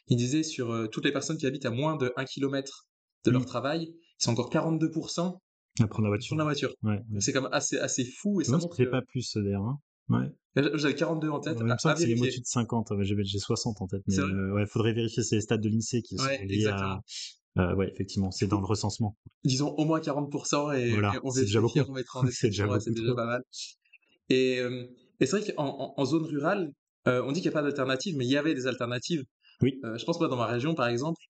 Il 0.08 0.16
disait 0.16 0.42
sur 0.42 0.70
euh, 0.70 0.86
toutes 0.86 1.06
les 1.06 1.12
personnes 1.12 1.38
qui 1.38 1.46
habitent 1.46 1.64
à 1.64 1.70
moins 1.70 1.96
de 1.96 2.12
1 2.16 2.24
km 2.26 2.86
de 3.24 3.30
leur 3.30 3.46
travail, 3.46 3.94
sont 4.18 4.32
encore 4.32 4.50
42% 4.50 5.38
à 5.80 5.86
prendre 5.86 6.04
la 6.04 6.10
voiture. 6.10 6.36
la 6.36 6.44
voiture. 6.44 6.74
Ouais, 6.82 7.00
C'est 7.20 7.32
quand 7.32 7.42
même 7.42 7.52
assez, 7.52 7.78
assez 7.78 8.04
fou. 8.04 8.40
Et 8.40 8.44
ça 8.44 8.52
montre 8.52 8.76
que... 8.76 8.82
pas 8.84 9.02
plus 9.02 9.36
d'ailleurs. 9.36 9.62
Hein. 9.62 9.78
Ouais. 10.08 10.32
J'avais 10.74 10.94
42 10.94 11.28
en 11.28 11.40
tête. 11.40 11.60
Ouais, 11.60 11.74
c'est 11.96 12.06
les 12.06 12.16
motifs 12.16 12.40
de 12.40 12.46
50. 12.46 12.92
J'ai 13.02 13.38
60 13.38 13.80
en 13.80 13.86
tête. 13.86 14.02
Mais 14.08 14.18
euh, 14.18 14.54
ouais, 14.54 14.66
faudrait 14.66 14.92
vérifier 14.92 15.22
ces 15.22 15.40
stats 15.40 15.58
de 15.58 15.68
l'INSEE 15.68 16.02
qui 16.02 16.16
sont 16.16 16.26
liés 16.44 16.66
à. 16.66 17.00
Euh, 17.58 17.74
ouais, 17.74 17.90
effectivement, 17.90 18.30
c'est 18.30 18.46
dans 18.46 18.60
le 18.60 18.66
recensement. 18.66 19.16
Disons 19.44 19.74
au 19.76 19.84
moins 19.84 20.00
40% 20.00 20.78
et, 20.78 20.90
voilà, 20.90 21.12
on 21.24 21.30
va 21.30 21.40
déjà 21.40 21.60
beaucoup. 21.60 21.80
c'est 22.30 22.48
déjà, 22.48 22.66
déjà 22.86 23.14
pas 23.14 23.26
mal. 23.26 23.42
Et, 24.28 24.58
euh, 24.60 24.86
et 25.20 25.26
c'est 25.26 25.38
vrai 25.38 25.52
qu'en 25.52 25.94
en, 25.96 26.04
zone 26.04 26.24
rurale, 26.24 26.72
euh, 27.06 27.22
on 27.24 27.32
dit 27.32 27.40
qu'il 27.40 27.50
n'y 27.50 27.54
a 27.54 27.58
pas 27.58 27.62
d'alternative, 27.62 28.16
mais 28.16 28.26
il 28.26 28.30
y 28.30 28.36
avait 28.36 28.54
des 28.54 28.66
alternatives. 28.66 29.24
Oui. 29.60 29.80
Euh, 29.84 29.98
je 29.98 30.04
pense 30.04 30.18
pas 30.18 30.28
dans 30.28 30.36
ma 30.36 30.46
région, 30.46 30.74
par 30.74 30.88
exemple, 30.88 31.20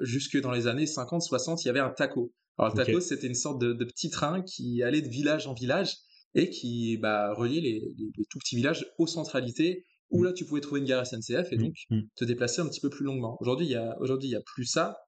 jusque 0.00 0.40
dans 0.40 0.50
les 0.50 0.66
années 0.66 0.86
50, 0.86 1.22
60, 1.22 1.64
il 1.64 1.66
y 1.66 1.70
avait 1.70 1.80
un 1.80 1.90
taco. 1.90 2.32
Alors 2.58 2.74
le 2.74 2.84
taco, 2.84 3.00
c'était 3.00 3.26
une 3.26 3.34
sorte 3.34 3.60
de, 3.60 3.72
petit 3.84 4.10
train 4.10 4.42
qui 4.42 4.82
allait 4.82 5.02
de 5.02 5.08
village 5.08 5.46
en 5.46 5.54
village 5.54 5.96
et 6.34 6.50
qui 6.50 6.96
bah, 6.98 7.32
reliait 7.34 7.60
les, 7.60 7.94
tout 8.30 8.38
petits 8.38 8.56
villages 8.56 8.86
aux 8.98 9.06
centralités 9.06 9.84
où 10.10 10.20
mm. 10.20 10.24
là 10.24 10.32
tu 10.32 10.44
pouvais 10.44 10.60
trouver 10.60 10.80
une 10.80 10.86
gare 10.86 11.06
SNCF 11.06 11.52
et 11.52 11.56
mm, 11.56 11.62
donc 11.62 11.74
mm. 11.90 12.00
te 12.16 12.24
déplacer 12.24 12.60
un 12.60 12.68
petit 12.68 12.80
peu 12.80 12.90
plus 12.90 13.04
longuement. 13.04 13.36
Aujourd'hui, 13.40 13.66
il 13.66 13.72
y 13.72 13.76
a 13.76 13.96
aujourd'hui 14.00 14.28
il 14.28 14.32
y 14.32 14.36
a 14.36 14.42
plus 14.42 14.64
ça 14.64 14.98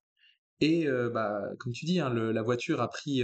et 0.61 0.87
bah 1.15 1.41
comme 1.61 1.73
tu 1.73 1.85
dis, 1.85 2.01
hein, 2.01 2.13
la 2.13 2.43
voiture 2.43 2.81
a 2.81 2.89
pris 2.89 3.23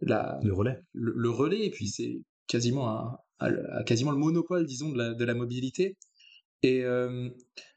la, 0.00 0.38
le 0.42 0.52
relais. 0.52 0.78
Le, 0.92 1.30
relais 1.30 1.64
et 1.64 1.70
puis 1.70 1.88
c'est 1.88 2.20
quasiment 2.46 3.16
quasiment 3.86 4.12
le 4.12 4.18
monopole, 4.18 4.66
disons, 4.66 4.90
de 4.90 5.24
la, 5.24 5.34
mobilité. 5.34 5.96
Et, 6.62 6.82
euh, 6.84 7.28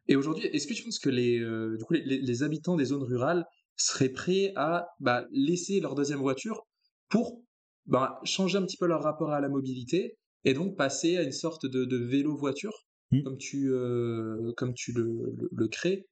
et 0.08 0.16
aujourd'hui, 0.16 0.46
est-ce 0.48 0.68
que 0.68 0.74
tu 0.74 0.84
penses 0.84 1.00
que 1.00 1.10
les, 1.10 1.40
euh, 1.40 1.76
du 1.78 1.84
coup, 1.84 1.94
les, 1.94 2.44
habitants 2.44 2.76
des 2.76 2.86
zones 2.86 3.04
rurales 3.04 3.46
seraient 3.76 4.10
prêts 4.10 4.54
à 4.56 4.88
bah, 5.00 5.26
laisser 5.32 5.80
leur 5.80 5.96
deuxième 5.96 6.20
voiture 6.20 6.66
pour 7.10 7.42
bah, 7.86 8.20
changer 8.24 8.58
un 8.58 8.64
petit 8.64 8.78
peu 8.78 8.88
leur 8.88 9.04
rapport 9.04 9.32
à 9.32 9.42
la 9.42 9.50
mobilité 9.50 10.18
et 10.44 10.54
donc 10.54 10.78
passer 10.78 11.18
à 11.18 11.24
une 11.24 11.32
sorte 11.32 11.66
de, 11.66 11.98
vélo-voiture, 11.98 12.87
mmh. 13.12 13.24
comme 13.24 13.38
tu, 13.38 13.72
euh, 13.72 14.54
comme 14.58 14.74
tu 14.74 14.92
le, 14.94 15.68
crées 15.68 16.08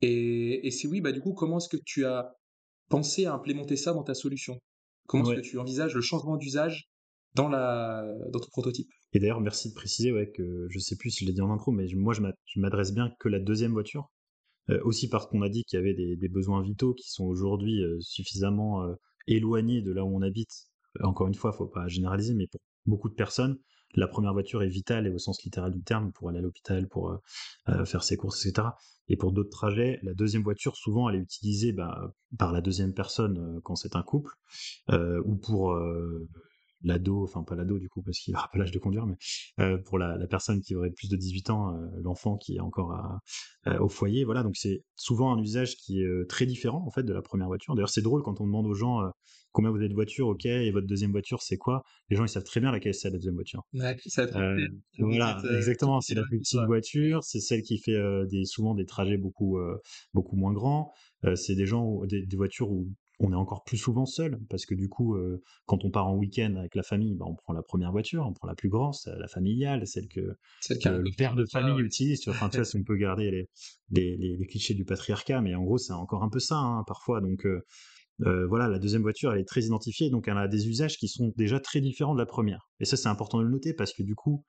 Et, 0.00 0.66
et 0.66 0.70
si 0.70 0.86
oui, 0.86 1.00
bah, 1.00 1.12
du 1.12 1.20
coup, 1.20 1.32
comment 1.32 1.58
est-ce 1.58 1.68
que 1.68 1.82
tu 1.84 2.04
as 2.04 2.34
pensé 2.88 3.26
à 3.26 3.34
implémenter 3.34 3.76
ça 3.76 3.92
dans 3.92 4.02
ta 4.02 4.14
solution? 4.14 4.58
Comment 5.06 5.30
est-ce 5.30 5.40
que 5.40 5.46
tu 5.46 5.58
envisages 5.58 5.94
le 5.94 6.00
changement 6.00 6.36
d'usage 6.36 6.88
dans, 7.34 7.48
la, 7.48 8.04
dans 8.30 8.38
ton 8.38 8.48
prototype? 8.50 8.88
Et 9.12 9.18
d'ailleurs, 9.18 9.40
merci 9.40 9.70
de 9.70 9.74
préciser 9.74 10.12
ouais, 10.12 10.30
que 10.30 10.66
je 10.70 10.78
sais 10.78 10.96
plus 10.96 11.10
si 11.10 11.24
je 11.24 11.28
l'ai 11.28 11.34
dit 11.34 11.42
en 11.42 11.50
intro, 11.50 11.72
mais 11.72 11.86
moi 11.94 12.14
je 12.14 12.60
m'adresse 12.60 12.94
bien 12.94 13.12
que 13.18 13.28
la 13.28 13.38
deuxième 13.38 13.72
voiture. 13.72 14.10
Euh, 14.70 14.80
aussi 14.84 15.08
parce 15.08 15.26
qu'on 15.26 15.42
a 15.42 15.48
dit 15.48 15.64
qu'il 15.64 15.76
y 15.76 15.82
avait 15.82 15.94
des, 15.94 16.28
besoins 16.28 16.62
vitaux 16.62 16.94
qui 16.94 17.10
sont 17.10 17.24
aujourd'hui 17.24 17.82
euh, 17.82 17.98
suffisamment 18.00 18.84
euh, 18.84 18.94
éloignés 19.26 19.82
de 19.82 19.92
là 19.92 20.04
où 20.04 20.16
on 20.16 20.22
habite. 20.22 20.68
Encore 21.00 21.26
une 21.26 21.34
fois, 21.34 21.50
il 21.52 21.56
faut 21.56 21.66
pas 21.66 21.88
généraliser, 21.88 22.34
mais 22.34 22.46
pour 22.46 22.60
beaucoup 22.86 23.08
de 23.08 23.14
personnes, 23.14 23.58
la 23.94 24.06
première 24.08 24.32
voiture 24.32 24.62
est 24.62 24.68
vitale 24.68 25.06
et 25.06 25.10
au 25.10 25.18
sens 25.18 25.42
littéral 25.42 25.72
du 25.72 25.82
terme 25.82 26.12
pour 26.12 26.28
aller 26.28 26.38
à 26.38 26.42
l'hôpital, 26.42 26.88
pour 26.88 27.20
faire 27.84 28.02
ses 28.02 28.16
courses, 28.16 28.46
etc. 28.46 28.68
Et 29.08 29.16
pour 29.16 29.32
d'autres 29.32 29.50
trajets, 29.50 29.98
la 30.02 30.14
deuxième 30.14 30.42
voiture, 30.42 30.76
souvent, 30.76 31.08
elle 31.08 31.16
est 31.16 31.22
utilisée 31.22 31.72
bah, 31.72 32.14
par 32.38 32.52
la 32.52 32.60
deuxième 32.60 32.94
personne 32.94 33.60
quand 33.62 33.76
c'est 33.76 33.96
un 33.96 34.02
couple, 34.02 34.32
ou 34.90 35.36
pour 35.36 35.78
l'ado, 36.84 37.22
enfin 37.22 37.42
pas 37.42 37.54
l'ado 37.54 37.78
du 37.78 37.88
coup 37.88 38.02
parce 38.02 38.18
qu'il 38.18 38.34
n'aura 38.34 38.48
pas 38.52 38.58
l'âge 38.58 38.72
de 38.72 38.78
conduire, 38.78 39.06
mais 39.06 39.16
euh, 39.60 39.78
pour 39.78 39.98
la, 39.98 40.16
la, 40.16 40.26
personne 40.26 40.60
qui 40.60 40.74
aurait 40.74 40.90
plus 40.90 41.08
de 41.08 41.16
18 41.16 41.50
ans, 41.50 41.76
euh, 41.76 41.86
l'enfant 42.02 42.36
qui 42.36 42.56
est 42.56 42.60
encore 42.60 42.92
à, 42.92 43.20
euh, 43.66 43.78
au 43.78 43.88
foyer, 43.88 44.24
voilà. 44.24 44.42
Donc 44.42 44.56
c'est 44.56 44.84
souvent 44.96 45.32
un 45.32 45.38
usage 45.38 45.76
qui 45.76 46.02
est 46.02 46.28
très 46.28 46.46
différent 46.46 46.84
en 46.86 46.90
fait 46.90 47.02
de 47.02 47.12
la 47.12 47.22
première 47.22 47.46
voiture. 47.46 47.74
D'ailleurs 47.74 47.90
c'est 47.90 48.02
drôle 48.02 48.22
quand 48.22 48.40
on 48.40 48.46
demande 48.46 48.66
aux 48.66 48.74
gens 48.74 49.00
combien 49.52 49.70
vous 49.70 49.76
avez 49.76 49.88
de 49.88 49.94
voitures, 49.94 50.28
ok, 50.28 50.46
et 50.46 50.70
votre 50.70 50.86
deuxième 50.86 51.10
voiture 51.10 51.42
c'est 51.42 51.58
quoi? 51.58 51.82
Les 52.08 52.16
gens 52.16 52.24
ils 52.24 52.28
savent 52.28 52.44
très 52.44 52.60
bien 52.60 52.72
laquelle 52.72 52.94
c'est 52.94 53.08
la 53.08 53.16
deuxième 53.16 53.34
voiture. 53.34 53.62
Ouais, 53.74 53.96
ça 54.06 54.26
voilà, 54.98 55.42
exactement. 55.56 56.00
C'est 56.00 56.14
la 56.14 56.22
plus 56.22 56.38
petite 56.38 56.60
voiture, 56.66 57.22
c'est 57.22 57.40
celle 57.40 57.62
qui 57.62 57.78
fait 57.78 57.98
des, 58.30 58.44
souvent 58.44 58.74
des 58.74 58.86
trajets 58.86 59.18
beaucoup 59.18 59.58
beaucoup 60.14 60.36
moins 60.36 60.52
grands. 60.52 60.92
c'est 61.34 61.54
des 61.54 61.66
gens, 61.66 62.04
des, 62.06 62.24
des 62.24 62.36
voitures 62.36 62.70
où 62.70 62.88
on 63.22 63.32
est 63.32 63.36
encore 63.36 63.62
plus 63.64 63.76
souvent 63.76 64.04
seul 64.04 64.38
parce 64.50 64.66
que 64.66 64.74
du 64.74 64.88
coup, 64.88 65.14
euh, 65.14 65.42
quand 65.66 65.84
on 65.84 65.90
part 65.90 66.08
en 66.08 66.16
week-end 66.16 66.56
avec 66.56 66.74
la 66.74 66.82
famille, 66.82 67.14
bah, 67.14 67.24
on 67.28 67.34
prend 67.34 67.52
la 67.52 67.62
première 67.62 67.92
voiture, 67.92 68.26
on 68.26 68.32
prend 68.32 68.48
la 68.48 68.54
plus 68.54 68.68
grande, 68.68 68.94
la 69.06 69.28
familiale, 69.28 69.86
celle 69.86 70.08
que 70.08 70.36
le 70.68 71.16
père 71.16 71.34
de 71.34 71.46
famille 71.46 71.80
utilise. 71.80 72.26
Enfin, 72.28 72.48
tu 72.48 72.56
vois, 72.56 72.64
si 72.64 72.76
on 72.76 72.82
peut 72.82 72.96
garder 72.96 73.48
les, 73.90 74.16
les, 74.16 74.46
clichés 74.46 74.74
du 74.74 74.84
patriarcat, 74.84 75.40
mais 75.40 75.54
en 75.54 75.62
gros, 75.62 75.78
c'est 75.78 75.92
encore 75.92 76.24
un 76.24 76.28
peu 76.28 76.40
ça 76.40 76.56
hein, 76.56 76.84
parfois. 76.86 77.20
Donc 77.20 77.46
euh, 77.46 77.64
euh, 78.22 78.46
voilà, 78.48 78.68
la 78.68 78.80
deuxième 78.80 79.02
voiture, 79.02 79.32
elle 79.32 79.40
est 79.40 79.48
très 79.48 79.62
identifiée, 79.62 80.10
donc 80.10 80.26
elle 80.26 80.36
a 80.36 80.48
des 80.48 80.68
usages 80.68 80.96
qui 80.98 81.08
sont 81.08 81.32
déjà 81.36 81.60
très 81.60 81.80
différents 81.80 82.14
de 82.14 82.20
la 82.20 82.26
première. 82.26 82.68
Et 82.80 82.84
ça, 82.84 82.96
c'est 82.96 83.08
important 83.08 83.38
de 83.38 83.44
le 83.44 83.50
noter 83.50 83.72
parce 83.72 83.92
que 83.92 84.02
du 84.02 84.14
coup, 84.14 84.44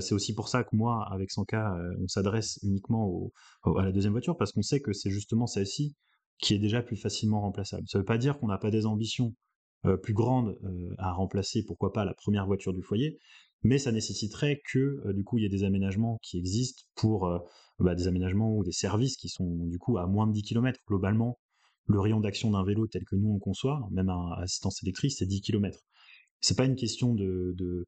c'est 0.00 0.12
aussi 0.12 0.34
pour 0.34 0.48
ça 0.48 0.62
que 0.62 0.76
moi, 0.76 1.08
avec 1.10 1.30
Sanka, 1.30 1.74
on 1.98 2.06
s'adresse 2.06 2.58
uniquement 2.62 3.32
à 3.64 3.82
la 3.82 3.92
deuxième 3.92 4.12
voiture 4.12 4.36
parce 4.36 4.52
qu'on 4.52 4.60
sait 4.60 4.80
que 4.80 4.92
c'est 4.92 5.08
justement 5.10 5.46
celle-ci 5.46 5.96
qui 6.40 6.54
est 6.54 6.58
déjà 6.58 6.82
plus 6.82 6.96
facilement 6.96 7.40
remplaçable. 7.40 7.84
Ça 7.88 7.98
ne 7.98 8.02
veut 8.02 8.06
pas 8.06 8.18
dire 8.18 8.38
qu'on 8.38 8.48
n'a 8.48 8.58
pas 8.58 8.70
des 8.70 8.86
ambitions 8.86 9.34
euh, 9.86 9.96
plus 9.96 10.14
grandes 10.14 10.58
euh, 10.64 10.94
à 10.98 11.12
remplacer, 11.12 11.64
pourquoi 11.64 11.92
pas, 11.92 12.04
la 12.04 12.14
première 12.14 12.46
voiture 12.46 12.72
du 12.74 12.82
foyer, 12.82 13.18
mais 13.62 13.78
ça 13.78 13.92
nécessiterait 13.92 14.60
que 14.70 14.78
euh, 14.78 15.12
du 15.14 15.24
coup 15.24 15.38
il 15.38 15.42
y 15.42 15.46
ait 15.46 15.50
des 15.50 15.64
aménagements 15.64 16.18
qui 16.22 16.38
existent 16.38 16.82
pour 16.94 17.30
bah, 17.78 17.94
des 17.94 18.06
aménagements 18.06 18.54
ou 18.54 18.64
des 18.64 18.72
services 18.72 19.16
qui 19.16 19.28
sont 19.28 19.66
du 19.66 19.78
coup 19.78 19.98
à 19.98 20.06
moins 20.06 20.26
de 20.26 20.32
10 20.32 20.42
km. 20.42 20.78
Globalement, 20.86 21.38
le 21.86 21.98
rayon 21.98 22.20
d'action 22.20 22.50
d'un 22.50 22.64
vélo 22.64 22.86
tel 22.86 23.04
que 23.04 23.16
nous 23.16 23.30
on 23.30 23.38
conçoit, 23.38 23.88
même 23.90 24.08
à 24.10 24.36
assistance 24.42 24.82
électrique, 24.82 25.12
c'est 25.12 25.26
10 25.26 25.40
km. 25.40 25.78
C'est 26.40 26.56
pas 26.56 26.66
une 26.66 26.76
question 26.76 27.14
de, 27.14 27.86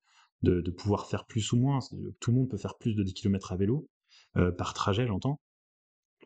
pouvoir 0.78 1.06
faire 1.06 1.26
plus 1.26 1.52
ou 1.52 1.58
moins. 1.58 1.80
Tout 2.20 2.30
le 2.30 2.38
monde 2.38 2.48
peut 2.48 2.58
faire 2.58 2.76
plus 2.78 2.94
de 2.94 3.02
10 3.02 3.14
km 3.14 3.52
à 3.52 3.56
vélo, 3.56 3.86
par 4.56 4.72
trajet 4.74 5.06
j'entends, 5.06 5.40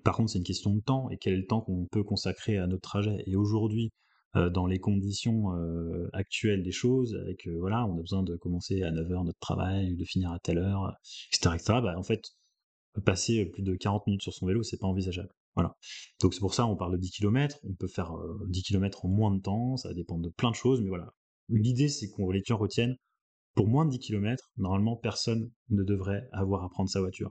par 0.06 0.14
contre, 0.14 0.30
c'est 0.30 0.38
une 0.38 0.44
question 0.44 0.72
de 0.72 0.80
temps 0.80 1.10
et 1.10 1.16
quel 1.16 1.34
est 1.34 1.38
le 1.38 1.46
temps 1.46 1.60
qu'on 1.60 1.84
peut 1.86 2.04
consacrer 2.04 2.58
à 2.58 2.68
notre 2.68 2.82
trajet. 2.82 3.24
Et 3.26 3.34
aujourd'hui, 3.34 3.92
euh, 4.36 4.50
dans 4.50 4.68
les 4.68 4.78
conditions 4.78 5.52
euh, 5.56 6.08
actuelles 6.12 6.62
des 6.62 6.70
choses, 6.70 7.16
avec 7.16 7.48
euh, 7.48 7.56
voilà, 7.58 7.84
on 7.86 7.98
a 7.98 8.02
besoin 8.02 8.22
de 8.22 8.36
commencer 8.36 8.84
à 8.84 8.92
9h 8.92 9.24
notre 9.24 9.40
travail, 9.40 9.96
de 9.96 10.04
finir 10.04 10.30
à 10.30 10.38
telle 10.38 10.58
heure, 10.58 10.96
etc., 11.32 11.56
etc. 11.56 11.80
Bah, 11.82 11.98
en 11.98 12.04
fait, 12.04 12.22
passer 13.04 13.46
plus 13.46 13.64
de 13.64 13.74
40 13.74 14.06
minutes 14.06 14.22
sur 14.22 14.32
son 14.32 14.46
vélo, 14.46 14.62
c'est 14.62 14.78
pas 14.78 14.86
envisageable. 14.86 15.34
Voilà. 15.56 15.76
Donc 16.20 16.34
c'est 16.34 16.40
pour 16.40 16.54
ça 16.54 16.66
on 16.66 16.76
parle 16.76 16.92
de 16.92 16.98
10 16.98 17.10
km, 17.10 17.58
on 17.68 17.74
peut 17.74 17.88
faire 17.88 18.14
10 18.46 18.62
km 18.62 19.06
en 19.06 19.08
moins 19.08 19.34
de 19.34 19.40
temps, 19.40 19.76
ça 19.76 19.92
dépend 19.92 20.18
de 20.18 20.28
plein 20.28 20.50
de 20.50 20.54
choses, 20.54 20.82
mais 20.82 20.88
voilà. 20.88 21.14
L'idée 21.48 21.88
c'est 21.88 22.10
qu'on 22.10 22.30
les 22.30 22.42
retiennent 22.50 22.96
pour 23.56 23.68
moins 23.68 23.86
de 23.86 23.90
10 23.90 23.98
km, 23.98 24.50
normalement, 24.58 24.96
personne 24.96 25.50
ne 25.70 25.82
devrait 25.82 26.28
avoir 26.30 26.62
à 26.62 26.68
prendre 26.68 26.90
sa 26.90 27.00
voiture. 27.00 27.30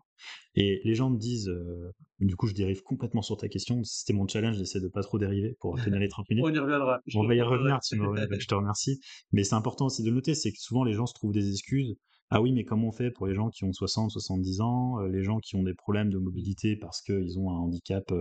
Et 0.56 0.82
les 0.84 0.96
gens 0.96 1.12
me 1.12 1.20
disent, 1.20 1.48
euh, 1.48 1.94
du 2.20 2.36
coup, 2.36 2.48
je 2.48 2.56
dérive 2.56 2.82
complètement 2.82 3.22
sur 3.22 3.38
ta 3.38 3.48
question. 3.48 3.84
C'était 3.84 4.14
mon 4.14 4.28
challenge, 4.28 4.58
j'essaie 4.58 4.82
de 4.82 4.88
pas 4.88 5.04
trop 5.04 5.20
dériver 5.20 5.56
pour 5.60 5.76
tenir 5.96 6.00
les 6.00 6.10
30 6.10 6.28
minutes. 6.32 6.44
On 6.44 6.54
y 6.54 6.58
reviendra. 6.58 7.00
On 7.14 7.28
va 7.28 7.36
y 7.36 7.42
revenir, 7.42 7.80
tu 7.80 7.96
je 8.42 8.48
te 8.48 8.56
remercie. 8.56 9.00
Mais 9.32 9.44
c'est 9.44 9.54
important 9.54 9.86
aussi 9.86 10.02
de 10.02 10.10
noter, 10.10 10.34
c'est 10.34 10.52
que 10.52 10.60
souvent 10.60 10.84
les 10.84 10.94
gens 10.94 11.06
se 11.06 11.14
trouvent 11.14 11.32
des 11.32 11.48
excuses. 11.48 11.96
Ah 12.32 12.42
oui, 12.42 12.52
mais 12.52 12.64
comment 12.64 12.88
on 12.88 12.92
fait 12.92 13.12
pour 13.12 13.28
les 13.28 13.36
gens 13.36 13.50
qui 13.50 13.64
ont 13.64 13.72
60, 13.72 14.10
70 14.10 14.62
ans, 14.62 15.00
euh, 15.00 15.08
les 15.08 15.22
gens 15.22 15.38
qui 15.38 15.56
ont 15.56 15.62
des 15.62 15.76
problèmes 15.76 16.10
de 16.10 16.18
mobilité 16.18 16.76
parce 16.76 17.04
qu'ils 17.04 17.38
ont 17.38 17.52
un 17.52 17.58
handicap 17.58 18.12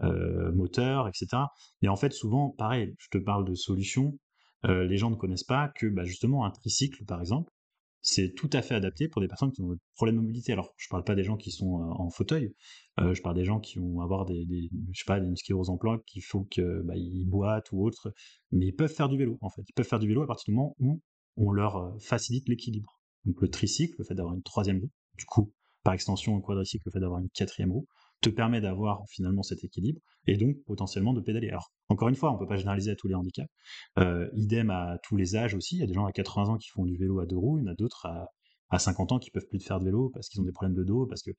euh, 0.00 0.52
moteur, 0.54 1.06
etc. 1.06 1.42
Et 1.82 1.88
en 1.88 1.96
fait, 1.96 2.14
souvent, 2.14 2.48
pareil, 2.56 2.94
je 2.96 3.08
te 3.10 3.18
parle 3.18 3.44
de 3.44 3.54
solutions. 3.54 4.18
Euh, 4.66 4.84
les 4.84 4.96
gens 4.96 5.10
ne 5.10 5.16
connaissent 5.16 5.44
pas 5.44 5.68
que 5.68 5.86
bah, 5.86 6.04
justement 6.04 6.44
un 6.44 6.50
tricycle, 6.50 7.04
par 7.04 7.20
exemple, 7.20 7.52
c'est 8.00 8.34
tout 8.34 8.50
à 8.52 8.62
fait 8.62 8.74
adapté 8.74 9.08
pour 9.08 9.20
des 9.20 9.28
personnes 9.28 9.52
qui 9.52 9.60
ont 9.60 9.72
des 9.72 9.78
problèmes 9.94 10.16
de 10.16 10.20
mobilité. 10.20 10.52
Alors, 10.52 10.74
je 10.76 10.86
ne 10.88 10.90
parle 10.90 11.04
pas 11.04 11.14
des 11.14 11.22
gens 11.22 11.36
qui 11.36 11.50
sont 11.52 11.80
euh, 11.80 11.84
en 11.84 12.10
fauteuil, 12.10 12.54
euh, 13.00 13.14
je 13.14 13.22
parle 13.22 13.36
des 13.36 13.44
gens 13.44 13.60
qui 13.60 13.78
vont 13.78 14.00
avoir 14.00 14.24
des, 14.24 14.46
je 14.92 14.98
sais 14.98 15.06
pas, 15.06 15.18
une 15.18 15.36
sclérose 15.36 15.70
en 15.70 15.78
qu'il 16.06 16.22
faut 16.22 16.44
qu'ils 16.44 16.82
bah, 16.84 16.94
boitent 17.26 17.70
ou 17.72 17.84
autre, 17.84 18.12
mais 18.50 18.66
ils 18.66 18.74
peuvent 18.74 18.92
faire 18.92 19.08
du 19.08 19.16
vélo, 19.16 19.38
en 19.40 19.50
fait. 19.50 19.62
Ils 19.68 19.72
peuvent 19.72 19.86
faire 19.86 20.00
du 20.00 20.08
vélo 20.08 20.22
à 20.22 20.26
partir 20.26 20.46
du 20.46 20.52
moment 20.52 20.76
où 20.80 21.00
on 21.36 21.52
leur 21.52 21.96
facilite 22.00 22.48
l'équilibre. 22.48 23.00
Donc, 23.24 23.40
le 23.40 23.48
tricycle, 23.48 23.94
le 23.98 24.04
fait 24.04 24.14
d'avoir 24.14 24.34
une 24.34 24.42
troisième 24.42 24.80
roue, 24.80 24.90
du 25.16 25.24
coup, 25.24 25.52
par 25.84 25.94
extension, 25.94 26.36
un 26.36 26.40
quadricycle, 26.40 26.82
le 26.86 26.92
fait 26.92 27.00
d'avoir 27.00 27.20
une 27.20 27.30
quatrième 27.30 27.72
roue, 27.72 27.86
te 28.22 28.30
permet 28.30 28.60
d'avoir 28.60 29.02
finalement 29.10 29.42
cet 29.42 29.64
équilibre 29.64 30.00
et 30.26 30.36
donc 30.36 30.56
potentiellement 30.64 31.12
de 31.12 31.20
pédaler. 31.20 31.48
Alors, 31.48 31.72
encore 31.88 32.08
une 32.08 32.14
fois, 32.14 32.30
on 32.30 32.34
ne 32.34 32.38
peut 32.38 32.46
pas 32.46 32.56
généraliser 32.56 32.92
à 32.92 32.96
tous 32.96 33.08
les 33.08 33.14
handicaps. 33.14 33.50
Euh, 33.98 34.28
idem 34.34 34.70
à 34.70 34.98
tous 35.02 35.16
les 35.16 35.36
âges 35.36 35.54
aussi. 35.54 35.76
Il 35.76 35.80
y 35.80 35.82
a 35.82 35.86
des 35.86 35.92
gens 35.92 36.06
à 36.06 36.12
80 36.12 36.54
ans 36.54 36.56
qui 36.56 36.68
font 36.70 36.84
du 36.84 36.96
vélo 36.96 37.20
à 37.20 37.26
deux 37.26 37.36
roues, 37.36 37.58
il 37.58 37.64
y 37.64 37.68
en 37.68 37.72
a 37.72 37.74
d'autres 37.74 38.06
à, 38.06 38.28
à 38.70 38.78
50 38.78 39.12
ans 39.12 39.18
qui 39.18 39.30
peuvent 39.30 39.46
plus 39.48 39.60
faire 39.60 39.80
de 39.80 39.84
vélo 39.84 40.10
parce 40.14 40.28
qu'ils 40.28 40.40
ont 40.40 40.44
des 40.44 40.52
problèmes 40.52 40.76
de 40.76 40.84
dos. 40.84 41.06
Parce 41.06 41.22
que... 41.22 41.32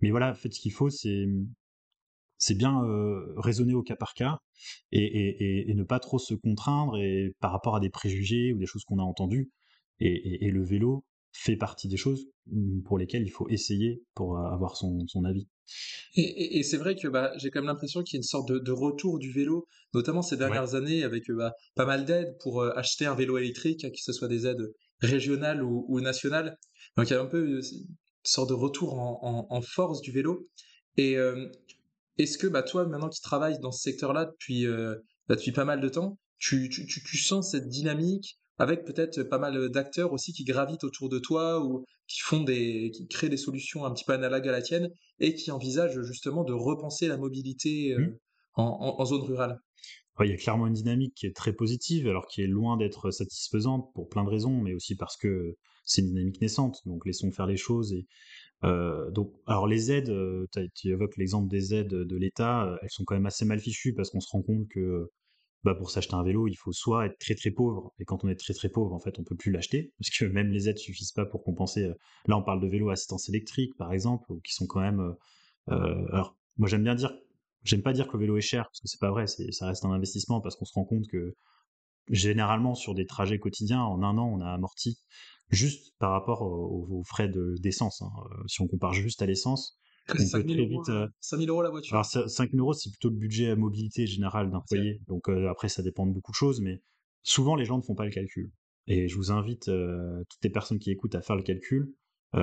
Mais 0.00 0.10
voilà, 0.10 0.30
en 0.30 0.34
fait, 0.34 0.52
ce 0.52 0.60
qu'il 0.60 0.72
faut, 0.72 0.90
c'est 0.90 2.54
bien 2.54 2.84
euh, 2.84 3.32
raisonner 3.36 3.74
au 3.74 3.82
cas 3.82 3.96
par 3.96 4.12
cas 4.14 4.38
et, 4.90 5.70
et, 5.70 5.74
ne 5.74 5.84
pas 5.84 5.98
trop 5.98 6.18
se 6.18 6.34
contraindre 6.34 6.98
et 6.98 7.34
par 7.40 7.52
rapport 7.52 7.76
à 7.76 7.80
des 7.80 7.90
préjugés 7.90 8.52
ou 8.52 8.58
des 8.58 8.66
choses 8.66 8.84
qu'on 8.84 8.98
a 8.98 9.02
entendues. 9.02 9.50
Et, 10.00 10.50
le 10.50 10.64
vélo 10.64 11.04
fait 11.32 11.56
partie 11.56 11.88
des 11.88 11.96
choses 11.96 12.26
pour 12.84 12.98
lesquelles 12.98 13.22
il 13.22 13.30
faut 13.30 13.48
essayer 13.48 14.02
pour 14.14 14.38
avoir 14.38 14.76
son, 14.76 15.06
son 15.06 15.24
avis. 15.24 15.48
Et, 16.14 16.62
c'est 16.62 16.76
vrai 16.76 16.94
que 16.94 17.08
bah, 17.08 17.32
j'ai 17.38 17.50
quand 17.50 17.60
même 17.60 17.68
l'impression 17.68 18.02
qu'il 18.02 18.14
y 18.14 18.18
a 18.18 18.20
une 18.20 18.22
sorte 18.22 18.52
de, 18.52 18.72
retour 18.72 19.18
du 19.18 19.32
vélo, 19.32 19.66
notamment 19.94 20.20
ces 20.20 20.36
dernières 20.36 20.74
années, 20.74 21.04
avec 21.04 21.24
bah, 21.30 21.54
pas 21.74 21.86
mal 21.86 22.04
d'aides 22.04 22.36
pour 22.40 22.60
euh, 22.60 22.70
acheter 22.76 23.06
un 23.06 23.14
vélo 23.14 23.38
électrique, 23.38 23.80
que 23.80 24.00
ce 24.00 24.12
soit 24.12 24.28
des 24.28 24.46
aides 24.46 24.72
régionales 25.00 25.62
ou, 25.62 26.00
nationales. 26.00 26.58
Donc 26.96 27.08
il 27.08 27.14
y 27.14 27.16
a 27.16 27.22
un 27.22 27.26
peu 27.26 27.38
euh, 27.38 27.60
une 27.62 27.96
sorte 28.24 28.50
de 28.50 28.54
retour 28.54 28.98
en, 28.98 29.62
force 29.62 30.02
du 30.02 30.12
vélo. 30.12 30.48
Et 30.98 31.16
euh, 31.16 31.48
est-ce 32.18 32.36
que 32.36 32.46
bah, 32.46 32.62
toi, 32.62 32.86
maintenant 32.86 33.08
qui 33.08 33.22
travailles 33.22 33.58
dans 33.60 33.72
ce 33.72 33.80
secteur-là 33.80 34.26
depuis, 34.26 34.66
bah, 34.66 35.36
depuis 35.36 35.52
pas 35.52 35.64
mal 35.64 35.80
de 35.80 35.88
temps, 35.88 36.18
tu, 36.38 36.68
tu, 36.68 36.86
tu 36.86 37.16
sens 37.16 37.52
cette 37.52 37.68
dynamique 37.68 38.38
avec 38.58 38.84
peut-être 38.84 39.22
pas 39.24 39.38
mal 39.38 39.70
d'acteurs 39.70 40.12
aussi 40.12 40.32
qui 40.32 40.44
gravitent 40.44 40.84
autour 40.84 41.08
de 41.08 41.18
toi 41.18 41.64
ou 41.64 41.84
qui 42.06 42.20
font 42.20 42.42
des, 42.42 42.90
qui 42.94 43.06
créent 43.08 43.28
des 43.28 43.36
solutions 43.36 43.84
un 43.84 43.92
petit 43.92 44.04
peu 44.04 44.12
analogues 44.12 44.48
à 44.48 44.52
la 44.52 44.62
tienne 44.62 44.90
et 45.18 45.34
qui 45.34 45.50
envisagent 45.50 46.02
justement 46.02 46.44
de 46.44 46.52
repenser 46.52 47.08
la 47.08 47.16
mobilité 47.16 47.94
euh, 47.94 48.00
mmh. 48.00 48.16
en, 48.56 49.04
zone 49.04 49.22
rurale. 49.22 49.58
il 50.20 50.30
y 50.30 50.32
a 50.32 50.36
clairement 50.36 50.66
une 50.66 50.74
dynamique 50.74 51.14
qui 51.14 51.26
est 51.26 51.34
très 51.34 51.52
positive, 51.52 52.06
alors 52.08 52.26
qui 52.26 52.42
est 52.42 52.46
loin 52.46 52.76
d'être 52.76 53.10
satisfaisante 53.10 53.90
pour 53.94 54.08
plein 54.08 54.24
de 54.24 54.30
raisons, 54.30 54.60
mais 54.60 54.74
aussi 54.74 54.94
parce 54.96 55.16
que 55.16 55.56
c'est 55.84 56.02
une 56.02 56.08
dynamique 56.08 56.40
naissante. 56.40 56.80
Donc 56.86 57.06
laissons 57.06 57.32
faire 57.32 57.46
les 57.46 57.56
choses. 57.56 57.92
Et 57.92 58.06
euh, 58.64 59.10
donc, 59.10 59.32
alors 59.46 59.66
les 59.66 59.90
aides, 59.90 60.10
euh, 60.10 60.46
tu 60.74 60.88
évoques 60.88 61.16
l'exemple 61.16 61.48
des 61.48 61.74
aides 61.74 61.88
de 61.88 62.16
l'État, 62.16 62.78
elles 62.82 62.90
sont 62.90 63.04
quand 63.04 63.14
même 63.14 63.26
assez 63.26 63.44
mal 63.44 63.58
fichues 63.58 63.94
parce 63.94 64.10
qu'on 64.10 64.20
se 64.20 64.28
rend 64.30 64.42
compte 64.42 64.68
que 64.68 65.08
bah 65.64 65.74
pour 65.76 65.90
s'acheter 65.90 66.14
un 66.14 66.24
vélo, 66.24 66.48
il 66.48 66.56
faut 66.56 66.72
soit 66.72 67.06
être 67.06 67.18
très 67.18 67.34
très 67.34 67.50
pauvre, 67.50 67.92
et 68.00 68.04
quand 68.04 68.24
on 68.24 68.28
est 68.28 68.36
très 68.36 68.54
très 68.54 68.68
pauvre, 68.68 68.92
en 68.92 68.98
fait, 68.98 69.18
on 69.18 69.24
peut 69.24 69.36
plus 69.36 69.52
l'acheter, 69.52 69.92
parce 69.98 70.10
que 70.10 70.24
même 70.24 70.48
les 70.50 70.68
aides 70.68 70.78
suffisent 70.78 71.12
pas 71.12 71.24
pour 71.24 71.44
compenser. 71.44 71.84
Euh, 71.84 71.94
là, 72.26 72.36
on 72.36 72.42
parle 72.42 72.60
de 72.60 72.66
vélos 72.66 72.90
à 72.90 72.94
assistance 72.94 73.28
électrique, 73.28 73.76
par 73.76 73.92
exemple, 73.92 74.32
qui 74.44 74.52
sont 74.54 74.66
quand 74.66 74.80
même. 74.80 75.00
Euh, 75.00 75.12
euh, 75.70 76.06
alors, 76.12 76.36
moi, 76.56 76.68
j'aime 76.68 76.82
bien 76.82 76.94
dire, 76.94 77.12
j'aime 77.62 77.82
pas 77.82 77.92
dire 77.92 78.08
que 78.08 78.14
le 78.14 78.20
vélo 78.20 78.36
est 78.36 78.40
cher, 78.40 78.64
parce 78.64 78.80
que 78.80 78.88
c'est 78.88 79.00
pas 79.00 79.10
vrai, 79.10 79.26
ça 79.26 79.66
reste 79.66 79.84
un 79.84 79.92
investissement, 79.92 80.40
parce 80.40 80.56
qu'on 80.56 80.64
se 80.64 80.74
rend 80.74 80.84
compte 80.84 81.06
que 81.08 81.36
généralement 82.08 82.74
sur 82.74 82.94
des 82.94 83.06
trajets 83.06 83.38
quotidiens, 83.38 83.82
en 83.82 84.02
un 84.02 84.18
an, 84.18 84.26
on 84.26 84.40
a 84.40 84.50
amorti 84.50 84.98
juste 85.50 85.94
par 85.98 86.10
rapport 86.10 86.42
aux, 86.42 87.02
frais 87.06 87.28
d'essence. 87.28 88.02
Hein. 88.02 88.10
Si 88.48 88.60
on 88.60 88.66
compare 88.66 88.92
juste 88.92 89.22
à 89.22 89.26
l'essence, 89.26 89.78
5 90.08 90.46
000, 90.46 90.60
euros, 90.60 90.82
vite, 90.82 90.92
5 91.20 91.38
000 91.38 91.48
euros 91.48 91.62
la 91.62 91.70
voiture. 91.70 91.94
Alors 91.94 92.06
5 92.06 92.50
000 92.50 92.62
euros, 92.62 92.72
c'est 92.72 92.90
plutôt 92.90 93.08
le 93.08 93.16
budget 93.16 93.50
à 93.50 93.56
mobilité 93.56 94.06
générale 94.06 94.50
d'un 94.50 94.62
foyer. 94.68 95.00
Donc 95.06 95.28
après, 95.28 95.68
ça 95.68 95.82
dépend 95.82 96.06
de 96.06 96.12
beaucoup 96.12 96.32
de 96.32 96.36
choses, 96.36 96.60
mais 96.60 96.82
souvent 97.22 97.54
les 97.54 97.64
gens 97.64 97.76
ne 97.76 97.82
font 97.82 97.94
pas 97.94 98.04
le 98.04 98.10
calcul. 98.10 98.50
Et 98.88 99.08
je 99.08 99.16
vous 99.16 99.30
invite 99.30 99.66
toutes 99.66 100.42
les 100.42 100.50
personnes 100.50 100.78
qui 100.78 100.90
écoutent 100.90 101.14
à 101.14 101.22
faire 101.22 101.36
le 101.36 101.42
calcul, 101.42 101.94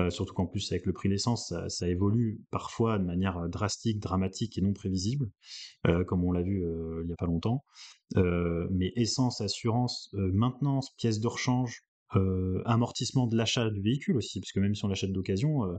surtout 0.08 0.32
qu'en 0.32 0.46
plus 0.46 0.72
avec 0.72 0.86
le 0.86 0.92
prix 0.92 1.08
d'essence, 1.08 1.48
ça, 1.48 1.68
ça, 1.68 1.86
évolue 1.88 2.40
parfois 2.50 2.98
de 2.98 3.04
manière 3.04 3.48
drastique, 3.48 4.00
dramatique 4.00 4.56
et 4.56 4.62
non 4.62 4.72
prévisible, 4.72 5.30
comme 6.06 6.24
on 6.24 6.32
l'a 6.32 6.42
vu 6.42 6.64
il 7.02 7.06
n'y 7.06 7.12
a 7.12 7.16
pas 7.16 7.26
longtemps. 7.26 7.64
mais 8.16 8.92
essence, 8.96 9.42
assurance, 9.42 10.08
maintenance, 10.14 10.94
pièces 10.96 11.20
de 11.20 11.28
rechange, 11.28 11.82
amortissement 12.64 13.26
de 13.26 13.36
l'achat 13.36 13.68
de 13.68 13.80
véhicule 13.80 14.16
aussi, 14.16 14.40
parce 14.40 14.52
que 14.52 14.60
même 14.60 14.74
si 14.74 14.84
on 14.84 14.88
l'achète 14.88 15.12
d'occasion, 15.12 15.78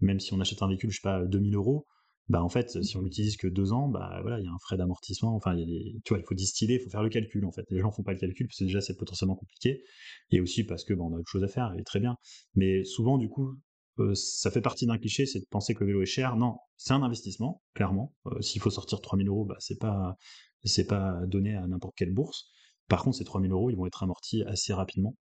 même 0.00 0.20
si 0.20 0.32
on 0.34 0.40
achète 0.40 0.62
un 0.62 0.68
véhicule, 0.68 0.90
je 0.90 0.96
sais 0.96 1.02
pas, 1.02 1.24
2000 1.24 1.54
euros, 1.54 1.86
bah 2.28 2.42
en 2.42 2.48
fait, 2.48 2.82
si 2.82 2.96
on 2.96 3.02
l'utilise 3.02 3.36
que 3.36 3.46
deux 3.46 3.72
ans, 3.72 3.88
bah 3.88 4.18
voilà, 4.22 4.40
il 4.40 4.44
y 4.44 4.48
a 4.48 4.50
un 4.50 4.58
frais 4.58 4.76
d'amortissement. 4.76 5.36
Enfin, 5.36 5.54
il 5.54 5.60
y 5.60 5.62
a 5.62 5.66
des, 5.66 6.00
tu 6.04 6.12
vois, 6.12 6.18
il 6.18 6.24
faut 6.26 6.34
distiller, 6.34 6.74
il 6.74 6.80
faut 6.80 6.90
faire 6.90 7.02
le 7.02 7.08
calcul 7.08 7.44
en 7.44 7.52
fait. 7.52 7.64
Les 7.70 7.78
gens 7.78 7.92
font 7.92 8.02
pas 8.02 8.12
le 8.12 8.18
calcul 8.18 8.48
parce 8.48 8.58
que 8.58 8.64
déjà 8.64 8.80
c'est 8.80 8.96
potentiellement 8.96 9.36
compliqué, 9.36 9.82
et 10.30 10.40
aussi 10.40 10.64
parce 10.64 10.84
que 10.84 10.92
bah, 10.94 11.04
on 11.04 11.14
a 11.14 11.18
autre 11.18 11.30
chose 11.30 11.44
à 11.44 11.48
faire, 11.48 11.72
et 11.78 11.84
très 11.84 12.00
bien. 12.00 12.16
Mais 12.54 12.84
souvent, 12.84 13.16
du 13.18 13.28
coup, 13.28 13.54
euh, 14.00 14.14
ça 14.14 14.50
fait 14.50 14.60
partie 14.60 14.86
d'un 14.86 14.98
cliché, 14.98 15.24
c'est 15.26 15.40
de 15.40 15.46
penser 15.50 15.74
que 15.74 15.80
le 15.80 15.86
vélo 15.86 16.02
est 16.02 16.06
cher. 16.06 16.36
Non, 16.36 16.56
c'est 16.76 16.92
un 16.92 17.02
investissement, 17.02 17.62
clairement. 17.74 18.12
Euh, 18.26 18.40
s'il 18.40 18.60
faut 18.60 18.70
sortir 18.70 19.00
3000 19.00 19.28
euros, 19.28 19.44
bah 19.44 19.56
c'est 19.60 19.78
pas, 19.78 20.16
c'est 20.64 20.86
pas 20.86 21.20
donné 21.26 21.54
à 21.54 21.66
n'importe 21.68 21.94
quelle 21.96 22.12
bourse. 22.12 22.50
Par 22.88 23.02
contre, 23.02 23.16
ces 23.18 23.24
3000 23.24 23.52
euros, 23.52 23.70
ils 23.70 23.76
vont 23.76 23.86
être 23.86 24.02
amortis 24.02 24.42
assez 24.44 24.72
rapidement 24.72 25.16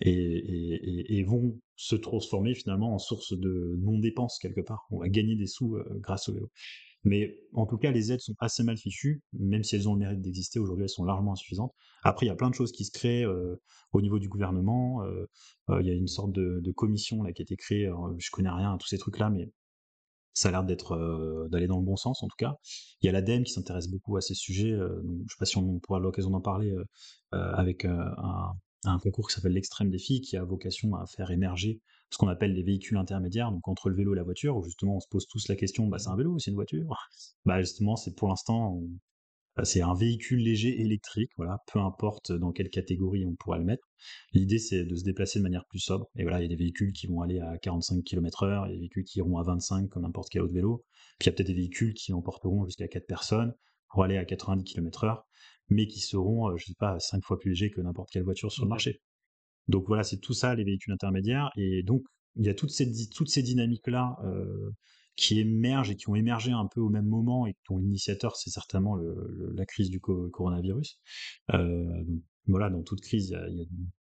et, 0.00 1.24
vont 1.24 1.58
se 1.76 1.96
transformer 1.96 2.54
finalement 2.54 2.94
en 2.94 2.98
source 2.98 3.38
de 3.38 3.76
non-dépenses 3.78 4.38
quelque 4.38 4.60
part. 4.60 4.86
On 4.90 4.98
va 4.98 5.08
gagner 5.08 5.36
des 5.36 5.46
sous 5.46 5.76
euh, 5.76 5.84
grâce 6.00 6.28
au 6.28 6.32
vélo. 6.32 6.50
Mais 7.04 7.38
en 7.52 7.66
tout 7.66 7.78
cas, 7.78 7.92
les 7.92 8.10
aides 8.10 8.20
sont 8.20 8.34
assez 8.40 8.64
mal 8.64 8.76
fichues, 8.76 9.22
même 9.32 9.62
si 9.62 9.76
elles 9.76 9.88
ont 9.88 9.94
le 9.94 10.00
mérite 10.00 10.20
d'exister. 10.20 10.58
Aujourd'hui, 10.58 10.84
elles 10.84 10.90
sont 10.90 11.04
largement 11.04 11.32
insuffisantes. 11.32 11.72
Après, 12.02 12.26
il 12.26 12.28
y 12.28 12.32
a 12.32 12.34
plein 12.34 12.50
de 12.50 12.54
choses 12.54 12.72
qui 12.72 12.84
se 12.84 12.90
créent 12.90 13.24
euh, 13.24 13.60
au 13.92 14.00
niveau 14.00 14.18
du 14.18 14.28
gouvernement. 14.28 15.04
Euh, 15.04 15.26
il 15.80 15.86
y 15.86 15.90
a 15.90 15.94
une 15.94 16.08
sorte 16.08 16.32
de, 16.32 16.72
commission 16.72 17.22
là, 17.22 17.32
qui 17.32 17.42
a 17.42 17.44
été 17.44 17.56
créée. 17.56 17.88
je 18.18 18.30
connais 18.30 18.50
rien 18.50 18.74
à 18.74 18.78
tous 18.78 18.88
ces 18.88 18.98
trucs-là, 18.98 19.30
mais 19.30 19.50
ça 20.34 20.48
a 20.48 20.52
l'air 20.52 20.64
d'être 20.64 21.48
d'aller 21.50 21.66
dans 21.66 21.78
le 21.78 21.84
bon 21.84 21.96
sens 21.96 22.22
en 22.22 22.28
tout 22.28 22.36
cas. 22.36 22.56
Il 23.00 23.06
y 23.06 23.08
a 23.08 23.12
l'ADEME 23.12 23.44
qui 23.44 23.52
s'intéresse 23.52 23.88
beaucoup 23.88 24.16
à 24.16 24.20
ces 24.20 24.34
sujets. 24.34 24.70
je 24.70 25.02
ne 25.02 25.24
sais 25.28 25.36
pas 25.38 25.44
si 25.44 25.56
on 25.56 25.78
pourra 25.80 25.98
l'occasion 25.98 26.30
d'en 26.30 26.40
parler 26.40 26.74
avec 27.32 27.84
un, 27.84 28.54
un 28.84 28.98
concours 28.98 29.28
qui 29.28 29.34
s'appelle 29.34 29.52
l'extrême 29.52 29.90
défi, 29.90 30.20
qui 30.20 30.36
a 30.36 30.44
vocation 30.44 30.94
à 30.94 31.06
faire 31.06 31.30
émerger 31.30 31.80
ce 32.10 32.18
qu'on 32.18 32.28
appelle 32.28 32.54
les 32.54 32.62
véhicules 32.62 32.96
intermédiaires, 32.96 33.52
donc 33.52 33.66
entre 33.68 33.90
le 33.90 33.96
vélo 33.96 34.14
et 34.14 34.16
la 34.16 34.22
voiture, 34.22 34.56
où 34.56 34.64
justement 34.64 34.96
on 34.96 35.00
se 35.00 35.08
pose 35.08 35.26
tous 35.26 35.48
la 35.48 35.56
question, 35.56 35.86
bah, 35.88 35.98
c'est 35.98 36.08
un 36.08 36.16
vélo 36.16 36.32
ou 36.32 36.38
c'est 36.38 36.50
une 36.50 36.56
voiture? 36.56 36.86
Bah 37.44 37.60
justement, 37.60 37.96
c'est 37.96 38.14
pour 38.14 38.28
l'instant, 38.28 38.80
bah, 39.56 39.64
c'est 39.64 39.82
un 39.82 39.94
véhicule 39.94 40.38
léger 40.40 40.80
électrique, 40.80 41.30
voilà, 41.36 41.58
peu 41.72 41.80
importe 41.80 42.32
dans 42.32 42.52
quelle 42.52 42.70
catégorie 42.70 43.26
on 43.26 43.34
pourra 43.34 43.58
le 43.58 43.64
mettre. 43.64 43.82
L'idée 44.32 44.58
c'est 44.58 44.84
de 44.84 44.94
se 44.94 45.04
déplacer 45.04 45.38
de 45.40 45.44
manière 45.44 45.66
plus 45.66 45.80
sobre, 45.80 46.08
et 46.16 46.22
voilà, 46.22 46.40
il 46.40 46.42
y 46.42 46.46
a 46.46 46.48
des 46.48 46.56
véhicules 46.56 46.92
qui 46.92 47.06
vont 47.08 47.20
aller 47.20 47.40
à 47.40 47.58
45 47.58 48.02
km/h, 48.04 48.66
il 48.66 48.70
y 48.70 48.72
a 48.72 48.74
des 48.74 48.80
véhicules 48.80 49.04
qui 49.04 49.18
iront 49.18 49.38
à 49.38 49.42
25 49.42 49.88
comme 49.88 50.02
n'importe 50.02 50.28
quel 50.30 50.42
autre 50.42 50.54
vélo, 50.54 50.84
puis 51.18 51.28
il 51.28 51.30
y 51.30 51.34
a 51.34 51.36
peut-être 51.36 51.48
des 51.48 51.54
véhicules 51.54 51.94
qui 51.94 52.12
emporteront 52.12 52.64
jusqu'à 52.64 52.88
4 52.88 53.06
personnes 53.06 53.52
pour 53.90 54.04
aller 54.04 54.16
à 54.16 54.24
90 54.24 54.64
km/h 54.64 55.24
mais 55.70 55.86
qui 55.86 56.00
seront, 56.00 56.56
je 56.56 56.66
sais 56.66 56.74
pas, 56.78 56.98
cinq 56.98 57.24
fois 57.24 57.38
plus 57.38 57.50
légers 57.50 57.70
que 57.70 57.80
n'importe 57.80 58.10
quelle 58.10 58.24
voiture 58.24 58.52
sur 58.52 58.64
le 58.64 58.70
marché. 58.70 59.00
Donc 59.68 59.86
voilà, 59.86 60.02
c'est 60.02 60.18
tout 60.18 60.34
ça 60.34 60.54
les 60.54 60.64
véhicules 60.64 60.92
intermédiaires, 60.92 61.50
et 61.56 61.82
donc 61.82 62.02
il 62.36 62.46
y 62.46 62.48
a 62.48 62.54
toutes 62.54 62.70
ces, 62.70 62.90
toutes 63.10 63.28
ces 63.28 63.42
dynamiques-là 63.42 64.16
qui 65.16 65.40
émergent 65.40 65.90
et 65.90 65.96
qui 65.96 66.08
ont 66.08 66.14
émergé 66.14 66.52
un 66.52 66.66
peu 66.66 66.80
au 66.80 66.88
même 66.88 67.06
moment, 67.06 67.46
et 67.46 67.54
dont 67.68 67.78
l'initiateur, 67.78 68.36
c'est 68.36 68.50
certainement 68.50 68.96
la 68.96 69.66
crise 69.66 69.90
du 69.90 70.00
coronavirus. 70.00 71.00
voilà, 72.46 72.70
dans 72.70 72.82
toute 72.82 73.00
crise, 73.00 73.36
il 73.50 73.58
y 73.58 73.62
a, 73.62 73.66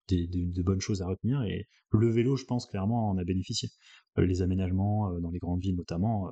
des, 0.09 0.27
de 0.27 0.62
bonnes 0.62 0.81
choses 0.81 1.01
à 1.01 1.07
retenir, 1.07 1.41
et 1.43 1.67
le 1.91 2.09
vélo, 2.09 2.35
je 2.35 2.45
pense 2.45 2.65
clairement, 2.65 3.09
en 3.09 3.17
a 3.17 3.23
bénéficié. 3.23 3.69
les 4.17 4.41
aménagements 4.41 5.17
dans 5.19 5.31
les 5.31 5.39
grandes 5.39 5.62
villes 5.62 5.77
notamment, 5.77 6.29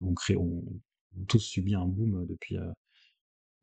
ont, 0.00 0.14
créé, 0.14 0.36
ont, 0.36 0.62
tous 1.26 1.40
subi 1.40 1.74
un 1.74 1.86
boom 1.86 2.26
depuis, 2.26 2.56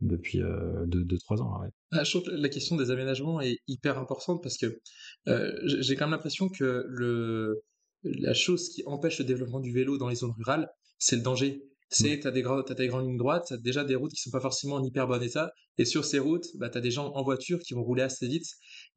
depuis 0.03 0.39
2-3 0.39 0.43
euh, 0.43 1.41
ans. 1.41 1.61
Ah, 1.91 2.03
je 2.03 2.09
trouve 2.11 2.23
que 2.23 2.31
la 2.31 2.49
question 2.49 2.75
des 2.75 2.91
aménagements 2.91 3.41
est 3.41 3.57
hyper 3.67 3.97
importante 3.97 4.41
parce 4.43 4.57
que 4.57 4.79
euh, 5.27 5.53
j'ai 5.63 5.95
quand 5.95 6.05
même 6.05 6.11
l'impression 6.11 6.49
que 6.49 6.85
le, 6.87 7.61
la 8.03 8.33
chose 8.33 8.69
qui 8.69 8.83
empêche 8.85 9.19
le 9.19 9.25
développement 9.25 9.59
du 9.59 9.71
vélo 9.71 9.97
dans 9.97 10.09
les 10.09 10.15
zones 10.15 10.33
rurales, 10.37 10.69
c'est 10.99 11.15
le 11.15 11.21
danger. 11.21 11.63
C'est, 11.89 12.19
tu 12.19 12.27
as, 12.27 12.31
des, 12.31 12.41
grandes 12.41 13.05
lignes 13.05 13.17
droites, 13.17 13.45
tu 13.47 13.53
as 13.53 13.57
déjà 13.57 13.83
des 13.83 13.93
routes 13.93 14.11
qui 14.13 14.21
sont 14.21 14.31
pas 14.31 14.39
forcément 14.39 14.77
en 14.77 14.83
hyper 14.83 15.07
bon 15.07 15.21
état, 15.21 15.51
et 15.77 15.85
sur 15.85 16.05
ces 16.05 16.17
routes, 16.17 16.47
bah, 16.55 16.67
tu 16.69 16.79
as 16.79 16.81
des 16.81 16.89
gens 16.89 17.11
en 17.13 17.23
voiture 17.23 17.59
qui 17.59 17.75
vont 17.75 17.83
rouler 17.83 18.01
assez 18.01 18.27
vite, 18.27 18.47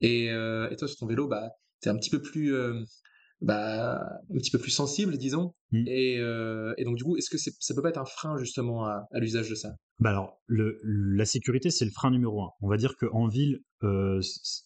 et, 0.00 0.30
euh, 0.30 0.70
et 0.70 0.76
toi 0.76 0.88
sur 0.88 0.96
ton 0.96 1.06
vélo, 1.06 1.28
bah, 1.28 1.50
tu 1.82 1.90
es 1.90 1.92
un 1.92 1.96
petit 1.96 2.08
peu 2.08 2.22
plus 2.22 2.54
bah, 3.40 4.00
un 4.30 4.38
petit 4.38 4.50
peu 4.50 4.58
plus 4.58 4.70
sensible, 4.70 5.18
disons. 5.18 5.52
Mmh. 5.72 5.84
Et, 5.88 6.18
euh, 6.18 6.72
et, 6.78 6.84
donc, 6.84 6.96
du 6.96 7.04
coup, 7.04 7.16
est-ce 7.16 7.28
que 7.28 7.38
ça 7.38 7.74
peut 7.74 7.82
pas 7.82 7.90
être 7.90 8.00
un 8.00 8.06
frein, 8.06 8.38
justement, 8.38 8.84
à, 8.86 9.06
à 9.12 9.20
l'usage 9.20 9.50
de 9.50 9.54
ça? 9.54 9.74
Bah 9.98 10.10
alors, 10.10 10.40
le, 10.46 10.78
la 10.84 11.24
sécurité, 11.24 11.70
c'est 11.70 11.86
le 11.86 11.90
frein 11.90 12.10
numéro 12.10 12.42
un. 12.42 12.50
On 12.60 12.68
va 12.68 12.76
dire 12.76 12.96
qu'en 12.96 13.28
ville, 13.28 13.60
euh, 13.82 14.20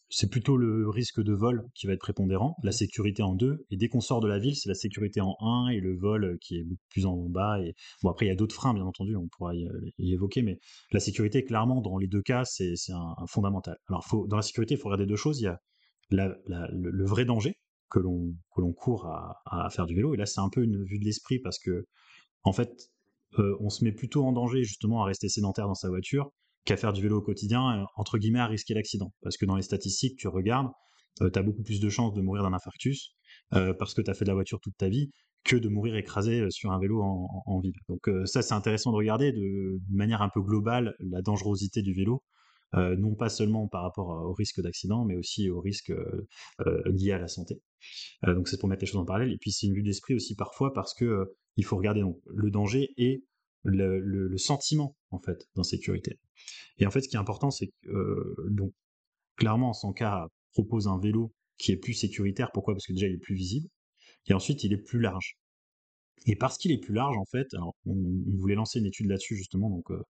c'est 0.08 0.28
plutôt 0.28 0.56
le 0.56 0.88
risque 0.88 1.22
de 1.22 1.32
vol 1.32 1.64
qui 1.74 1.86
va 1.86 1.92
être 1.92 2.00
prépondérant, 2.00 2.56
la 2.62 2.70
mmh. 2.70 2.72
sécurité 2.72 3.22
en 3.22 3.34
deux, 3.34 3.64
et 3.70 3.76
dès 3.76 3.88
qu'on 3.88 4.00
sort 4.00 4.20
de 4.20 4.28
la 4.28 4.38
ville, 4.38 4.56
c'est 4.56 4.68
la 4.68 4.74
sécurité 4.74 5.20
en 5.20 5.36
un 5.40 5.68
et 5.68 5.78
le 5.78 5.96
vol 5.96 6.36
qui 6.40 6.56
est 6.56 6.66
plus 6.90 7.06
en 7.06 7.16
bas. 7.28 7.60
Et 7.60 7.74
bon, 8.02 8.10
après, 8.10 8.26
il 8.26 8.28
y 8.28 8.32
a 8.32 8.36
d'autres 8.36 8.54
freins, 8.54 8.74
bien 8.74 8.84
entendu, 8.84 9.14
on 9.16 9.28
pourra 9.28 9.54
y, 9.54 9.68
évoquer, 9.98 10.42
mais 10.42 10.58
la 10.92 11.00
sécurité, 11.00 11.44
clairement, 11.44 11.80
dans 11.80 11.98
les 11.98 12.08
deux 12.08 12.22
cas, 12.22 12.44
c'est 12.44 12.74
un, 12.90 13.14
un, 13.16 13.26
fondamental. 13.28 13.76
Alors, 13.88 14.04
faut, 14.04 14.26
dans 14.26 14.36
la 14.36 14.42
sécurité, 14.42 14.74
il 14.74 14.78
faut 14.78 14.88
regarder 14.88 15.06
deux 15.06 15.16
choses. 15.16 15.40
Il 15.40 15.44
y 15.44 15.48
a 15.48 15.60
la, 16.10 16.36
la, 16.46 16.68
le, 16.72 17.04
vrai 17.04 17.24
danger, 17.24 17.54
que 17.90 17.98
l'on 17.98 18.34
que 18.54 18.60
l'on 18.60 18.72
court 18.72 19.06
à, 19.06 19.68
faire 19.70 19.86
du 19.86 19.94
vélo. 19.94 20.14
Et 20.14 20.16
là, 20.16 20.26
c'est 20.26 20.40
un 20.40 20.48
peu 20.48 20.62
une 20.62 20.84
vue 20.84 20.98
de 20.98 21.04
l'esprit 21.04 21.38
parce 21.38 21.58
que, 21.58 21.86
en 22.42 22.52
fait, 22.52 22.90
euh, 23.38 23.56
on 23.60 23.68
se 23.68 23.84
met 23.84 23.92
plutôt 23.92 24.24
en 24.24 24.32
danger 24.32 24.64
justement 24.64 25.02
à 25.02 25.06
rester 25.06 25.28
sédentaire 25.28 25.66
dans 25.66 25.74
sa 25.74 25.88
voiture 25.88 26.30
qu'à 26.64 26.76
faire 26.76 26.92
du 26.92 27.02
vélo 27.02 27.18
au 27.18 27.22
quotidien, 27.22 27.82
euh, 27.82 27.84
entre 27.96 28.18
guillemets, 28.18 28.40
à 28.40 28.46
risquer 28.46 28.74
l'accident. 28.74 29.12
Parce 29.22 29.36
que 29.36 29.46
dans 29.46 29.56
les 29.56 29.62
statistiques, 29.62 30.16
tu 30.16 30.28
regardes, 30.28 30.68
euh, 31.22 31.30
tu 31.30 31.38
as 31.38 31.42
beaucoup 31.42 31.62
plus 31.62 31.80
de 31.80 31.88
chances 31.88 32.14
de 32.14 32.20
mourir 32.20 32.42
d'un 32.42 32.52
infarctus 32.52 33.14
parce 33.50 33.94
que 33.94 34.02
tu 34.02 34.10
as 34.10 34.14
fait 34.14 34.24
de 34.24 34.30
la 34.30 34.34
voiture 34.34 34.60
toute 34.60 34.76
ta 34.76 34.88
vie 34.88 35.10
que 35.42 35.56
de 35.56 35.68
mourir 35.68 35.96
écrasé 35.96 36.48
sur 36.50 36.70
un 36.70 36.78
vélo 36.78 37.02
en, 37.02 37.60
ville. 37.60 37.74
Donc 37.88 38.08
ça, 38.26 38.42
c'est 38.42 38.54
intéressant 38.54 38.92
de 38.92 38.96
regarder 38.96 39.32
de, 39.32 39.78
de, 39.78 39.96
manière 39.96 40.22
un 40.22 40.28
peu 40.28 40.40
globale 40.40 40.94
la 41.00 41.20
dangerosité 41.20 41.82
du 41.82 41.92
vélo 41.92 42.22
non 42.74 43.14
pas 43.14 43.28
seulement 43.28 43.66
par 43.68 43.82
rapport 43.82 44.08
au 44.08 44.32
risque 44.32 44.60
d'accident, 44.60 45.04
mais 45.04 45.16
aussi 45.16 45.50
au 45.50 45.60
risque 45.60 45.92
lié 46.86 47.12
à 47.12 47.18
la 47.18 47.28
santé. 47.28 47.60
donc 48.26 48.48
c'est 48.48 48.58
pour 48.58 48.68
mettre 48.68 48.82
les 48.82 48.86
choses 48.86 49.00
en 49.00 49.04
parallèle. 49.04 49.32
Et 49.32 49.38
puis 49.38 49.52
c'est 49.52 49.66
une 49.66 49.74
vue 49.74 49.82
d'esprit 49.82 50.14
aussi 50.14 50.36
parfois 50.36 50.72
parce 50.72 50.94
que 50.94 51.34
il 51.56 51.64
faut 51.64 51.76
regarder 51.76 52.02
le 52.26 52.50
danger 52.50 52.90
et 52.96 53.24
le, 53.64 54.36
sentiment 54.36 54.96
en 55.10 55.20
fait 55.20 55.48
d'insécurité. 55.56 56.18
Et 56.78 56.86
en 56.86 56.90
fait, 56.90 57.02
ce 57.02 57.08
qui 57.08 57.16
est 57.16 57.20
important, 57.20 57.50
c'est 57.50 57.70
que 57.82 58.34
donc 58.50 58.72
clairement, 59.36 59.72
cas 59.96 60.28
propose 60.52 60.86
un 60.86 60.98
vélo 60.98 61.32
qui 61.58 61.72
est 61.72 61.76
plus 61.76 61.94
sécuritaire. 61.94 62.50
Pourquoi? 62.52 62.74
Parce 62.74 62.86
que 62.86 62.92
déjà 62.92 63.06
il 63.06 63.14
est 63.14 63.18
plus 63.18 63.34
visible. 63.34 63.68
Et 64.26 64.34
ensuite, 64.34 64.64
il 64.64 64.72
est 64.72 64.82
plus 64.82 65.00
large. 65.00 65.38
Et 66.26 66.36
parce 66.36 66.58
qu'il 66.58 66.70
est 66.70 66.78
plus 66.78 66.92
large, 66.92 67.16
en 67.16 67.24
fait, 67.24 67.54
alors 67.54 67.74
on, 67.86 67.94
voulait 68.36 68.54
lancer 68.54 68.78
une 68.78 68.86
étude 68.86 69.06
là-dessus 69.06 69.36
justement, 69.36 69.70
donc 69.70 69.90
euh, 69.90 70.02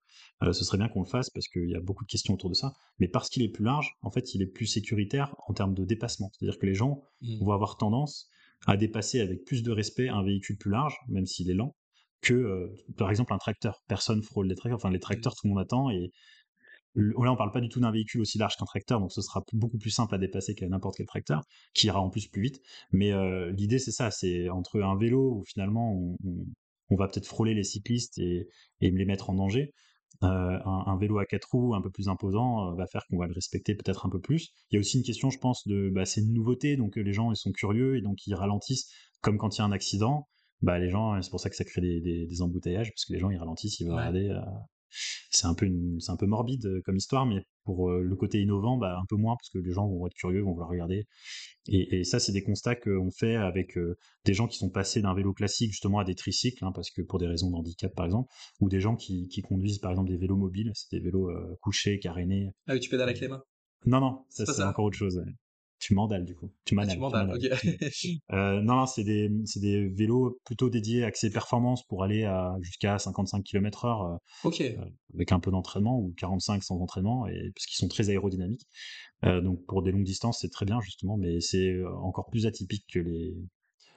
euh, 0.43 0.51
ce 0.51 0.65
serait 0.65 0.77
bien 0.77 0.89
qu'on 0.89 1.01
le 1.01 1.07
fasse 1.07 1.29
parce 1.29 1.47
qu'il 1.47 1.69
y 1.69 1.75
a 1.75 1.79
beaucoup 1.79 2.03
de 2.03 2.09
questions 2.09 2.33
autour 2.33 2.49
de 2.49 2.55
ça. 2.55 2.73
Mais 2.99 3.07
parce 3.07 3.29
qu'il 3.29 3.43
est 3.43 3.49
plus 3.49 3.63
large, 3.63 3.93
en 4.01 4.11
fait, 4.11 4.35
il 4.35 4.41
est 4.41 4.47
plus 4.47 4.65
sécuritaire 4.65 5.35
en 5.47 5.53
termes 5.53 5.73
de 5.73 5.85
dépassement. 5.85 6.29
C'est-à-dire 6.33 6.59
que 6.59 6.65
les 6.65 6.75
gens 6.75 7.03
mmh. 7.21 7.43
vont 7.43 7.53
avoir 7.53 7.77
tendance 7.77 8.29
à 8.67 8.77
dépasser 8.77 9.21
avec 9.21 9.45
plus 9.45 9.63
de 9.63 9.71
respect 9.71 10.09
un 10.09 10.23
véhicule 10.23 10.57
plus 10.57 10.71
large, 10.71 10.95
même 11.07 11.25
s'il 11.25 11.49
est 11.49 11.55
lent, 11.55 11.75
que 12.21 12.33
euh, 12.33 12.75
par 12.97 13.09
exemple 13.09 13.33
un 13.33 13.37
tracteur. 13.37 13.81
Personne 13.87 14.21
frôle 14.21 14.47
les 14.47 14.55
tracteurs. 14.55 14.77
Enfin, 14.77 14.91
les 14.91 14.99
tracteurs, 14.99 15.33
tout 15.33 15.47
le 15.47 15.53
monde 15.53 15.61
attend 15.61 15.89
et 15.89 16.11
Là, 16.95 17.31
on 17.31 17.37
parle 17.37 17.51
pas 17.51 17.61
du 17.61 17.69
tout 17.69 17.79
d'un 17.79 17.91
véhicule 17.91 18.21
aussi 18.21 18.37
large 18.37 18.57
qu'un 18.57 18.65
tracteur, 18.65 18.99
donc 18.99 19.13
ce 19.13 19.21
sera 19.21 19.43
beaucoup 19.53 19.77
plus 19.77 19.91
simple 19.91 20.13
à 20.13 20.17
dépasser 20.17 20.55
qu'à 20.55 20.67
n'importe 20.67 20.97
quel 20.97 21.05
tracteur, 21.05 21.43
qui 21.73 21.87
ira 21.87 22.01
en 22.01 22.09
plus 22.09 22.27
plus 22.27 22.41
vite. 22.41 22.61
Mais 22.91 23.13
euh, 23.13 23.51
l'idée, 23.51 23.79
c'est 23.79 23.91
ça, 23.91 24.11
c'est 24.11 24.49
entre 24.49 24.81
un 24.81 24.97
vélo 24.97 25.37
où 25.37 25.43
finalement 25.45 26.17
on, 26.23 26.95
va 26.95 27.07
peut-être 27.07 27.25
frôler 27.25 27.53
les 27.53 27.63
cyclistes 27.63 28.17
et, 28.17 28.49
les 28.81 29.05
mettre 29.05 29.29
en 29.29 29.35
danger, 29.35 29.73
euh, 30.23 30.59
un, 30.65 30.97
vélo 30.97 31.19
à 31.19 31.25
quatre 31.25 31.49
roues 31.51 31.73
un 31.73 31.81
peu 31.81 31.89
plus 31.89 32.09
imposant 32.09 32.67
euh, 32.67 32.75
va 32.75 32.85
faire 32.85 33.05
qu'on 33.09 33.17
va 33.17 33.27
le 33.27 33.33
respecter 33.33 33.73
peut-être 33.75 34.05
un 34.05 34.09
peu 34.09 34.19
plus. 34.19 34.49
Il 34.69 34.75
y 34.75 34.77
a 34.77 34.79
aussi 34.81 34.97
une 34.97 35.03
question, 35.03 35.29
je 35.29 35.39
pense, 35.39 35.65
de 35.67 35.89
bah, 35.89 36.03
c'est 36.03 36.19
une 36.19 36.33
nouveauté, 36.33 36.75
donc 36.75 36.97
les 36.97 37.13
gens 37.13 37.31
ils 37.31 37.37
sont 37.37 37.53
curieux 37.53 37.95
et 37.95 38.01
donc 38.01 38.27
ils 38.27 38.35
ralentissent, 38.35 38.91
comme 39.21 39.37
quand 39.37 39.55
il 39.55 39.59
y 39.59 39.61
a 39.61 39.65
un 39.65 39.71
accident. 39.71 40.27
Bah, 40.61 40.77
les 40.77 40.89
gens, 40.89 41.19
c'est 41.21 41.29
pour 41.31 41.39
ça 41.39 41.49
que 41.49 41.55
ça 41.55 41.63
crée 41.63 41.81
des, 41.81 42.41
embouteillages, 42.41 42.91
parce 42.91 43.05
que 43.05 43.13
les 43.13 43.19
gens 43.19 43.29
ils 43.29 43.37
ralentissent, 43.37 43.79
ils 43.79 43.85
veulent 43.85 43.95
regarder 43.95 44.37
c'est 45.29 45.47
un 45.47 45.53
peu 45.53 45.67
c'est 45.99 46.11
un 46.11 46.17
peu 46.17 46.25
morbide 46.25 46.65
euh, 46.65 46.81
comme 46.83 46.97
histoire, 46.97 47.25
mais 47.25 47.45
pour 47.63 47.89
euh, 47.89 48.01
le 48.01 48.15
côté 48.15 48.41
innovant, 48.41 48.77
bah, 48.77 48.97
un 48.99 49.05
peu 49.07 49.15
moins 49.15 49.35
parce 49.35 49.49
que 49.49 49.59
les 49.59 49.71
gens 49.71 49.87
vont 49.87 50.05
être 50.07 50.13
curieux, 50.13 50.41
vont 50.41 50.51
vouloir 50.51 50.69
regarder. 50.69 51.07
Et, 51.67 52.03
ça, 52.03 52.19
c'est 52.19 52.31
des 52.31 52.41
constats 52.41 52.75
qu'on 52.75 53.11
fait 53.11 53.35
avec 53.35 53.77
euh, 53.77 53.95
des 54.25 54.33
gens 54.33 54.47
qui 54.47 54.57
sont 54.57 54.69
passés 54.69 55.01
d'un 55.01 55.13
vélo 55.13 55.31
classique 55.33 55.71
justement 55.71 55.99
à 55.99 56.03
des 56.03 56.15
tricycles, 56.15 56.65
hein, 56.65 56.71
parce 56.73 56.89
que 56.89 57.01
pour 57.01 57.19
des 57.19 57.27
raisons 57.27 57.51
d'handicap 57.51 57.93
par 57.95 58.05
exemple, 58.05 58.29
ou 58.59 58.69
des 58.69 58.79
gens 58.79 58.95
qui, 58.95 59.29
conduisent 59.47 59.79
par 59.79 59.91
exemple 59.91 60.09
des 60.09 60.17
vélos 60.17 60.37
mobiles, 60.37 60.71
c'est 60.73 60.91
des 60.91 61.03
vélos 61.03 61.31
couchés, 61.61 61.99
carénés. 61.99 62.51
Ah 62.67 62.73
oui, 62.73 62.79
tu 62.79 62.89
pédales 62.89 63.09
avec 63.09 63.21
les 63.21 63.27
mains. 63.27 63.43
Non, 63.85 63.99
non, 63.99 64.25
ça 64.29 64.45
c'est 64.45 64.63
encore 64.63 64.85
autre 64.85 64.97
chose. 64.97 65.21
Tu 65.81 65.93
mandales 65.93 66.23
du 66.23 66.35
coup. 66.35 66.49
Tu 66.63 66.77
ah, 66.79 66.95
mandales. 66.95 67.31
ok. 67.31 67.41
non, 68.29 68.75
non, 68.75 68.85
c'est 68.85 69.03
des, 69.03 69.29
des 69.57 69.89
vélos 69.89 70.39
plutôt 70.45 70.69
dédiés 70.69 71.03
axés 71.03 71.29
performance 71.29 71.85
pour 71.87 72.03
aller 72.03 72.23
à 72.23 72.55
jusqu'à 72.61 72.97
55 72.97 73.43
km/h. 73.43 74.17
ok. 74.45 74.63
avec 75.13 75.31
un 75.31 75.39
peu 75.39 75.51
d'entraînement 75.51 75.99
ou 75.99 76.13
45 76.17 76.63
sans 76.63 76.79
entraînement, 76.79 77.27
et, 77.27 77.51
parce 77.53 77.65
qu'ils 77.65 77.77
sont 77.77 77.89
très 77.89 78.09
aérodynamiques. 78.09 78.67
donc 79.23 79.65
pour 79.65 79.81
des 79.81 79.91
longues 79.91 80.05
distances, 80.05 80.39
c'est 80.39 80.51
très 80.51 80.65
bien 80.65 80.79
justement, 80.81 81.17
mais 81.17 81.41
c'est 81.41 81.83
encore 81.85 82.29
plus 82.29 82.45
atypique 82.45 82.85
que 82.93 82.99
les, 82.99 83.35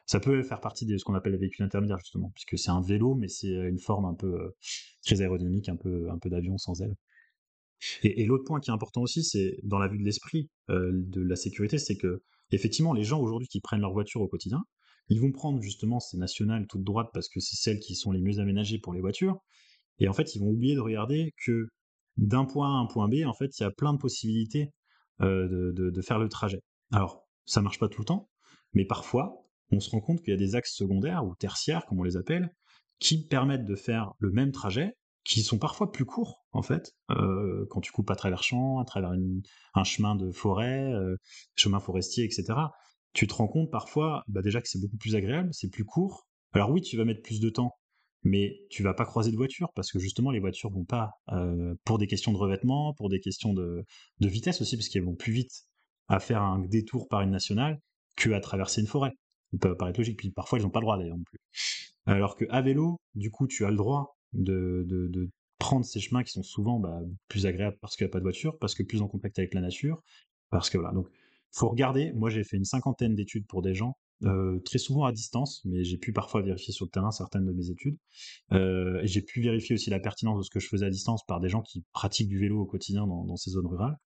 ça 0.06 0.20
peut 0.20 0.42
faire 0.42 0.60
partie 0.60 0.84
de 0.86 0.96
ce 0.98 1.04
qu'on 1.04 1.14
appelle 1.14 1.32
les 1.32 1.38
véhicules 1.38 1.64
intermédiaires 1.64 1.98
justement, 1.98 2.30
puisque 2.34 2.58
c'est 2.58 2.70
un 2.70 2.80
vélo, 2.80 3.14
mais 3.14 3.28
c'est 3.28 3.48
une 3.48 3.78
forme 3.78 4.04
un 4.04 4.14
peu 4.14 4.34
euh, 4.34 4.56
très 5.04 5.20
aérodynamique, 5.22 5.68
un 5.68 5.76
peu, 5.76 6.10
un 6.10 6.18
peu 6.18 6.28
d'avion 6.28 6.58
sans 6.58 6.80
aile. 6.82 6.94
Et, 8.02 8.24
l'autre 8.26 8.44
point 8.44 8.60
qui 8.60 8.70
est 8.70 8.72
important 8.72 9.02
aussi, 9.02 9.24
c'est 9.24 9.58
dans 9.62 9.78
la 9.78 9.88
vue 9.88 9.98
de 9.98 10.04
l'esprit 10.04 10.48
euh, 10.70 10.90
de 10.92 11.20
la 11.20 11.36
sécurité, 11.36 11.78
c'est 11.78 11.96
que 11.96 12.22
effectivement 12.50 12.92
les 12.92 13.04
gens 13.04 13.20
aujourd'hui 13.20 13.48
qui 13.48 13.60
prennent 13.60 13.80
leur 13.80 13.92
voiture 13.92 14.20
au 14.20 14.28
quotidien, 14.28 14.64
ils 15.08 15.20
vont 15.20 15.32
prendre 15.32 15.60
justement 15.60 16.00
ces 16.00 16.16
nationales 16.16 16.66
toutes 16.66 16.84
droites 16.84 17.10
parce 17.12 17.28
que 17.28 17.40
c'est 17.40 17.56
celles 17.56 17.78
qui 17.78 17.94
sont 17.94 18.12
les 18.12 18.20
mieux 18.20 18.38
aménagées 18.38 18.78
pour 18.78 18.94
les 18.94 19.00
voitures, 19.00 19.38
et 19.98 20.08
en 20.08 20.12
fait 20.12 20.34
ils 20.34 20.40
vont 20.40 20.48
oublier 20.48 20.74
de 20.74 20.80
regarder 20.80 21.34
que 21.44 21.68
d'un 22.16 22.44
point 22.44 22.68
A 22.68 22.78
à 22.78 22.80
un 22.80 22.86
point 22.86 23.08
B, 23.08 23.26
en 23.26 23.34
fait 23.34 23.58
il 23.58 23.62
y 23.62 23.66
a 23.66 23.70
plein 23.70 23.92
de 23.92 23.98
possibilités 23.98 24.70
euh, 25.20 25.72
de, 25.72 26.02
faire 26.02 26.18
le 26.18 26.28
trajet. 26.28 26.60
Alors 26.92 27.26
ça 27.44 27.60
marche 27.60 27.78
pas 27.78 27.88
tout 27.88 28.00
le 28.00 28.06
temps, 28.06 28.28
mais 28.72 28.84
parfois 28.84 29.44
on 29.70 29.80
se 29.80 29.90
rend 29.90 30.00
compte 30.00 30.20
qu'il 30.20 30.30
y 30.30 30.34
a 30.34 30.38
des 30.38 30.54
axes 30.54 30.74
secondaires 30.74 31.24
ou 31.24 31.34
tertiaires, 31.34 31.84
comme 31.86 31.98
on 32.00 32.04
les 32.04 32.16
appelle, 32.16 32.50
qui 32.98 33.26
permettent 33.26 33.66
de 33.66 33.74
faire 33.74 34.12
le 34.18 34.30
même 34.30 34.52
trajet, 34.52 34.94
qui 35.24 35.42
sont 35.42 35.58
parfois 35.58 35.90
plus 35.90 36.04
courts, 36.04 36.44
en 36.52 36.62
fait, 36.62 36.92
euh, 37.10 37.66
quand 37.70 37.80
tu 37.80 37.92
coupes 37.92 38.10
à 38.10 38.16
travers 38.16 38.42
champs, 38.42 38.78
à 38.78 38.84
travers 38.84 39.12
un 39.74 39.84
chemin 39.84 40.14
de 40.16 40.30
forêt, 40.30 40.92
euh, 40.92 41.16
chemin 41.56 41.80
forestier, 41.80 42.24
etc. 42.24 42.44
Tu 43.14 43.26
te 43.26 43.34
rends 43.34 43.48
compte 43.48 43.70
parfois, 43.70 44.22
bah 44.28 44.42
déjà 44.42 44.60
que 44.60 44.68
c'est 44.68 44.80
beaucoup 44.80 44.98
plus 44.98 45.16
agréable, 45.16 45.48
c'est 45.52 45.70
plus 45.70 45.84
court. 45.84 46.26
Alors 46.52 46.70
oui, 46.70 46.82
tu 46.82 46.96
vas 46.96 47.04
mettre 47.04 47.22
plus 47.22 47.40
de 47.40 47.48
temps, 47.48 47.72
mais 48.22 48.60
tu 48.70 48.82
vas 48.82 48.92
pas 48.92 49.06
croiser 49.06 49.30
de 49.30 49.36
voitures 49.36 49.72
parce 49.74 49.90
que 49.92 49.98
justement 49.98 50.30
les 50.30 50.40
voitures 50.40 50.70
vont 50.70 50.84
pas 50.84 51.12
euh, 51.32 51.74
pour 51.84 51.98
des 51.98 52.06
questions 52.06 52.32
de 52.32 52.36
revêtement, 52.38 52.92
pour 52.94 53.08
des 53.08 53.20
questions 53.20 53.54
de, 53.54 53.84
vitesse 54.20 54.60
aussi 54.60 54.76
parce 54.76 54.88
qu'elles 54.88 55.04
vont 55.04 55.14
plus 55.14 55.32
vite 55.32 55.66
à 56.08 56.20
faire 56.20 56.42
un 56.42 56.58
détour 56.58 57.08
par 57.08 57.22
une 57.22 57.30
nationale 57.30 57.80
que 58.16 58.30
à 58.30 58.40
traverser 58.40 58.82
une 58.82 58.86
forêt 58.86 59.12
peut 59.58 59.76
paraître 59.76 60.00
logique. 60.00 60.18
Puis 60.18 60.30
parfois, 60.30 60.58
ils 60.58 60.62
n'ont 60.62 60.70
pas 60.70 60.80
le 60.80 60.84
droit 60.84 60.98
d'ailleurs 60.98 61.16
non 61.16 61.24
plus. 61.24 61.38
Alors 62.06 62.36
que 62.36 62.44
à 62.50 62.60
vélo, 62.60 63.00
du 63.14 63.30
coup, 63.30 63.46
tu 63.46 63.64
as 63.64 63.70
le 63.70 63.76
droit 63.76 64.13
de, 64.34 65.30
prendre 65.58 65.84
ces 65.84 66.00
chemins 66.00 66.24
qui 66.24 66.32
sont 66.32 66.42
souvent 66.42 66.78
bah, 66.78 67.00
plus 67.28 67.46
agréables 67.46 67.78
parce 67.80 67.96
qu'il 67.96 68.04
n'y 68.04 68.10
a 68.10 68.12
pas 68.12 68.18
de 68.18 68.24
voiture, 68.24 68.58
parce 68.58 68.74
que 68.74 68.82
plus 68.82 69.00
en 69.00 69.08
contact 69.08 69.38
avec 69.38 69.54
la 69.54 69.60
nature, 69.60 70.02
parce 70.50 70.68
que 70.68 70.76
voilà. 70.76 70.92
Donc, 70.92 71.08
faut 71.52 71.68
regarder. 71.68 72.12
Moi, 72.12 72.30
j'ai 72.30 72.44
fait 72.44 72.56
une 72.56 72.64
cinquantaine 72.64 73.14
d'études 73.14 73.46
pour 73.46 73.62
des 73.62 73.74
gens, 73.74 73.96
euh, 74.24 74.58
très 74.64 74.78
souvent 74.78 75.04
à 75.04 75.12
distance, 75.12 75.62
mais 75.64 75.84
j'ai 75.84 75.98
pu 75.98 76.12
parfois 76.12 76.42
vérifier 76.42 76.72
sur 76.72 76.84
le 76.86 76.90
terrain 76.90 77.10
certaines 77.10 77.46
de 77.46 77.52
mes 77.52 77.70
études. 77.70 77.96
Euh, 78.52 79.00
j'ai 79.04 79.22
pu 79.22 79.40
vérifier 79.40 79.74
aussi 79.74 79.90
la 79.90 80.00
pertinence 80.00 80.38
de 80.38 80.42
ce 80.42 80.50
que 80.50 80.60
je 80.60 80.68
faisais 80.68 80.86
à 80.86 80.90
distance 80.90 81.24
par 81.26 81.40
des 81.40 81.48
gens 81.48 81.62
qui 81.62 81.84
pratiquent 81.92 82.28
du 82.28 82.38
vélo 82.38 82.60
au 82.60 82.66
quotidien 82.66 83.06
dans, 83.06 83.36
ces 83.36 83.50
zones 83.50 83.66
rurales. 83.66 83.96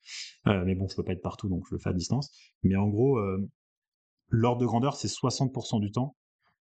Euh, 0.47 0.64
mais 0.67 0.75
bon, 0.75 0.88
je 0.88 0.97
peux 0.97 1.05
pas 1.05 1.12
être 1.12 1.23
partout, 1.23 1.49
donc 1.49 1.64
je 1.69 1.75
le 1.75 1.81
fais 1.81 1.91
à 1.91 1.95
distance. 1.95 2.31
Mais 2.62 2.77
en 2.77 2.88
gros, 2.88 3.19
l'ordre 4.29 4.61
de 4.61 4.67
grandeur, 4.67 4.97
c'est 4.97 5.09
60% 5.09 5.81
du 5.81 5.91
temps, 5.91 6.17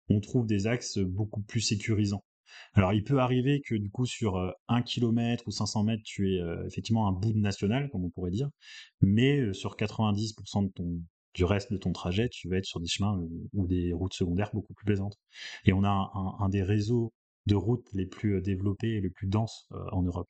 on 0.09 0.19
trouve 0.21 0.45
des 0.45 0.67
axes 0.67 0.99
beaucoup 0.99 1.41
plus 1.41 1.61
sécurisants. 1.61 2.23
Alors, 2.73 2.93
il 2.93 3.03
peut 3.03 3.19
arriver 3.19 3.61
que 3.61 3.75
du 3.75 3.89
coup, 3.89 4.05
sur 4.05 4.53
1 4.67 4.81
km 4.81 5.43
ou 5.47 5.51
500 5.51 5.83
mètres, 5.83 6.03
tu 6.05 6.35
es 6.35 6.41
effectivement 6.65 7.07
un 7.07 7.11
bout 7.11 7.33
de 7.33 7.39
national, 7.39 7.89
comme 7.89 8.05
on 8.05 8.09
pourrait 8.09 8.31
dire, 8.31 8.49
mais 9.01 9.53
sur 9.53 9.75
90% 9.75 10.67
de 10.67 10.71
ton, 10.71 11.01
du 11.33 11.43
reste 11.45 11.71
de 11.71 11.77
ton 11.77 11.91
trajet, 11.91 12.29
tu 12.29 12.49
vas 12.49 12.57
être 12.57 12.65
sur 12.65 12.79
des 12.79 12.87
chemins 12.87 13.19
ou 13.53 13.67
des 13.67 13.93
routes 13.93 14.13
secondaires 14.13 14.49
beaucoup 14.53 14.73
plus 14.73 14.85
plaisantes. 14.85 15.17
Et 15.65 15.73
on 15.73 15.83
a 15.83 16.11
un, 16.39 16.49
des 16.49 16.63
réseaux 16.63 17.13
de 17.45 17.55
routes 17.55 17.87
les 17.93 18.05
plus 18.05 18.41
développés 18.41 18.95
et 18.95 19.01
les 19.01 19.09
plus 19.09 19.27
denses 19.27 19.67
en 19.91 20.01
Europe. 20.01 20.27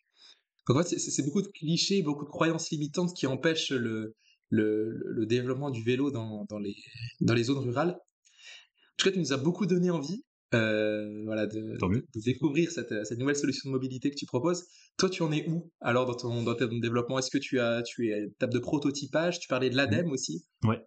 c'est 0.84 1.24
beaucoup 1.24 1.42
de 1.42 1.48
clichés, 1.48 2.02
beaucoup 2.02 2.26
de 2.26 2.30
croyances 2.30 2.70
limitantes 2.72 3.14
qui 3.16 3.26
empêchent 3.26 3.72
le, 3.72 4.16
le, 4.50 5.26
développement 5.26 5.70
du 5.70 5.84
vélo 5.84 6.12
dans, 6.12 6.46
les, 6.60 6.76
dans 7.22 7.34
les 7.34 7.44
zones 7.44 7.60
rurales. 7.60 7.92
En 7.92 8.96
tout 8.98 9.10
cas, 9.10 9.12
tu 9.12 9.20
nous 9.20 9.34
as 9.34 9.38
beaucoup 9.38 9.66
donné 9.66 9.90
envie 9.90 10.24
euh, 10.54 11.24
voilà, 11.26 11.46
de, 11.46 11.78
découvrir 12.24 12.72
cette, 12.72 12.92
nouvelle 13.18 13.36
solution 13.36 13.70
de 13.70 13.74
mobilité 13.74 14.10
que 14.10 14.16
tu 14.16 14.26
proposes. 14.26 14.64
Toi, 14.98 15.10
tu 15.10 15.22
en 15.22 15.32
es 15.32 15.48
où 15.50 15.72
alors 15.82 16.06
dans 16.06 16.16
ton, 16.16 16.44
dans 16.44 16.56
ton 16.56 16.78
développement? 16.80 17.20
Est-ce 17.20 17.32
que 17.32 17.38
tu 17.38 17.60
as 17.60 17.82
tu 17.84 18.10
es 18.10 18.28
étape 18.28 18.52
de 18.52 18.60
prototypage? 18.60 19.40
Tu 19.40 19.48
parlais 19.48 19.70
de 19.70 19.76
l'ADEME 19.76 20.12
aussi. 20.12 20.46
Ouais. 20.64 20.80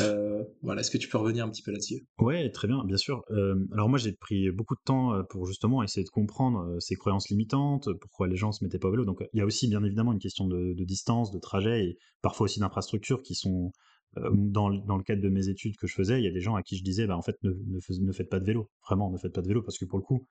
Euh, 0.00 0.44
voilà, 0.62 0.82
est-ce 0.82 0.90
que 0.90 0.98
tu 0.98 1.08
peux 1.08 1.18
revenir 1.18 1.44
un 1.44 1.50
petit 1.50 1.62
peu 1.62 1.72
là-dessus? 1.72 2.06
Ouais, 2.18 2.50
très 2.50 2.68
bien, 2.68 2.84
bien 2.84 2.98
sûr. 2.98 3.22
Euh, 3.30 3.56
alors 3.72 3.88
moi, 3.88 3.98
j'ai 3.98 4.12
pris 4.12 4.50
beaucoup 4.50 4.74
de 4.74 4.82
temps 4.84 5.24
pour 5.30 5.46
justement 5.46 5.82
essayer 5.82 6.04
de 6.04 6.10
comprendre 6.10 6.76
ces 6.78 6.94
croyances 6.94 7.28
limitantes, 7.30 7.88
pourquoi 8.00 8.28
les 8.28 8.36
gens 8.36 8.52
se 8.52 8.62
mettaient 8.62 8.78
pas 8.78 8.88
au 8.88 8.92
vélo. 8.92 9.04
Donc 9.04 9.24
il 9.32 9.38
y 9.38 9.40
a 9.40 9.46
aussi 9.46 9.66
bien 9.66 9.82
évidemment 9.82 10.12
une 10.12 10.18
question 10.18 10.46
de, 10.46 10.74
distance, 10.84 11.32
de 11.32 11.38
trajet 11.38 11.86
et 11.86 11.98
parfois 12.22 12.44
aussi 12.44 12.60
d'infrastructures 12.60 13.22
qui 13.22 13.34
sont 13.34 13.72
dans, 14.16 14.70
dans, 14.70 14.96
le 14.96 15.02
cadre 15.02 15.22
de 15.22 15.28
mes 15.28 15.48
études 15.48 15.76
que 15.76 15.86
je 15.86 15.94
faisais. 15.94 16.18
Il 16.20 16.24
y 16.24 16.28
a 16.28 16.32
des 16.32 16.40
gens 16.40 16.54
à 16.54 16.62
qui 16.62 16.76
je 16.76 16.82
disais, 16.82 17.06
bah 17.06 17.16
en 17.16 17.22
fait, 17.22 17.36
ne, 17.42 17.52
ne, 17.52 18.12
faites 18.12 18.28
pas 18.28 18.40
de 18.40 18.44
vélo, 18.44 18.70
vraiment, 18.86 19.10
ne 19.10 19.18
faites 19.18 19.32
pas 19.32 19.42
de 19.42 19.48
vélo 19.48 19.62
parce 19.62 19.78
que 19.78 19.84
pour 19.84 19.98
le 19.98 20.04
coup, 20.04 20.26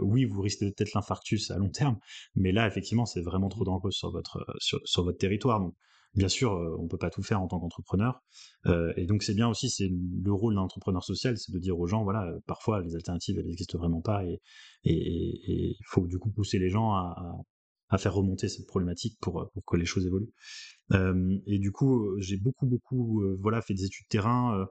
oui, 0.00 0.24
vous 0.24 0.40
risquez 0.40 0.70
peut-être 0.70 0.94
l'infarctus 0.94 1.50
à 1.50 1.58
long 1.58 1.70
terme, 1.70 1.98
mais 2.34 2.52
là, 2.52 2.66
effectivement, 2.66 3.06
c'est 3.06 3.22
vraiment 3.22 3.48
trop 3.48 3.64
dangereux 3.64 3.90
sur 3.90 4.10
votre, 4.10 4.44
sur, 4.58 4.80
sur 4.84 5.04
votre 5.04 5.18
territoire. 5.18 5.60
Donc, 5.60 5.74
Bien 6.14 6.28
sûr, 6.28 6.54
euh, 6.54 6.76
on 6.80 6.88
peut 6.88 6.98
pas 6.98 7.10
tout 7.10 7.22
faire 7.22 7.40
en 7.40 7.46
tant 7.46 7.60
qu'entrepreneur, 7.60 8.20
euh, 8.66 8.92
et 8.96 9.06
donc 9.06 9.22
c'est 9.22 9.34
bien 9.34 9.48
aussi, 9.48 9.70
c'est 9.70 9.88
le 9.88 10.32
rôle 10.32 10.56
d'un 10.56 10.62
entrepreneur 10.62 11.04
social, 11.04 11.38
c'est 11.38 11.52
de 11.52 11.58
dire 11.60 11.78
aux 11.78 11.86
gens, 11.86 12.02
voilà, 12.02 12.34
parfois 12.46 12.80
les 12.80 12.96
alternatives 12.96 13.38
elles 13.38 13.46
n'existent 13.46 13.78
vraiment 13.78 14.00
pas, 14.00 14.24
et 14.24 14.40
il 14.82 15.76
faut 15.86 16.08
du 16.08 16.18
coup 16.18 16.30
pousser 16.32 16.58
les 16.58 16.68
gens 16.68 16.94
à, 16.94 17.36
faire 17.98 18.14
remonter 18.14 18.48
cette 18.48 18.66
problématique 18.66 19.18
pour, 19.20 19.50
que 19.66 19.76
les 19.76 19.84
choses 19.84 20.06
évoluent. 20.06 20.32
Euh, 20.92 21.38
et 21.46 21.58
du 21.58 21.72
coup, 21.72 22.16
j'ai 22.18 22.36
beaucoup, 22.36 22.66
beaucoup, 22.66 23.22
voilà, 23.38 23.62
fait 23.62 23.74
des 23.74 23.84
études 23.84 24.06
de 24.06 24.08
terrain. 24.08 24.66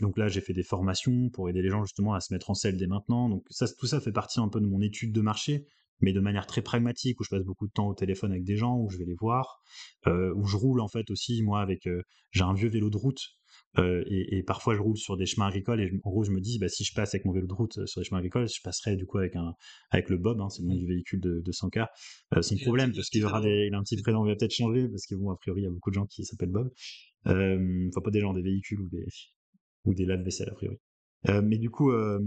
donc 0.00 0.18
là, 0.18 0.28
j'ai 0.28 0.40
fait 0.40 0.52
des 0.52 0.62
formations 0.62 1.30
pour 1.30 1.48
aider 1.48 1.62
les 1.62 1.70
gens 1.70 1.84
justement 1.84 2.14
à 2.14 2.20
se 2.20 2.32
mettre 2.32 2.50
en 2.50 2.54
selle 2.54 2.76
dès 2.76 2.86
maintenant. 2.86 3.28
Donc 3.28 3.44
ça, 3.50 3.66
tout 3.68 3.86
ça 3.86 4.00
fait 4.00 4.12
partie 4.12 4.40
un 4.40 4.48
peu 4.48 4.60
de 4.60 4.66
mon 4.66 4.80
étude 4.80 5.12
de 5.12 5.20
marché 5.20 5.66
mais 6.00 6.12
de 6.12 6.20
manière 6.20 6.46
très 6.46 6.62
pragmatique, 6.62 7.20
où 7.20 7.24
je 7.24 7.30
passe 7.30 7.44
beaucoup 7.44 7.66
de 7.66 7.72
temps 7.72 7.88
au 7.88 7.94
téléphone 7.94 8.32
avec 8.32 8.44
des 8.44 8.56
gens, 8.56 8.78
où 8.78 8.88
je 8.90 8.98
vais 8.98 9.04
les 9.04 9.14
voir, 9.14 9.60
euh, 10.06 10.32
où 10.34 10.46
je 10.46 10.56
roule 10.56 10.80
en 10.80 10.88
fait 10.88 11.10
aussi, 11.10 11.42
moi, 11.42 11.60
avec, 11.60 11.86
euh, 11.86 12.02
j'ai 12.32 12.42
un 12.42 12.54
vieux 12.54 12.68
vélo 12.68 12.90
de 12.90 12.96
route, 12.96 13.20
euh, 13.78 14.04
et, 14.06 14.42
parfois 14.42 14.74
je 14.74 14.80
roule 14.80 14.96
sur 14.96 15.16
des 15.16 15.26
chemins 15.26 15.46
agricoles, 15.46 15.80
et 15.80 15.90
en 16.04 16.10
gros 16.10 16.24
je 16.24 16.30
me 16.30 16.40
dis, 16.40 16.58
bah, 16.58 16.68
si 16.68 16.84
je 16.84 16.92
passe 16.94 17.14
avec 17.14 17.24
mon 17.24 17.32
vélo 17.32 17.46
de 17.46 17.54
route 17.54 17.86
sur 17.86 18.00
des 18.00 18.04
chemins 18.04 18.18
agricoles, 18.18 18.48
je 18.48 18.60
passerai 18.62 18.96
du 18.96 19.06
coup 19.06 19.18
avec, 19.18 19.36
un, 19.36 19.54
avec 19.90 20.08
le 20.10 20.18
Bob, 20.18 20.40
hein, 20.40 20.48
c'est 20.48 20.62
le 20.62 20.68
nom 20.68 20.76
du 20.76 20.86
véhicule 20.86 21.20
de, 21.20 21.40
de 21.40 21.52
100K, 21.52 21.86
sans 22.42 22.56
problème, 22.58 22.92
parce 22.94 23.08
qu'il 23.08 23.24
aura 23.24 23.40
des, 23.40 23.66
il 23.68 23.74
a 23.74 23.78
un 23.78 23.82
petit 23.82 24.00
prénom, 24.00 24.24
il 24.26 24.30
va 24.30 24.36
peut-être 24.36 24.54
changer, 24.54 24.88
parce 24.88 25.06
que 25.06 25.14
bon, 25.14 25.30
a 25.30 25.36
priori, 25.36 25.62
il 25.62 25.64
y 25.64 25.68
a 25.68 25.70
beaucoup 25.70 25.90
de 25.90 25.94
gens 25.94 26.06
qui 26.06 26.24
s'appellent 26.24 26.50
Bob, 26.50 26.70
enfin 27.26 28.00
pas 28.02 28.10
des 28.10 28.20
gens, 28.20 28.32
des 28.32 28.42
véhicules 28.42 28.80
ou 28.80 28.88
des, 28.88 29.06
ou 29.84 29.94
des 29.94 30.04
lave-vaisselle 30.04 30.50
a 30.50 30.54
priori. 30.54 30.78
Euh, 31.28 31.42
mais 31.42 31.58
du 31.58 31.70
coup, 31.70 31.90
euh, 31.90 32.20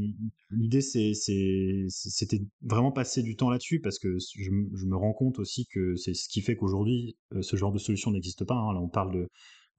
l'idée, 0.52 0.82
c'était 0.82 2.42
vraiment 2.62 2.92
passer 2.92 3.24
du 3.24 3.36
temps 3.36 3.50
là-dessus 3.50 3.80
parce 3.80 4.00
que 4.00 4.18
je, 4.20 4.52
me 4.52 4.96
rends 4.96 5.14
compte 5.14 5.40
aussi 5.40 5.68
que 5.68 5.96
c'est 5.96 6.14
ce 6.14 6.28
qui 6.28 6.42
fait 6.42 6.56
qu'aujourd'hui, 6.56 7.18
euh, 7.34 7.42
ce 7.42 7.56
genre 7.56 7.72
de 7.72 7.80
solution 7.80 8.12
n'existe 8.12 8.44
pas. 8.46 8.56
Hein. 8.56 8.74
Là, 8.74 8.82
on 8.82 8.90
parle 8.90 9.14
de, 9.14 9.30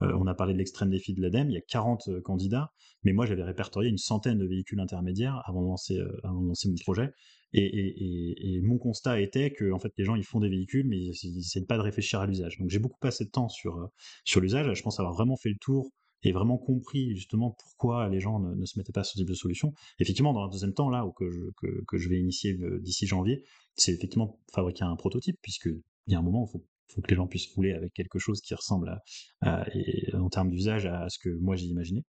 on 0.01 0.25
a 0.25 0.33
parlé 0.33 0.53
de 0.53 0.57
l'extrême 0.57 0.89
défi 0.89 1.13
de 1.13 1.21
l'ADEME, 1.21 1.51
il 1.51 1.53
y 1.53 1.57
a 1.57 1.61
40 1.61 2.21
candidats, 2.23 2.71
mais 3.03 3.13
moi 3.13 3.27
j'avais 3.27 3.43
répertorié 3.43 3.87
une 3.87 3.99
centaine 3.99 4.39
de 4.39 4.47
véhicules 4.47 4.79
intermédiaires 4.79 5.43
avant 5.45 5.61
de 5.61 5.67
lancer, 5.67 5.99
mon 6.23 6.75
projet. 6.81 7.11
Et, 7.53 8.61
mon 8.63 8.79
constat 8.79 9.21
était 9.21 9.51
que 9.51 9.71
en 9.71 9.77
fait, 9.77 9.93
les 9.97 10.03
gens 10.03 10.15
ils 10.15 10.23
font 10.23 10.39
des 10.39 10.49
véhicules, 10.49 10.87
mais 10.87 10.97
ils 10.97 11.35
n'essaient 11.35 11.65
pas 11.65 11.77
de 11.77 11.83
réfléchir 11.83 12.19
à 12.19 12.25
l'usage. 12.25 12.57
Donc 12.57 12.71
j'ai 12.71 12.79
beaucoup 12.79 12.97
passé 12.99 13.25
de 13.25 13.29
temps 13.29 13.47
sur, 13.47 13.91
sur 14.25 14.41
l'usage. 14.41 14.73
Je 14.75 14.81
pense 14.81 14.99
avoir 14.99 15.13
vraiment 15.13 15.37
fait 15.37 15.49
le 15.49 15.57
tour 15.61 15.91
et 16.23 16.31
vraiment 16.31 16.57
compris 16.57 17.15
justement 17.15 17.55
pourquoi 17.59 18.09
les 18.09 18.19
gens 18.19 18.39
ne, 18.39 18.65
se 18.65 18.77
mettaient 18.77 18.91
pas 18.91 19.03
sur 19.03 19.13
ce 19.13 19.19
type 19.19 19.27
de 19.27 19.33
solution. 19.33 19.73
Effectivement, 19.99 20.33
dans 20.33 20.43
un 20.43 20.49
deuxième 20.49 20.73
temps, 20.73 20.89
là, 20.89 21.05
où 21.05 21.11
que 21.11 21.29
je, 21.29 21.39
que, 21.87 21.97
je 21.97 22.09
vais 22.09 22.19
initier 22.19 22.57
euh, 22.61 22.79
d'ici 22.79 23.07
janvier, 23.07 23.43
c'est 23.75 23.93
effectivement 23.93 24.39
fabriquer 24.53 24.83
un 24.83 24.95
prototype, 24.95 25.37
puisque 25.41 25.67
il 26.07 26.13
y 26.13 26.15
a 26.15 26.19
un 26.19 26.23
moment 26.23 26.47
il 26.47 26.51
faut, 26.51 27.01
que 27.01 27.09
les 27.09 27.15
gens 27.15 27.27
puissent 27.27 27.47
rouler 27.55 27.71
avec 27.71 27.93
quelque 27.93 28.19
chose 28.19 28.41
qui 28.41 28.53
ressemble 28.53 29.01
à, 29.41 29.65
en 30.13 30.29
termes 30.29 30.49
d'usage 30.49 30.85
à 30.85 31.07
ce 31.09 31.19
que 31.19 31.29
moi 31.29 31.55
j'ai 31.55 31.67
imaginé. 31.67 32.03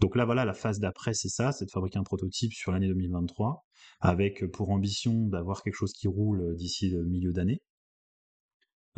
Donc 0.00 0.16
là, 0.16 0.24
voilà, 0.24 0.44
la 0.44 0.54
phase 0.54 0.80
d'après, 0.80 1.14
c'est 1.14 1.28
ça, 1.28 1.52
c'est 1.52 1.66
de 1.66 1.70
fabriquer 1.70 1.98
un 1.98 2.02
prototype 2.02 2.52
sur 2.52 2.72
l'année 2.72 2.88
2023, 2.88 3.64
avec 4.00 4.44
pour 4.52 4.70
ambition 4.70 5.26
d'avoir 5.26 5.62
quelque 5.62 5.74
chose 5.74 5.92
qui 5.92 6.08
roule 6.08 6.56
d'ici 6.56 6.88
le 6.88 7.04
milieu 7.04 7.32
d'année. 7.32 7.60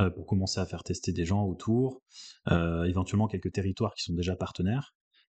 Euh, 0.00 0.10
pour 0.10 0.26
commencer 0.26 0.58
à 0.58 0.66
faire 0.66 0.82
tester 0.82 1.12
des 1.12 1.24
gens 1.24 1.44
autour, 1.44 2.02
euh, 2.50 2.82
éventuellement 2.82 3.28
quelques 3.28 3.52
territoires 3.52 3.94
qui 3.94 4.02
sont 4.02 4.12
déjà 4.12 4.34
partenaires, 4.34 4.92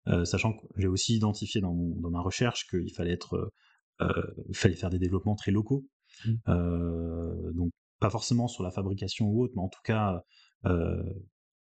euh, 0.09 0.25
sachant 0.25 0.53
que 0.53 0.67
j'ai 0.77 0.89
aussi 0.89 1.15
identifié 1.15 1.61
dans, 1.61 1.75
dans 1.75 2.11
ma 2.11 2.21
recherche 2.21 2.67
qu'il 2.69 2.93
fallait 2.93 3.13
être, 3.13 3.53
il 4.01 4.57
fallait 4.57 4.75
faire 4.75 4.91
des 4.91 4.99
développements 4.99 5.37
très 5.37 5.53
locaux, 5.53 5.87
mmh. 6.25 7.53
donc 7.55 7.71
pas 8.01 8.11
forcément 8.11 8.49
sur 8.49 8.65
la 8.65 8.71
fabrication 8.71 9.27
ou 9.27 9.45
autre, 9.45 9.53
mais 9.57 9.63
en 9.63 9.69
tout 9.69 9.81
cas 9.85 10.23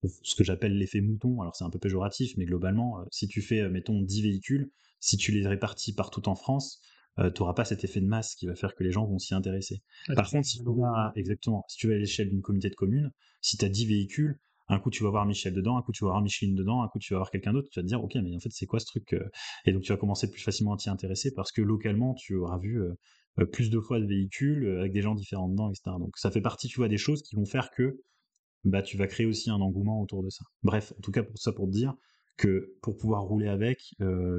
ce 0.04 0.36
que 0.36 0.44
j'appelle 0.44 0.78
l'effet 0.78 1.02
mouton. 1.02 1.42
Alors 1.42 1.56
c'est 1.56 1.66
un 1.66 1.70
peu 1.70 1.80
péjoratif, 1.80 2.34
mais 2.38 2.46
globalement, 2.46 3.00
si 3.12 3.28
tu 3.28 3.42
fais, 3.42 3.70
mettons, 3.70 4.02
10 4.02 4.22
véhicules, 4.22 4.72
si 5.00 5.18
tu 5.18 5.32
les 5.32 5.46
répartis 5.46 5.94
partout 5.94 6.28
en 6.28 6.36
France, 6.36 6.82
tu 7.18 7.42
n'auras 7.42 7.54
pas 7.54 7.66
cet 7.66 7.84
effet 7.84 8.02
de 8.02 8.08
masse 8.08 8.36
qui 8.36 8.48
va 8.48 8.56
faire 8.56 8.76
que 8.76 8.84
les 8.84 8.92
gens 8.92 9.06
vont 9.06 9.20
s'y 9.20 9.34
intéresser. 9.34 9.82
Par 10.16 10.30
contre, 10.30 10.48
si 10.48 10.60
tu 10.60 10.64
vas, 10.64 11.12
exactement, 11.16 11.66
si 11.68 11.78
tu 11.78 11.88
vas 11.88 11.96
à 11.96 11.98
l'échelle 11.98 12.30
d'une 12.30 12.42
communauté 12.42 12.70
de 12.70 12.76
communes, 12.76 13.12
si 13.42 13.58
tu 13.58 13.66
as 13.66 13.70
10 13.70 13.86
véhicules, 13.86 14.40
un 14.68 14.80
coup 14.80 14.90
tu 14.90 15.04
vas 15.04 15.10
voir 15.10 15.26
Michel 15.26 15.54
dedans, 15.54 15.78
un 15.78 15.82
coup 15.82 15.92
tu 15.92 16.06
vas 16.06 16.12
voir 16.12 16.22
Micheline 16.22 16.56
dedans, 16.56 16.82
un 16.82 16.88
coup 16.88 17.00
tu 17.00 17.14
vas 17.14 17.20
voir 17.20 17.32
quelqu'un 17.32 17.52
d'autre, 17.52 17.68
tu 17.70 17.80
vas 17.80 17.84
te 17.84 17.88
dire 17.88 18.02
ok 18.02 18.16
mais 18.24 18.34
en 18.36 18.40
fait 18.40 18.52
c'est 18.52 18.66
quoi 18.66 18.80
ce 18.80 18.86
truc 18.86 19.16
Et 19.66 19.74
donc 19.74 19.82
tu 19.82 19.92
vas 19.92 19.98
commencer 19.98 20.32
plus 20.32 20.42
facilement 20.42 20.74
à 20.74 20.78
t'y 20.78 20.90
intéresser 20.90 21.34
parce 21.34 21.52
que 21.52 21.62
localement 21.62 22.14
tu 22.14 22.36
auras 22.36 22.58
vu 22.58 22.82
plus 23.52 23.70
de 23.70 23.80
fois 23.80 24.00
de 24.00 24.06
véhicules 24.06 24.78
avec 24.80 24.94
des 24.94 25.02
gens 25.02 25.14
différents 25.16 25.50
dedans, 25.50 25.70
etc. 25.70 25.98
Donc 26.00 26.18
ça 26.18 26.32
fait 26.32 26.42
partie 26.42 26.70
tu 26.70 26.78
vois 26.78 26.88
des 26.88 26.98
choses 26.98 27.22
qui 27.22 27.36
vont 27.36 27.46
faire 27.46 27.70
que 27.72 28.02
bah 28.64 28.82
tu 28.82 28.96
vas 28.96 29.08
créer 29.08 29.26
aussi 29.26 29.50
un 29.50 29.60
engouement 29.60 30.02
autour 30.02 30.24
de 30.24 30.30
ça. 30.30 30.46
Bref, 30.64 30.94
en 30.98 31.02
tout 31.02 31.12
cas 31.12 31.24
pour 31.24 31.38
ça 31.38 31.52
pour 31.52 31.66
te 31.66 31.72
dire 31.72 31.94
que 32.38 32.74
pour 32.82 32.98
pouvoir 32.98 33.24
rouler 33.24 33.48
avec, 33.48 33.80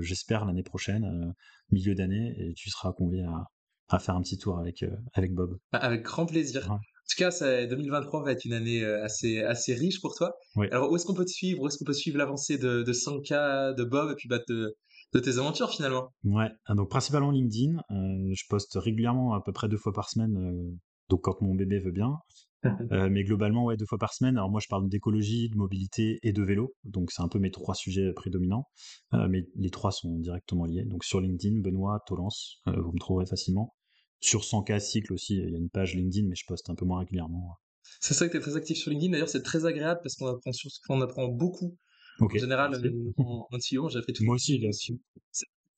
j'espère 0.00 0.44
l'année 0.44 0.62
prochaine, 0.62 1.34
milieu 1.70 1.94
d'année, 1.94 2.34
et 2.38 2.54
tu 2.54 2.70
seras 2.70 2.92
convié 2.92 3.22
à, 3.22 3.44
à 3.88 3.98
faire 3.98 4.16
un 4.16 4.22
petit 4.22 4.38
tour 4.38 4.58
avec, 4.58 4.84
avec 5.14 5.32
Bob. 5.34 5.58
Bah, 5.72 5.78
avec 5.78 6.02
grand 6.02 6.26
plaisir. 6.26 6.78
En 7.02 7.14
tout 7.14 7.18
cas, 7.18 7.30
ça, 7.30 7.66
2023 7.66 8.24
va 8.24 8.32
être 8.32 8.44
une 8.44 8.52
année 8.52 8.82
euh, 8.82 9.04
assez, 9.04 9.40
assez 9.42 9.74
riche 9.74 10.00
pour 10.00 10.14
toi. 10.14 10.34
Alors, 10.70 10.90
où 10.90 10.96
est-ce 10.96 11.04
qu'on 11.04 11.14
peut 11.14 11.24
te 11.24 11.30
suivre? 11.30 11.60
Où 11.60 11.66
est-ce 11.66 11.76
qu'on 11.76 11.84
peut 11.84 11.92
suivre 11.92 12.16
l'avancée 12.16 12.58
de, 12.58 12.82
de 12.82 12.92
Sanka, 12.92 13.72
de 13.72 13.84
Bob 13.84 14.12
et 14.12 14.14
puis 14.14 14.28
bah, 14.28 14.38
de, 14.48 14.76
de 15.12 15.18
tes 15.18 15.36
aventures 15.38 15.70
finalement? 15.70 16.12
Ouais, 16.24 16.48
ah, 16.66 16.74
donc 16.74 16.88
principalement 16.90 17.30
LinkedIn. 17.32 17.76
Euh, 17.90 18.32
je 18.32 18.44
poste 18.48 18.76
régulièrement, 18.76 19.34
à 19.34 19.42
peu 19.44 19.52
près 19.52 19.68
deux 19.68 19.76
fois 19.76 19.92
par 19.92 20.08
semaine, 20.08 20.36
euh, 20.38 20.78
donc 21.10 21.22
quand 21.22 21.42
mon 21.42 21.54
bébé 21.54 21.80
veut 21.80 21.92
bien. 21.92 22.18
mais 23.10 23.24
globalement, 23.24 23.64
ouais, 23.64 23.76
deux 23.76 23.86
fois 23.86 23.98
par 23.98 24.12
semaine. 24.14 24.36
Alors 24.36 24.50
moi, 24.50 24.60
je 24.60 24.68
parle 24.68 24.88
d'écologie, 24.88 25.48
de 25.48 25.56
mobilité 25.56 26.18
et 26.22 26.32
de 26.32 26.42
vélo. 26.42 26.74
Donc 26.84 27.10
c'est 27.10 27.22
un 27.22 27.28
peu 27.28 27.38
mes 27.38 27.50
trois 27.50 27.74
sujets 27.74 28.12
prédominants. 28.12 28.66
mais 29.12 29.46
les 29.56 29.70
trois 29.70 29.90
sont 29.90 30.18
directement 30.18 30.64
liés. 30.64 30.84
Donc 30.84 31.04
sur 31.04 31.20
LinkedIn, 31.20 31.60
Benoît 31.60 32.00
Tolance, 32.06 32.62
vous 32.66 32.92
me 32.92 32.98
trouverez 32.98 33.26
facilement. 33.26 33.74
Sur 34.20 34.42
100K 34.42 34.78
cycle 34.78 35.12
aussi, 35.12 35.34
il 35.34 35.50
y 35.50 35.54
a 35.54 35.58
une 35.58 35.68
page 35.68 35.96
LinkedIn, 35.96 36.28
mais 36.28 36.36
je 36.36 36.44
poste 36.46 36.70
un 36.70 36.76
peu 36.76 36.84
moins 36.84 37.00
régulièrement. 37.00 37.56
C'est 38.00 38.14
ça 38.14 38.26
que 38.26 38.32
tu 38.32 38.38
es 38.38 38.40
très 38.40 38.56
actif 38.56 38.76
sur 38.78 38.90
LinkedIn. 38.90 39.10
D'ailleurs, 39.12 39.28
c'est 39.28 39.42
très 39.42 39.66
agréable 39.66 40.00
parce 40.02 40.14
qu'on 40.14 40.28
apprend, 40.28 40.52
sur... 40.52 40.70
on 40.88 41.00
apprend 41.00 41.26
beaucoup. 41.28 41.76
En 42.20 42.28
général, 42.28 42.74
euh, 42.74 43.12
en, 43.18 43.48
en 43.50 43.58
Sion, 43.58 43.88
j'ai 43.88 44.00
fait 44.02 44.12
tout. 44.12 44.24
Moi 44.24 44.36
aussi, 44.36 44.60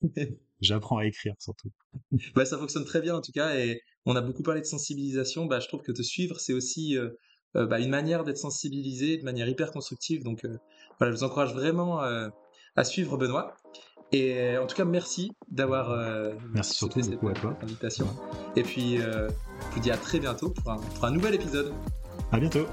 J'apprends 0.65 0.99
à 0.99 1.07
écrire 1.07 1.35
surtout. 1.39 1.71
bah, 2.35 2.45
ça 2.45 2.59
fonctionne 2.59 2.85
très 2.85 3.01
bien 3.01 3.15
en 3.17 3.21
tout 3.21 3.33
cas. 3.33 3.57
Et 3.57 3.83
on 4.07 4.17
a 4.17 4.21
beaucoup 4.21 4.43
parlé 4.43 4.61
de 4.61 4.67
sensibilisation. 4.67 5.47
Bah, 5.47 5.61
je 5.61 5.69
trouve 5.69 5.83
que 5.83 5.93
te 5.93 6.03
suivre, 6.03 6.41
c'est 6.41 6.53
aussi 6.53 6.97
euh, 6.97 7.11
euh, 7.57 7.67
bah, 7.67 7.81
une 7.81 7.91
manière 7.91 8.25
d'être 8.25 8.39
sensibilisé 8.39 9.19
de 9.19 9.25
manière 9.25 9.49
hyper 9.49 9.71
constructive. 9.71 10.23
Donc 10.25 10.47
voilà, 10.99 11.13
je 11.13 11.19
vous 11.19 11.25
encourage 11.25 11.55
vraiment 11.55 12.01
à 12.01 12.85
suivre 12.85 13.17
Benoît. 13.17 13.57
Et 14.15 14.39
euh, 14.39 14.63
en 14.63 14.67
tout 14.67 14.77
cas, 14.77 14.85
merci 14.85 15.33
d'avoir 15.51 15.91
euh, 15.91 16.35
merci 16.53 16.75
surtout 16.75 17.01
cette 17.03 17.15
beaucoup 17.15 17.29
à 17.29 17.33
toi. 17.33 17.57
invitation. 17.63 18.07
Et 18.55 18.63
puis, 18.63 19.01
euh, 19.01 19.29
je 19.71 19.75
vous 19.75 19.81
dis 19.81 19.91
à 19.91 19.97
très 19.97 20.21
bientôt 20.21 20.51
pour 20.51 20.71
un, 20.71 20.77
pour 20.77 21.05
un 21.05 21.11
nouvel 21.11 21.35
épisode. 21.35 21.73
À 22.31 22.39
bientôt. 22.39 22.67